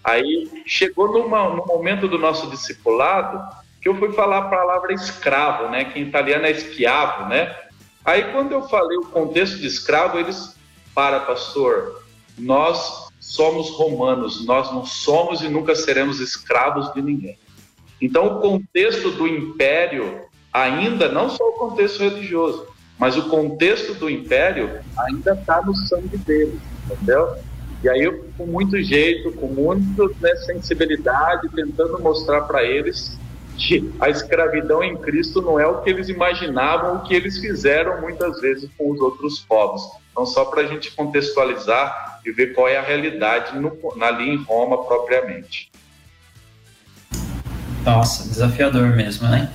Aí 0.03 0.49
chegou 0.65 1.11
numa, 1.11 1.47
no 1.49 1.65
momento 1.65 2.07
do 2.07 2.17
nosso 2.17 2.49
discipulado 2.49 3.39
que 3.79 3.87
eu 3.87 3.95
fui 3.95 4.11
falar 4.13 4.37
a 4.39 4.49
palavra 4.49 4.93
escravo, 4.93 5.69
né? 5.69 5.85
Que 5.85 5.99
em 5.99 6.03
italiano 6.03 6.45
é 6.45 6.51
esquiavo, 6.51 7.29
né? 7.29 7.55
Aí, 8.03 8.31
quando 8.31 8.51
eu 8.51 8.67
falei 8.67 8.97
o 8.97 9.05
contexto 9.05 9.57
de 9.57 9.67
escravo, 9.67 10.17
eles, 10.17 10.55
para, 10.93 11.19
pastor, 11.19 12.01
nós 12.37 13.07
somos 13.19 13.69
romanos, 13.69 14.45
nós 14.45 14.71
não 14.71 14.83
somos 14.83 15.41
e 15.41 15.49
nunca 15.49 15.75
seremos 15.75 16.19
escravos 16.19 16.91
de 16.93 17.01
ninguém. 17.01 17.37
Então, 18.01 18.25
o 18.25 18.41
contexto 18.41 19.11
do 19.11 19.27
império, 19.27 20.21
ainda, 20.51 21.07
não 21.09 21.29
só 21.29 21.47
o 21.49 21.53
contexto 21.53 21.99
religioso, 21.99 22.65
mas 22.97 23.15
o 23.15 23.29
contexto 23.29 23.93
do 23.93 24.09
império 24.09 24.79
ainda 24.97 25.33
está 25.33 25.61
no 25.61 25.75
sangue 25.75 26.17
deles, 26.17 26.59
entendeu? 26.85 27.35
E 27.83 27.89
aí, 27.89 28.01
eu, 28.01 28.25
com 28.35 28.47
muito 28.47 28.81
jeito, 28.81 29.31
com 29.33 29.47
muita 29.47 30.07
né, 30.19 30.35
sensibilidade, 30.37 31.49
tentando 31.49 31.99
mostrar 31.99 32.41
para 32.41 32.63
eles 32.63 33.17
a 33.99 34.09
escravidão 34.09 34.83
em 34.83 34.97
Cristo 34.97 35.41
não 35.41 35.59
é 35.59 35.67
o 35.67 35.81
que 35.81 35.89
eles 35.89 36.09
imaginavam, 36.09 36.97
o 36.97 37.03
que 37.03 37.13
eles 37.13 37.37
fizeram 37.37 38.01
muitas 38.01 38.39
vezes 38.41 38.69
com 38.77 38.91
os 38.91 38.99
outros 38.99 39.39
povos. 39.39 39.81
Então, 40.11 40.25
só 40.25 40.45
para 40.45 40.61
a 40.61 40.67
gente 40.67 40.91
contextualizar 40.91 42.19
e 42.25 42.31
ver 42.31 42.53
qual 42.53 42.67
é 42.67 42.77
a 42.77 42.81
realidade 42.81 43.57
no, 43.57 43.77
ali 44.01 44.29
em 44.29 44.37
Roma 44.43 44.83
propriamente. 44.83 45.71
Nossa, 47.83 48.27
desafiador 48.27 48.95
mesmo, 48.95 49.27
né? 49.27 49.51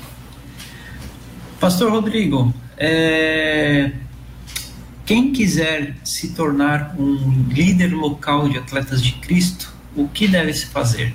Pastor 1.61 1.91
Rodrigo, 1.91 2.53
é... 2.77 3.93
quem 5.05 5.33
quiser 5.33 5.97
se 6.05 6.35
tornar 6.35 6.95
um 6.99 7.47
líder 7.49 7.95
local 7.95 8.49
de 8.49 8.59
atletas 8.59 9.03
de 9.03 9.13
Cristo, 9.13 9.73
o 9.95 10.09
que 10.09 10.27
deve 10.27 10.53
se 10.53 10.67
fazer? 10.67 11.15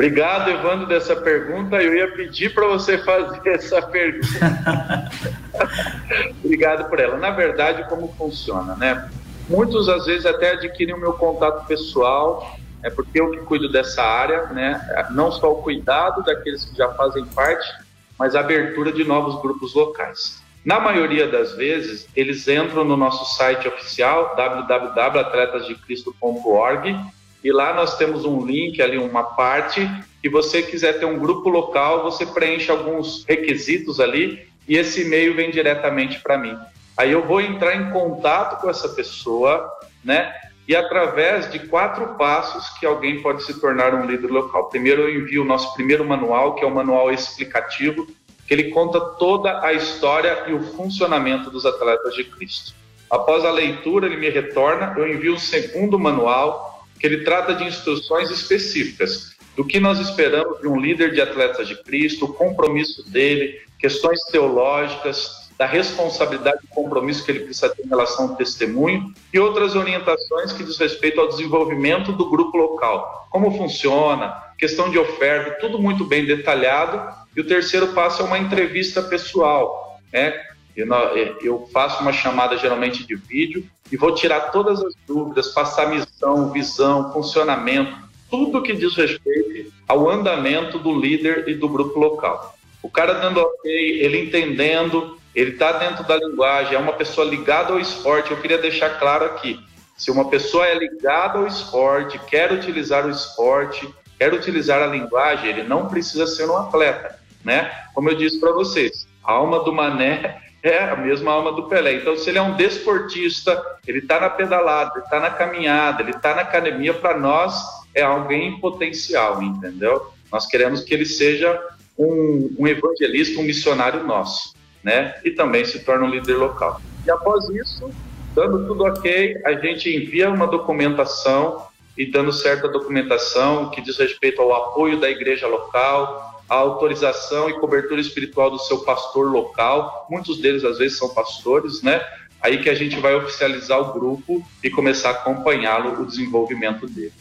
Obrigado, 0.00 0.48
Evandro, 0.48 0.86
dessa 0.86 1.14
pergunta. 1.14 1.76
Eu 1.76 1.94
ia 1.94 2.10
pedir 2.12 2.54
para 2.54 2.66
você 2.66 2.96
fazer 2.96 3.38
essa 3.52 3.82
pergunta. 3.82 5.10
Obrigado 6.42 6.88
por 6.88 6.98
ela. 6.98 7.18
Na 7.18 7.28
verdade, 7.28 7.86
como 7.86 8.08
funciona, 8.16 8.74
né? 8.76 9.10
Muitos 9.46 9.90
às 9.90 10.06
vezes 10.06 10.24
até 10.24 10.52
adquirem 10.52 10.94
o 10.94 10.98
meu 10.98 11.12
contato 11.12 11.66
pessoal, 11.66 12.56
é 12.82 12.88
porque 12.88 13.20
eu 13.20 13.30
que 13.30 13.40
cuido 13.40 13.70
dessa 13.70 14.02
área, 14.02 14.46
né? 14.46 14.80
Não 15.10 15.30
só 15.30 15.52
o 15.52 15.56
cuidado 15.56 16.22
daqueles 16.22 16.64
que 16.64 16.74
já 16.74 16.88
fazem 16.94 17.26
parte, 17.26 17.70
mas 18.18 18.34
a 18.34 18.40
abertura 18.40 18.90
de 18.90 19.04
novos 19.04 19.38
grupos 19.42 19.74
locais. 19.74 20.42
Na 20.64 20.80
maioria 20.80 21.28
das 21.28 21.52
vezes, 21.52 22.08
eles 22.16 22.48
entram 22.48 22.84
no 22.84 22.96
nosso 22.96 23.36
site 23.36 23.68
oficial 23.68 24.34
www.atletasdecristo.org 24.34 27.19
e 27.42 27.50
lá 27.50 27.72
nós 27.72 27.96
temos 27.96 28.24
um 28.24 28.44
link 28.44 28.80
ali, 28.82 28.98
uma 28.98 29.22
parte 29.22 29.88
que 30.22 30.28
você 30.28 30.62
quiser 30.62 30.98
ter 30.98 31.06
um 31.06 31.18
grupo 31.18 31.48
local, 31.48 32.02
você 32.02 32.26
preenche 32.26 32.70
alguns 32.70 33.24
requisitos 33.26 33.98
ali 33.98 34.46
e 34.68 34.76
esse 34.76 35.02
e-mail 35.02 35.34
vem 35.34 35.50
diretamente 35.50 36.20
para 36.20 36.36
mim. 36.36 36.56
Aí 36.96 37.12
eu 37.12 37.26
vou 37.26 37.40
entrar 37.40 37.74
em 37.74 37.90
contato 37.90 38.60
com 38.60 38.68
essa 38.68 38.88
pessoa, 38.90 39.72
né? 40.04 40.34
E 40.68 40.76
através 40.76 41.50
de 41.50 41.58
quatro 41.58 42.14
passos 42.16 42.68
que 42.78 42.84
alguém 42.84 43.22
pode 43.22 43.42
se 43.42 43.58
tornar 43.58 43.94
um 43.94 44.04
líder 44.04 44.30
local. 44.30 44.68
Primeiro 44.68 45.02
eu 45.02 45.20
envio 45.22 45.42
o 45.42 45.46
nosso 45.46 45.72
primeiro 45.74 46.04
manual, 46.04 46.54
que 46.54 46.62
é 46.62 46.66
o 46.66 46.74
manual 46.74 47.10
explicativo, 47.10 48.06
que 48.46 48.52
ele 48.52 48.70
conta 48.70 49.00
toda 49.00 49.64
a 49.64 49.72
história 49.72 50.44
e 50.46 50.52
o 50.52 50.62
funcionamento 50.62 51.50
dos 51.50 51.64
atletas 51.64 52.14
de 52.14 52.24
Cristo. 52.24 52.74
Após 53.08 53.44
a 53.44 53.50
leitura, 53.50 54.06
ele 54.06 54.16
me 54.16 54.28
retorna, 54.28 54.94
eu 54.96 55.08
envio 55.08 55.34
o 55.34 55.40
segundo 55.40 55.98
manual, 55.98 56.69
que 57.00 57.06
ele 57.06 57.24
trata 57.24 57.54
de 57.54 57.64
instruções 57.64 58.30
específicas 58.30 59.34
do 59.56 59.64
que 59.64 59.80
nós 59.80 59.98
esperamos 59.98 60.60
de 60.60 60.68
um 60.68 60.78
líder 60.78 61.12
de 61.12 61.20
atletas 61.20 61.66
de 61.66 61.82
Cristo, 61.82 62.26
o 62.26 62.34
compromisso 62.34 63.02
dele, 63.10 63.58
questões 63.78 64.20
teológicas, 64.30 65.40
da 65.58 65.66
responsabilidade 65.66 66.60
e 66.64 66.74
compromisso 66.74 67.24
que 67.24 67.32
ele 67.32 67.40
precisa 67.40 67.68
ter 67.68 67.84
em 67.84 67.88
relação 67.88 68.30
ao 68.30 68.36
testemunho 68.36 69.12
e 69.32 69.38
outras 69.38 69.76
orientações 69.76 70.52
que 70.52 70.64
diz 70.64 70.78
respeito 70.78 71.20
ao 71.20 71.28
desenvolvimento 71.28 72.12
do 72.12 72.30
grupo 72.30 72.56
local, 72.56 73.28
como 73.30 73.54
funciona, 73.56 74.34
questão 74.56 74.90
de 74.90 74.98
oferta, 74.98 75.58
tudo 75.60 75.78
muito 75.78 76.04
bem 76.04 76.24
detalhado. 76.24 77.14
E 77.36 77.40
o 77.40 77.46
terceiro 77.46 77.88
passo 77.88 78.22
é 78.22 78.24
uma 78.24 78.38
entrevista 78.38 79.02
pessoal, 79.02 80.00
né? 80.12 80.32
Eu 80.76 81.68
faço 81.72 82.02
uma 82.02 82.12
chamada 82.12 82.56
geralmente 82.56 83.06
de 83.06 83.14
vídeo 83.14 83.64
e 83.90 83.96
vou 83.96 84.14
tirar 84.14 84.50
todas 84.52 84.82
as 84.82 84.94
dúvidas, 85.06 85.48
passar 85.48 85.88
missão, 85.88 86.50
visão, 86.50 87.12
funcionamento, 87.12 87.96
tudo 88.30 88.62
que 88.62 88.72
diz 88.72 88.94
respeito 88.94 89.72
ao 89.88 90.08
andamento 90.08 90.78
do 90.78 90.98
líder 90.98 91.48
e 91.48 91.54
do 91.54 91.68
grupo 91.68 91.98
local. 91.98 92.54
O 92.82 92.88
cara 92.88 93.14
dando 93.14 93.40
ok, 93.40 94.00
ele 94.00 94.22
entendendo, 94.26 95.18
ele 95.34 95.50
está 95.52 95.72
dentro 95.72 96.06
da 96.06 96.16
linguagem, 96.16 96.74
é 96.74 96.78
uma 96.78 96.92
pessoa 96.92 97.26
ligada 97.26 97.72
ao 97.72 97.80
esporte. 97.80 98.30
Eu 98.30 98.40
queria 98.40 98.58
deixar 98.58 98.98
claro 98.98 99.24
aqui: 99.24 99.58
se 99.96 100.10
uma 100.10 100.30
pessoa 100.30 100.66
é 100.66 100.78
ligada 100.78 101.38
ao 101.38 101.46
esporte, 101.46 102.18
quer 102.30 102.52
utilizar 102.52 103.04
o 103.04 103.10
esporte, 103.10 103.88
quer 104.18 104.32
utilizar 104.32 104.82
a 104.82 104.86
linguagem, 104.86 105.50
ele 105.50 105.64
não 105.64 105.88
precisa 105.88 106.26
ser 106.26 106.48
um 106.48 106.56
atleta, 106.56 107.18
né? 107.44 107.70
Como 107.94 108.08
eu 108.08 108.14
disse 108.14 108.40
para 108.40 108.52
vocês, 108.52 109.06
a 109.24 109.32
alma 109.32 109.62
do 109.64 109.72
mané 109.72 110.40
é 110.62 110.78
a 110.78 110.96
mesma 110.96 111.32
alma 111.32 111.52
do 111.52 111.68
Pelé. 111.68 111.94
Então, 111.94 112.16
se 112.16 112.28
ele 112.28 112.38
é 112.38 112.42
um 112.42 112.56
desportista, 112.56 113.60
ele 113.86 113.98
está 113.98 114.20
na 114.20 114.30
pedalada, 114.30 114.92
ele 114.96 115.04
está 115.04 115.20
na 115.20 115.30
caminhada, 115.30 116.02
ele 116.02 116.10
está 116.10 116.34
na 116.34 116.42
academia, 116.42 116.92
para 116.92 117.18
nós 117.18 117.62
é 117.94 118.02
alguém 118.02 118.48
em 118.48 118.60
potencial, 118.60 119.42
entendeu? 119.42 120.10
Nós 120.30 120.46
queremos 120.46 120.82
que 120.82 120.94
ele 120.94 121.06
seja 121.06 121.60
um, 121.98 122.54
um, 122.58 122.66
evangelista, 122.68 123.40
um 123.40 123.44
missionário 123.44 124.04
nosso, 124.04 124.54
né? 124.82 125.14
E 125.24 125.30
também 125.30 125.64
se 125.64 125.80
torne 125.80 126.06
um 126.06 126.10
líder 126.10 126.34
local. 126.34 126.80
E 127.04 127.10
após 127.10 127.48
isso, 127.50 127.90
dando 128.34 128.66
tudo 128.66 128.84
ok, 128.84 129.40
a 129.44 129.52
gente 129.54 129.94
envia 129.94 130.30
uma 130.30 130.46
documentação 130.46 131.66
e 131.96 132.06
dando 132.06 132.32
certa 132.32 132.68
documentação 132.68 133.70
que 133.70 133.80
diz 133.80 133.98
respeito 133.98 134.40
ao 134.40 134.54
apoio 134.54 135.00
da 135.00 135.10
igreja 135.10 135.46
local, 135.46 136.29
a 136.50 136.56
autorização 136.56 137.48
e 137.48 137.60
cobertura 137.60 138.00
espiritual 138.00 138.50
do 138.50 138.58
seu 138.58 138.78
pastor 138.78 139.30
local. 139.30 140.08
Muitos 140.10 140.40
deles, 140.40 140.64
às 140.64 140.78
vezes, 140.78 140.98
são 140.98 141.08
pastores, 141.10 141.80
né? 141.80 142.00
Aí 142.42 142.60
que 142.60 142.68
a 142.68 142.74
gente 142.74 142.98
vai 142.98 143.14
oficializar 143.14 143.78
o 143.78 143.92
grupo 143.92 144.44
e 144.64 144.68
começar 144.68 145.10
a 145.10 145.12
acompanhá-lo, 145.12 146.02
o 146.02 146.06
desenvolvimento 146.06 146.88
dele. 146.88 147.12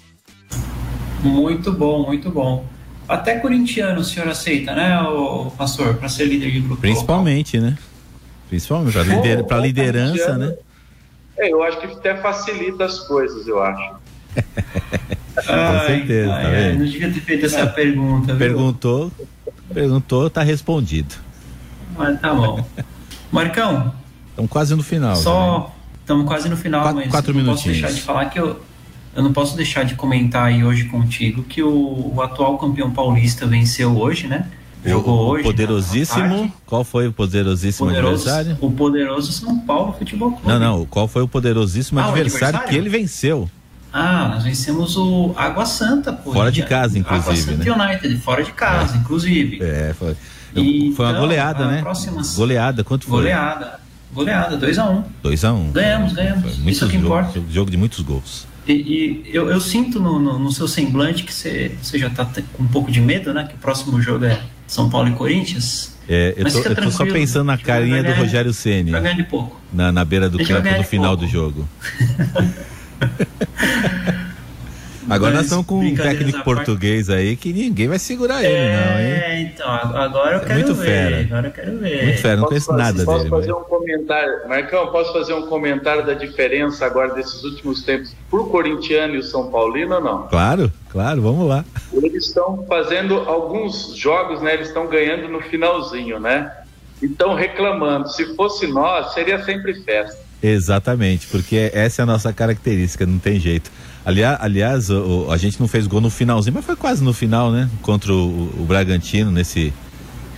Muito 1.22 1.72
bom, 1.72 2.08
muito 2.08 2.32
bom. 2.32 2.66
Até 3.08 3.38
corintiano 3.38 4.00
o 4.00 4.04
senhor 4.04 4.28
aceita, 4.30 4.74
né, 4.74 5.00
o 5.02 5.52
pastor, 5.52 5.96
para 5.96 6.10
ser 6.10 6.26
líder 6.26 6.52
de 6.52 6.62
grupo? 6.62 6.82
Principalmente, 6.82 7.58
local. 7.58 7.72
né? 7.72 7.78
Principalmente 8.48 8.94
para 8.94 9.58
lider, 9.58 9.62
liderança, 9.62 10.38
né? 10.38 10.56
É, 11.38 11.52
eu 11.52 11.62
acho 11.62 11.80
que 11.80 11.86
até 11.88 12.16
facilita 12.16 12.86
as 12.86 13.00
coisas, 13.00 13.48
eu 13.48 13.62
acho. 13.62 13.96
Com 15.42 15.88
certeza, 15.88 16.34
ai, 16.34 16.44
tá 16.44 16.50
ai, 16.50 16.74
Não 16.78 16.86
devia 16.86 17.12
ter 17.12 17.20
feito 17.22 17.46
essa 17.46 17.68
pergunta. 17.68 18.28
Viu? 18.28 18.38
Perguntou, 18.38 19.12
perguntou, 19.74 20.30
tá 20.30 20.44
respondido. 20.44 21.16
Mas 21.98 22.20
tá 22.20 22.34
bom. 22.34 22.66
Marcão. 23.32 23.94
Estamos 24.30 24.52
quase 24.52 24.76
no 24.76 24.84
final. 24.84 25.16
Só. 25.16 25.76
Estamos 26.02 26.24
né? 26.24 26.30
quase 26.30 26.50
no 26.50 26.58
final, 26.58 26.82
quatro, 26.82 27.00
mas 27.00 27.12
quatro 27.12 27.34
não 27.34 27.46
posso 27.46 27.66
deixar 27.66 27.92
de 27.92 28.02
falar 28.02 28.26
que 28.26 28.40
eu. 28.40 28.60
Eu 29.16 29.24
não 29.24 29.34
posso 29.34 29.56
deixar 29.56 29.84
de 29.84 29.96
comentar 29.96 30.46
aí 30.46 30.64
hoje 30.64 30.86
contigo 30.86 31.44
que 31.44 31.62
o, 31.62 32.14
o 32.16 32.22
atual 32.22 32.58
campeão 32.58 32.92
paulista 32.92 33.46
venceu 33.46 33.98
hoje, 33.98 34.28
né? 34.28 34.48
Jogou 34.86 35.20
o, 35.20 35.30
hoje. 35.30 35.44
Poderosíssimo. 35.44 36.52
Qual 36.66 36.84
foi 36.84 37.08
o 37.08 37.14
poderosíssimo 37.14 37.88
poderoso, 37.88 38.30
adversário? 38.30 38.58
O 38.62 38.72
poderoso 38.72 39.32
São 39.34 39.60
Paulo 39.60 39.94
Futebol 39.94 40.32
Clube. 40.32 40.48
Não, 40.48 40.60
não. 40.60 40.86
Qual 40.86 41.08
foi 41.08 41.22
o 41.22 41.28
poderosíssimo 41.28 42.00
Ah, 42.00 42.08
o 42.08 42.10
adversário, 42.10 42.48
adversário? 42.48 42.70
que 42.70 42.76
ele 42.76 42.90
venceu? 42.90 43.50
Ah, 43.92 44.30
nós 44.36 44.44
vencemos 44.44 44.96
o 44.98 45.34
Água 45.36 45.66
Santa, 45.66 46.14
pô. 46.14 46.32
Fora 46.34 46.52
de 46.52 46.64
casa, 46.64 46.98
inclusive, 47.00 47.30
Água 47.32 47.36
Santa 47.66 47.76
né? 47.78 47.86
United, 47.88 48.18
fora 48.20 48.44
de 48.44 48.52
casa, 48.52 48.96
inclusive. 48.98 49.60
É, 49.64 49.94
foi. 49.98 50.16
E, 50.56 50.92
foi 50.96 51.06
uma 51.06 51.12
então, 51.12 51.22
goleada, 51.22 51.68
né? 51.68 51.82
próxima- 51.82 52.22
Goleada, 52.36 52.84
quanto 52.84 53.06
foi? 53.06 53.18
Goleada. 53.18 53.80
Goleada, 54.14 54.58
2x1. 54.58 55.04
2x1. 55.24 55.54
Um. 55.54 55.72
Ganhamos, 55.72 56.14
ganhamos. 56.14 56.56
Foi 56.58 56.72
Isso 56.72 56.86
é 56.86 56.88
que 56.88 56.98
importa. 56.98 57.42
jogo- 57.52 57.70
de 57.70 57.78
muitos 57.78 58.00
gols. 58.02 58.48
E, 58.68 58.74
e 58.74 59.24
eu, 59.34 59.50
eu 59.50 59.60
sinto 59.62 60.00
no, 60.00 60.20
no, 60.20 60.38
no 60.40 60.52
seu 60.52 60.68
semblante 60.68 61.24
que 61.24 61.34
você, 61.34 61.76
você 61.82 61.98
já 61.98 62.10
tá 62.10 62.26
te- 62.26 62.44
com 62.54 62.64
um 62.64 62.68
pouco 62.68 62.92
de 62.92 63.00
medo, 63.02 63.34
né? 63.34 63.46
Que 63.46 63.56
o 63.56 63.58
próximo 63.58 64.00
jogo 64.02 64.26
é 64.26 64.40
São 64.68 64.90
Paulo 64.90 65.08
e 65.10 65.14
Corinthians. 65.14 65.96
É, 66.08 66.34
eu, 66.38 66.52
tô, 66.52 66.60
eu 66.60 66.76
tô 66.76 66.92
só 66.92 67.06
pensando 67.06 67.46
na 67.46 67.58
carinha 67.58 67.96
vai 67.98 68.04
do 68.04 68.08
ganhar- 68.10 68.20
Rogério 68.20 68.52
Ceni 68.54 68.92
ganhar 68.92 69.14
de 69.14 69.24
pouco. 69.24 69.60
na, 69.72 69.92
na 69.92 70.04
beira 70.04 70.28
do 70.28 70.40
campo 70.40 70.62
ganhar 70.64 70.78
no 70.80 70.84
final 70.84 71.16
pouco. 71.16 71.26
do 71.26 71.32
jogo. 71.32 71.68
Agora 75.10 75.34
nós 75.34 75.46
estamos 75.46 75.66
com 75.66 75.80
um 75.80 75.96
técnico 75.96 76.38
à 76.38 76.44
parte. 76.44 76.44
português 76.44 77.10
aí 77.10 77.36
que 77.36 77.52
ninguém 77.52 77.88
vai 77.88 77.98
segurar 77.98 78.44
ele, 78.44 78.54
não, 78.54 79.00
hein? 79.00 79.12
É, 79.12 79.42
então, 79.42 79.68
agora 79.68 80.36
eu 80.36 80.42
É 80.42 80.46
quero 80.46 80.54
muito 80.60 80.76
ver. 80.76 80.86
fera. 80.86 81.22
Agora 81.22 81.48
eu 81.48 81.52
quero 81.52 81.78
ver. 81.80 82.04
Muito 82.06 82.22
fera, 82.22 82.36
não 82.36 82.44
Posso 82.44 82.50
conheço 82.50 82.66
fazer- 82.68 82.84
nada 82.84 83.06
posso 83.06 83.18
dele. 83.18 83.30
fazer 83.32 83.52
mas- 83.54 83.62
um 83.62 83.64
comentário, 83.66 84.34
Marcão, 84.48 84.92
posso 84.92 85.12
fazer 85.14 85.34
um 85.34 85.48
comentário 85.48 86.06
da 86.06 86.14
diferença 86.14 86.86
agora 86.86 87.16
desses 87.16 87.44
últimos 87.44 87.82
tempos 87.82 88.16
pro 88.30 88.46
corintiano 88.50 89.16
e 89.16 89.18
o 89.18 89.24
São 89.24 89.50
Paulino 89.50 89.96
ou 89.96 90.02
não? 90.02 90.28
Claro, 90.28 90.72
claro, 90.92 91.24
vamos 91.24 91.48
lá. 91.48 91.66
Eles 91.92 92.28
estão 92.28 92.64
fazendo 92.68 93.16
alguns 93.22 93.96
jogos, 93.96 94.44
né? 94.44 94.54
Eles 94.54 94.68
estão 94.68 94.86
ganhando 94.86 95.28
no 95.28 95.42
finalzinho, 95.42 96.20
né? 96.20 96.52
E 97.02 97.08
estão 97.08 97.34
reclamando. 97.34 98.10
Se 98.10 98.36
fosse 98.36 98.68
nós, 98.68 99.12
seria 99.16 99.44
sempre 99.44 99.74
festa. 99.82 100.29
Exatamente, 100.42 101.28
porque 101.28 101.70
essa 101.74 102.02
é 102.02 102.04
a 102.04 102.06
nossa 102.06 102.32
característica, 102.32 103.06
não 103.06 103.20
tem 103.20 103.40
jeito. 103.40 103.70
Aliás, 104.06 104.38
aliás 104.42 104.90
o- 104.90 105.28
a 105.30 105.38
gente 105.38 105.60
não 105.60 105.68
fez 105.68 105.86
gol 105.86 106.00
no 106.02 106.10
finalzinho, 106.10 106.54
mas 106.56 106.66
foi 106.66 106.76
quase 106.76 107.04
no 107.04 107.14
final, 107.14 107.52
né? 107.52 107.70
Contra 107.82 108.14
o, 108.14 108.50
o 108.60 108.66
Bragantino 108.66 109.32
nesse, 109.32 109.74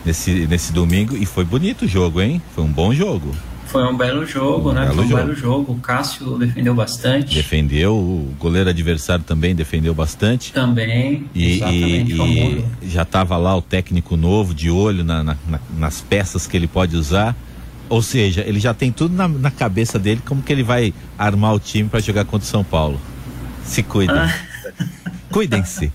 nesse, 0.06 0.48
nesse 0.48 0.74
domingo. 0.74 1.16
E 1.16 1.26
foi 1.26 1.46
bonito 1.46 1.86
o 1.86 1.88
jogo, 1.88 2.20
hein? 2.22 2.42
Foi 2.56 2.64
um 2.64 2.72
bom 2.72 2.94
jogo. 2.94 3.34
Foi 3.68 3.84
um 3.86 3.96
belo 3.96 4.26
jogo, 4.26 4.72
um 4.72 4.74
né? 4.74 4.82
Belo 4.82 4.96
Foi 4.96 5.06
um 5.06 5.08
jogo. 5.08 5.22
belo 5.24 5.36
jogo. 5.36 5.72
O 5.74 5.78
Cássio 5.78 6.38
defendeu 6.38 6.74
bastante. 6.74 7.36
Defendeu, 7.36 7.96
o 7.96 8.34
goleiro 8.38 8.70
adversário 8.70 9.24
também 9.24 9.56
defendeu 9.56 9.94
bastante. 9.94 10.52
Também. 10.52 11.26
E, 11.34 11.60
e, 11.64 12.66
e 12.82 12.90
já 12.90 13.04
estava 13.04 13.38
lá 13.38 13.56
o 13.56 13.62
técnico 13.62 14.18
novo, 14.18 14.54
de 14.54 14.70
olho 14.70 15.06
na, 15.06 15.24
na, 15.24 15.38
nas 15.78 16.02
peças 16.02 16.48
que 16.48 16.58
ele 16.58 16.68
pode 16.68 16.98
usar. 16.98 17.34
Ou 17.92 18.02
seja, 18.02 18.40
ele 18.48 18.58
já 18.58 18.74
tem 18.74 18.90
tudo 18.90 19.14
na, 19.14 19.28
na 19.28 19.52
cabeça 19.52 20.00
dele 20.00 20.22
como 20.26 20.42
que 20.42 20.54
ele 20.54 20.64
vai 20.64 20.94
armar 21.20 21.54
o 21.54 21.60
time 21.60 21.90
para 21.90 22.00
jogar 22.00 22.24
contra 22.24 22.46
o 22.46 22.50
São 22.50 22.64
Paulo. 22.64 22.98
Se 23.66 23.84
cuidem. 23.84 24.16
Ah. 24.18 24.34
Cuidem-se. 25.30 25.92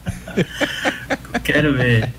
quero 1.42 1.72
ver. 1.72 2.12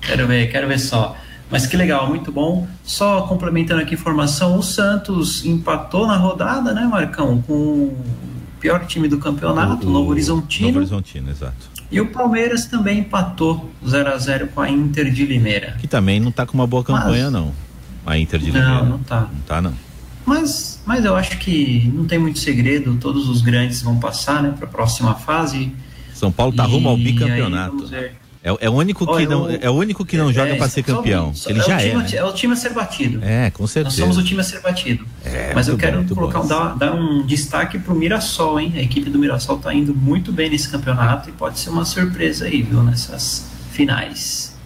Quero 0.00 0.26
ver, 0.26 0.50
quero 0.50 0.66
ver 0.66 0.78
só. 0.78 1.14
Mas 1.50 1.66
que 1.66 1.76
legal, 1.76 2.08
muito 2.08 2.32
bom. 2.32 2.66
Só 2.82 3.20
complementando 3.26 3.82
aqui 3.82 3.94
a 3.94 3.98
informação, 3.98 4.58
o 4.58 4.62
Santos 4.62 5.44
empatou 5.44 6.06
na 6.06 6.16
rodada, 6.16 6.72
né, 6.72 6.86
Marcão, 6.86 7.42
com 7.42 7.52
o 7.52 8.04
pior 8.58 8.86
time 8.86 9.06
do 9.06 9.18
campeonato, 9.18 9.86
o, 9.86 9.90
Novo 9.90 10.12
Horizontino. 10.12 10.68
Novo 10.68 10.78
Horizontino, 10.78 11.30
exato. 11.30 11.68
E 11.90 12.00
o 12.00 12.10
Palmeiras 12.10 12.64
também 12.64 13.00
empatou 13.00 13.70
0 13.86 14.14
a 14.14 14.16
0 14.16 14.48
com 14.48 14.62
a 14.62 14.70
Inter 14.70 15.10
de 15.10 15.26
Limeira. 15.26 15.76
Que 15.78 15.86
também 15.86 16.18
não 16.18 16.30
está 16.30 16.46
com 16.46 16.54
uma 16.54 16.66
boa 16.66 16.82
campanha, 16.82 17.24
Mas... 17.24 17.32
não. 17.34 17.69
A 18.10 18.18
Inter 18.18 18.40
de 18.40 18.46
Limeira. 18.46 18.68
Não, 18.68 18.86
não 18.86 18.98
tá. 18.98 19.20
Não 19.20 19.40
tá, 19.46 19.62
não. 19.62 19.72
Mas, 20.26 20.80
mas 20.84 21.04
eu 21.04 21.14
acho 21.14 21.38
que 21.38 21.90
não 21.94 22.04
tem 22.04 22.18
muito 22.18 22.38
segredo, 22.38 22.96
todos 23.00 23.28
os 23.28 23.40
grandes 23.40 23.82
vão 23.82 23.98
passar, 23.98 24.42
né, 24.42 24.52
para 24.56 24.66
a 24.66 24.70
próxima 24.70 25.14
fase. 25.14 25.72
São 26.12 26.30
Paulo 26.30 26.52
tá 26.52 26.66
e 26.66 26.70
rumo 26.70 26.88
ao 26.88 26.96
bicampeonato. 26.96 27.88
É, 28.42 28.56
é, 28.60 28.70
o 28.70 28.72
único 28.72 29.06
que 29.06 29.26
não, 29.26 29.50
é 29.50 29.68
o 29.68 29.74
único 29.74 30.04
que 30.04 30.16
não 30.16 30.30
é, 30.30 30.32
joga 30.32 30.56
para 30.56 30.68
ser 30.68 30.82
campeão. 30.82 31.34
Só, 31.34 31.50
Ele 31.50 31.60
é 31.60 31.62
já 31.62 31.80
é. 31.80 31.90
Time, 31.90 32.02
né? 32.02 32.10
É 32.14 32.24
o 32.24 32.32
time 32.32 32.52
a 32.52 32.56
ser 32.56 32.72
batido. 32.72 33.20
É, 33.22 33.50
com 33.50 33.66
certeza. 33.66 33.96
Nós 34.00 34.14
somos 34.14 34.24
o 34.24 34.26
time 34.26 34.40
a 34.40 34.44
ser 34.44 34.60
batido. 34.60 35.04
É, 35.24 35.52
Mas 35.54 35.68
eu 35.68 35.76
quero 35.76 36.02
bom, 36.02 36.14
colocar, 36.14 36.40
dar, 36.42 36.74
dar, 36.76 36.94
um 36.94 37.24
destaque 37.26 37.78
pro 37.78 37.94
Mirassol, 37.94 38.58
hein? 38.58 38.72
A 38.76 38.80
equipe 38.80 39.10
do 39.10 39.18
Mirassol 39.18 39.58
tá 39.58 39.72
indo 39.74 39.94
muito 39.94 40.32
bem 40.32 40.48
nesse 40.48 40.68
campeonato 40.68 41.28
e 41.28 41.32
pode 41.32 41.58
ser 41.58 41.70
uma 41.70 41.84
surpresa 41.84 42.46
aí, 42.46 42.62
viu? 42.62 42.82
Nessas 42.82 43.46
finais. 43.72 44.56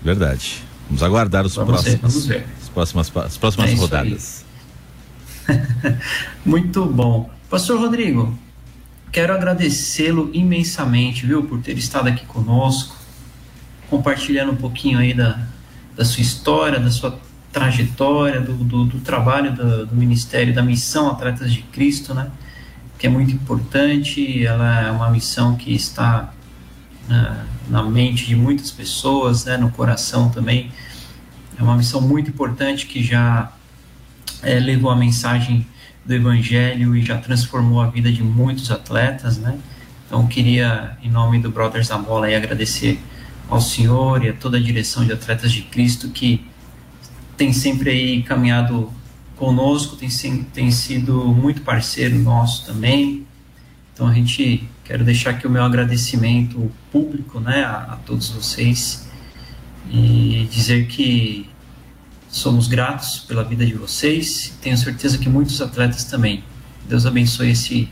Verdade. 0.00 0.62
Vamos 0.86 1.02
aguardar 1.02 1.44
os 1.44 1.56
vamos 1.56 1.82
próximos, 1.82 1.94
ver, 1.94 2.00
vamos 2.00 2.26
ver. 2.26 2.63
As 2.80 2.92
próximas, 2.92 3.26
as 3.26 3.36
próximas 3.36 3.70
é 3.70 3.74
rodadas. 3.74 4.44
muito 6.44 6.84
bom. 6.86 7.30
Pastor 7.48 7.78
Rodrigo, 7.78 8.36
quero 9.12 9.32
agradecê-lo 9.32 10.30
imensamente, 10.32 11.26
viu, 11.26 11.44
por 11.44 11.60
ter 11.60 11.76
estado 11.78 12.08
aqui 12.08 12.24
conosco 12.26 13.04
compartilhando 13.94 14.52
um 14.52 14.56
pouquinho 14.56 14.98
aí 14.98 15.14
da, 15.14 15.38
da 15.96 16.04
sua 16.04 16.22
história, 16.22 16.80
da 16.80 16.90
sua 16.90 17.18
trajetória, 17.52 18.40
do, 18.40 18.52
do, 18.52 18.84
do 18.84 19.00
trabalho 19.00 19.52
do, 19.52 19.86
do, 19.86 19.94
Ministério, 19.94 20.52
da 20.52 20.62
missão 20.62 21.08
Atletas 21.08 21.52
de 21.52 21.62
Cristo, 21.62 22.12
né? 22.12 22.30
Que 22.98 23.06
é 23.06 23.10
muito 23.10 23.32
importante, 23.32 24.44
ela 24.44 24.80
é 24.80 24.90
uma 24.90 25.10
missão 25.10 25.56
que 25.56 25.72
está 25.72 26.32
na, 27.08 27.44
na 27.68 27.82
mente 27.82 28.26
de 28.26 28.34
muitas 28.34 28.70
pessoas, 28.70 29.44
né? 29.44 29.56
No 29.56 29.70
coração 29.70 30.28
também. 30.30 30.72
É 31.58 31.62
uma 31.62 31.76
missão 31.76 32.00
muito 32.00 32.30
importante 32.30 32.86
que 32.86 33.02
já 33.02 33.52
é, 34.42 34.58
levou 34.58 34.90
a 34.90 34.96
mensagem 34.96 35.66
do 36.04 36.14
Evangelho 36.14 36.94
e 36.96 37.02
já 37.02 37.18
transformou 37.18 37.80
a 37.80 37.86
vida 37.86 38.12
de 38.12 38.22
muitos 38.22 38.70
atletas, 38.70 39.38
né? 39.38 39.58
Então, 40.06 40.26
queria, 40.26 40.96
em 41.02 41.10
nome 41.10 41.38
do 41.38 41.50
Brothers 41.50 41.88
da 41.88 41.96
Bola, 41.96 42.26
aí, 42.26 42.34
agradecer 42.34 43.00
ao 43.48 43.60
senhor 43.60 44.24
e 44.24 44.28
a 44.28 44.32
toda 44.32 44.56
a 44.56 44.60
direção 44.60 45.04
de 45.04 45.12
Atletas 45.12 45.52
de 45.52 45.62
Cristo 45.62 46.08
que 46.08 46.44
tem 47.36 47.52
sempre 47.52 47.90
aí 47.90 48.22
caminhado 48.22 48.92
conosco, 49.36 49.96
tem, 49.96 50.08
tem 50.52 50.70
sido 50.70 51.24
muito 51.26 51.62
parceiro 51.62 52.16
nosso 52.18 52.66
também. 52.66 53.26
Então 53.92 54.08
a 54.08 54.14
gente 54.14 54.68
quero 54.84 55.04
deixar 55.04 55.30
aqui 55.30 55.46
o 55.46 55.50
meu 55.50 55.62
agradecimento 55.62 56.70
público, 56.90 57.40
né, 57.40 57.64
a, 57.64 57.92
a 57.92 57.96
todos 57.96 58.30
vocês 58.30 59.08
e 59.90 60.48
dizer 60.50 60.86
que 60.86 61.48
somos 62.28 62.66
gratos 62.66 63.20
pela 63.20 63.44
vida 63.44 63.64
de 63.64 63.74
vocês. 63.74 64.56
Tenho 64.60 64.76
certeza 64.76 65.18
que 65.18 65.28
muitos 65.28 65.60
atletas 65.60 66.04
também. 66.04 66.42
Deus 66.88 67.06
abençoe 67.06 67.50
esse 67.50 67.88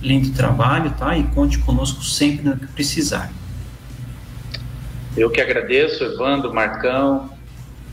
lindo 0.00 0.32
trabalho, 0.34 0.90
tá? 0.92 1.16
E 1.16 1.24
conte 1.24 1.58
conosco 1.58 2.02
sempre 2.02 2.48
no 2.48 2.56
que 2.56 2.66
precisar. 2.68 3.32
Eu 5.16 5.30
que 5.30 5.40
agradeço, 5.40 6.02
Evandro, 6.02 6.52
Marcão, 6.54 7.30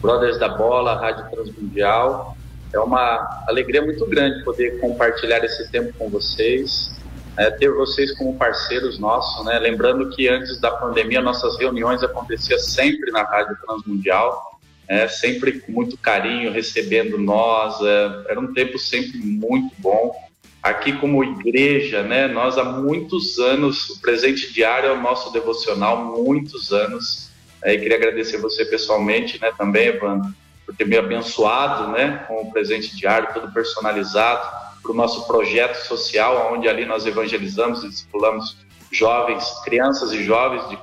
Brothers 0.02 0.39
da 0.39 0.50
Bola, 0.50 1.00
Rádio 1.00 1.30
Transmundial. 1.30 2.38
É 2.74 2.80
uma 2.80 3.43
alegria 3.47 3.82
muito 3.82 4.06
grande 4.08 4.43
poder 4.43 4.80
compartilhar 4.80 5.43
esse 5.43 5.70
tempo 5.70 5.91
com 5.97 6.10
vocês, 6.10 6.95
é, 7.38 7.49
ter 7.51 7.69
vocês 7.71 8.17
como 8.17 8.38
parceiros 8.38 8.99
nossos, 8.99 9.45
né? 9.45 9.59
Lembrando 9.59 10.09
que 10.09 10.27
antes 10.27 10.59
da 10.59 10.71
pandemia 10.71 11.21
nossas 11.21 11.57
reuniões 11.57 12.03
aconteciam 12.03 12.59
sempre 12.59 13.11
na 13.11 13.23
Rádio 13.23 13.57
Transmundial, 13.65 14.59
é, 14.88 15.07
sempre 15.07 15.59
com 15.59 15.71
muito 15.71 15.97
carinho, 15.97 16.51
recebendo 16.51 17.17
nós. 17.17 17.80
É, 17.82 18.32
era 18.32 18.39
um 18.39 18.53
tempo 18.53 18.77
sempre 18.77 19.17
muito 19.17 19.73
bom 19.77 20.30
aqui 20.61 20.93
como 20.93 21.23
igreja, 21.23 22.03
né, 22.03 22.27
nós 22.27 22.57
há 22.57 22.63
muitos 22.63 23.39
anos, 23.39 23.89
o 23.89 24.01
presente 24.01 24.51
diário 24.53 24.89
é 24.89 24.91
o 24.91 25.01
nosso 25.01 25.32
devocional, 25.32 26.05
muitos 26.21 26.71
anos. 26.71 27.30
É, 27.61 27.73
e 27.73 27.80
queria 27.80 27.97
agradecer 27.97 28.38
você 28.38 28.65
pessoalmente, 28.65 29.39
né, 29.41 29.51
também, 29.57 29.88
Evandro, 29.88 30.34
por 30.65 30.75
ter 30.75 30.86
me 30.86 30.97
abençoado, 30.97 31.91
né, 31.91 32.25
com 32.27 32.41
o 32.41 32.51
presente 32.51 32.95
diário, 32.95 33.34
todo 33.34 33.51
personalizado, 33.51 34.68
para 34.82 34.91
o 34.91 34.95
nosso 34.95 35.27
projeto 35.27 35.75
social, 35.86 36.53
onde 36.53 36.67
ali 36.67 36.86
nós 36.86 37.05
evangelizamos 37.05 37.84
e 37.84 37.89
discipulamos 37.89 38.57
jovens, 38.91 39.43
crianças 39.63 40.11
e 40.11 40.23
jovens 40.23 40.67
de 40.69 40.77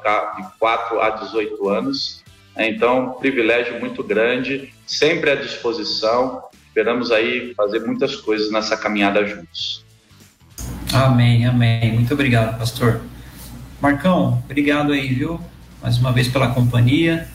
4 0.59 1.01
a 1.01 1.11
18 1.11 1.69
anos. 1.69 2.23
É, 2.55 2.69
então, 2.69 3.07
um 3.07 3.11
privilégio 3.13 3.79
muito 3.79 4.03
grande, 4.03 4.73
sempre 4.87 5.31
à 5.31 5.35
disposição. 5.35 6.43
Esperamos 6.69 7.11
aí 7.11 7.53
fazer 7.55 7.81
muitas 7.81 8.17
coisas 8.17 8.51
nessa 8.51 8.77
caminhada 8.77 9.27
juntos. 9.27 9.85
Amém, 10.93 11.47
amém. 11.47 11.93
Muito 11.93 12.15
obrigado, 12.15 12.59
pastor. 12.59 13.01
Marcão, 13.81 14.43
obrigado 14.45 14.93
aí, 14.93 15.09
viu? 15.09 15.41
Mais 15.83 15.99
uma 15.99 16.13
vez 16.13 16.29
pela 16.29 16.49
companhia. 16.49 17.29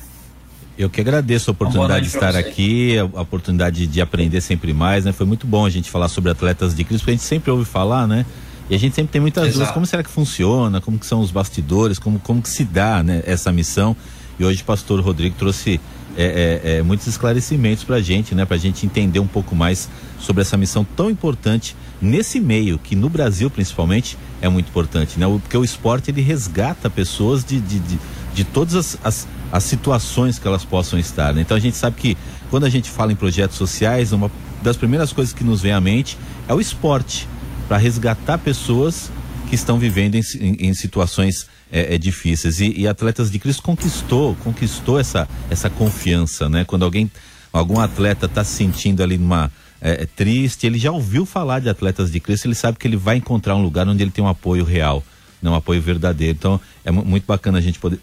Eu 0.82 0.90
que 0.90 1.00
agradeço 1.00 1.52
a 1.52 1.54
oportunidade 1.54 2.08
de 2.08 2.16
estar 2.16 2.36
aqui, 2.36 2.98
a, 2.98 3.22
oportunidade 3.22 3.86
de 3.86 4.02
aprender 4.02 4.42
sempre 4.42 4.74
mais, 4.74 5.06
né? 5.06 5.12
Foi 5.12 5.28
muito 5.28 5.46
bom 5.46 5.64
a 5.64 5.70
gente 5.70 5.92
falar 5.92 6.08
sobre 6.08 6.32
atletas 6.32 6.74
de 6.74 6.84
Cristo, 6.84 7.04
porque 7.04 7.12
a 7.12 7.14
gente 7.14 7.24
sempre 7.24 7.52
ouve 7.52 7.66
falar, 7.66 8.08
né? 8.08 8.26
E 8.68 8.74
a 8.74 8.80
gente 8.80 8.96
sempre 8.96 9.12
tem 9.12 9.22
muitas 9.22 9.44
Exato. 9.44 9.54
dúvidas, 9.54 9.74
como 9.76 9.86
será 9.86 10.02
que 10.02 10.10
funciona, 10.10 10.82
como 10.82 10.98
que 10.98 11.06
são 11.06 11.20
os 11.20 11.30
bastidores, 11.30 12.00
como, 12.00 12.18
como 12.20 12.42
que 12.42 12.50
se 12.50 12.64
dá, 12.64 13.04
né, 13.04 13.22
essa 13.28 13.52
missão. 13.52 13.96
E 14.40 14.44
hoje 14.44 14.64
o 14.64 14.66
pastor 14.66 15.00
Rodrigo 15.02 15.36
trouxe 15.38 15.80
é, 16.18 16.62
é, 16.64 16.78
é, 16.78 16.82
muitos 16.82 17.06
esclarecimentos 17.06 17.84
para 17.84 17.98
a 17.98 18.02
gente, 18.02 18.34
né? 18.34 18.44
Para 18.44 18.56
a 18.56 18.60
gente 18.60 18.84
entender 18.84 19.20
um 19.20 19.28
pouco 19.28 19.56
mais 19.56 19.88
sobre 20.20 20.42
essa 20.42 20.58
missão 20.58 20.84
tão 20.84 21.12
importante 21.12 21.76
nesse 22.02 22.40
meio, 22.40 22.80
que 22.80 22.96
no 22.96 23.08
Brasil 23.08 23.52
principalmente 23.52 24.18
é 24.42 24.50
muito 24.50 24.70
importante, 24.70 25.20
né? 25.20 25.28
Porque 25.28 25.56
o 25.56 25.64
esporte 25.64 26.10
ele 26.10 26.22
resgata 26.22 26.90
pessoas 26.90 27.46
de, 27.46 27.60
de, 27.60 27.78
de, 27.78 28.00
de 28.34 28.44
todas 28.44 28.74
as, 28.74 28.98
as, 29.04 29.28
as, 29.52 29.64
situações 29.64 30.39
que 30.39 30.47
elas 30.47 30.64
possam 30.64 30.97
estar. 30.97 31.34
Né? 31.34 31.41
Então 31.41 31.56
a 31.56 31.60
gente 31.60 31.78
sabe 31.78 31.95
que 31.95 32.18
quando 32.49 32.66
a 32.66 32.70
gente 32.70 32.89
fala 32.89 33.12
em 33.12 33.16
projetos 33.16 33.58
sociais, 33.58 34.12
uma 34.12 34.32
das 34.62 34.78
primeiras 34.78 35.12
coisas 35.12 35.34
que 35.34 35.43
nos 35.43 35.62
vem 35.62 35.72
à 35.72 35.82
mente 35.82 36.18
é 36.47 36.54
o 36.54 36.60
esporte, 36.60 37.28
para 37.68 37.78
resgatar 37.78 38.38
pessoas 38.38 39.10
que 39.47 39.56
estão 39.56 39.80
vivendo 39.80 40.16
em, 40.16 40.22
em, 40.39 40.68
em 40.68 40.74
situações 40.74 41.47
é, 41.72 41.95
é, 41.95 41.97
difíceis. 41.97 42.60
E, 42.60 42.82
e, 42.82 42.88
Atletas 42.88 43.32
de 43.32 43.39
Cristo 43.39 43.64
conquistou, 43.64 44.36
conquistou 44.43 44.99
essa, 44.99 45.28
essa 45.49 45.70
confiança, 45.70 46.49
né? 46.49 46.66
Quando 46.66 46.84
alguém, 46.84 47.10
algum 47.52 47.80
atleta 47.80 48.26
está 48.26 48.43
se 48.43 48.56
sentindo 48.56 49.02
ali 49.02 49.18
numa 49.18 49.49
é, 49.80 50.04
é, 50.04 50.06
triste, 50.06 50.68
ele 50.68 50.78
já 50.78 50.91
ouviu 50.91 51.26
falar 51.26 51.60
de 51.60 51.70
Atletas 51.70 52.12
de 52.12 52.20
Cristo, 52.20 52.45
ele 52.45 52.56
sabe 52.56 52.78
que 52.78 52.88
ele 52.88 52.97
vai 52.97 53.18
encontrar 53.18 53.56
um 53.56 53.62
lugar 53.62 53.88
onde 53.88 54.04
ele 54.04 54.12
tem 54.12 54.24
um 54.24 54.28
apoio 54.28 54.64
real, 54.66 55.04
né? 55.42 55.50
um 55.50 55.56
apoio 55.56 55.82
verdadeiro. 55.82 56.38
Então 56.38 56.60
é 56.84 56.92
muito 56.92 57.26
bacana 57.26 57.58
a 57.58 57.62
gente 57.62 57.80
poder, 57.80 58.00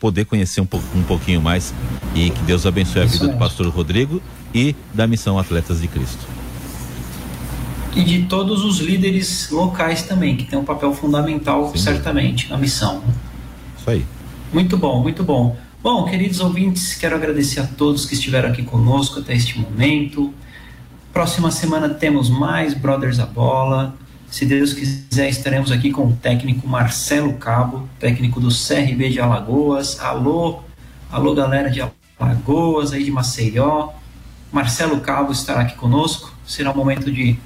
poder 0.00 0.24
conhecer 0.24 0.60
um, 0.60 0.66
po, 0.66 0.80
um 0.94 1.02
pouquinho 1.02 1.40
mais 1.40 1.74
e 2.14 2.30
que 2.30 2.42
Deus 2.42 2.66
abençoe 2.66 3.02
a 3.02 3.06
vida 3.06 3.28
do 3.28 3.36
pastor 3.36 3.66
Rodrigo 3.68 4.22
e 4.54 4.74
da 4.94 5.06
missão 5.06 5.38
Atletas 5.38 5.80
de 5.80 5.88
Cristo 5.88 6.38
e 7.98 8.04
de 8.04 8.22
todos 8.26 8.64
os 8.64 8.78
líderes 8.78 9.50
locais 9.50 10.02
também, 10.02 10.36
que 10.36 10.44
tem 10.44 10.56
um 10.56 10.64
papel 10.64 10.94
fundamental, 10.94 11.70
Sim. 11.72 11.78
certamente, 11.78 12.48
na 12.48 12.56
missão. 12.56 13.02
Isso 13.76 13.90
aí. 13.90 14.06
Muito 14.52 14.76
bom, 14.76 15.02
muito 15.02 15.24
bom. 15.24 15.56
Bom, 15.82 16.04
queridos 16.04 16.40
ouvintes, 16.40 16.94
quero 16.94 17.16
agradecer 17.16 17.60
a 17.60 17.66
todos 17.66 18.04
que 18.04 18.14
estiveram 18.14 18.50
aqui 18.50 18.62
conosco 18.62 19.18
até 19.18 19.34
este 19.34 19.58
momento. 19.58 20.32
Próxima 21.12 21.50
semana 21.50 21.88
temos 21.88 22.30
mais 22.30 22.74
Brothers 22.74 23.18
a 23.18 23.26
Bola. 23.26 23.96
Se 24.30 24.44
Deus 24.44 24.74
quiser, 24.74 25.30
estaremos 25.30 25.72
aqui 25.72 25.90
com 25.90 26.08
o 26.08 26.12
técnico 26.12 26.68
Marcelo 26.68 27.32
Cabo, 27.34 27.88
técnico 27.98 28.38
do 28.38 28.48
CRB 28.48 29.08
de 29.08 29.20
Alagoas. 29.20 29.98
Alô, 30.00 30.60
alô 31.10 31.34
galera 31.34 31.70
de 31.70 31.82
Alagoas, 32.18 32.92
aí 32.92 33.04
de 33.04 33.10
Maceió. 33.10 33.88
Marcelo 34.52 35.00
Cabo 35.00 35.32
estará 35.32 35.62
aqui 35.62 35.76
conosco. 35.76 36.34
Será 36.46 36.70
um 36.70 36.76
momento 36.76 37.10
de, 37.10 37.38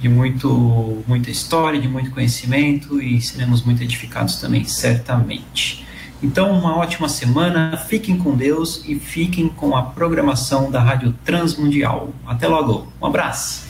de 0.00 0.08
muito, 0.08 1.02
muita 1.06 1.30
história, 1.30 1.80
de 1.80 1.88
muito 1.88 2.12
conhecimento 2.12 3.02
e 3.02 3.20
seremos 3.20 3.64
muito 3.64 3.82
edificados 3.82 4.36
também, 4.36 4.64
certamente. 4.64 5.84
Então, 6.22 6.52
uma 6.52 6.76
ótima 6.76 7.08
semana, 7.08 7.76
fiquem 7.76 8.16
com 8.16 8.36
Deus 8.36 8.84
e 8.86 8.94
fiquem 8.94 9.48
com 9.48 9.76
a 9.76 9.82
programação 9.82 10.70
da 10.70 10.80
Rádio 10.80 11.12
Transmundial. 11.24 12.10
Até 12.24 12.46
logo, 12.46 12.86
um 13.02 13.06
abraço. 13.06 13.69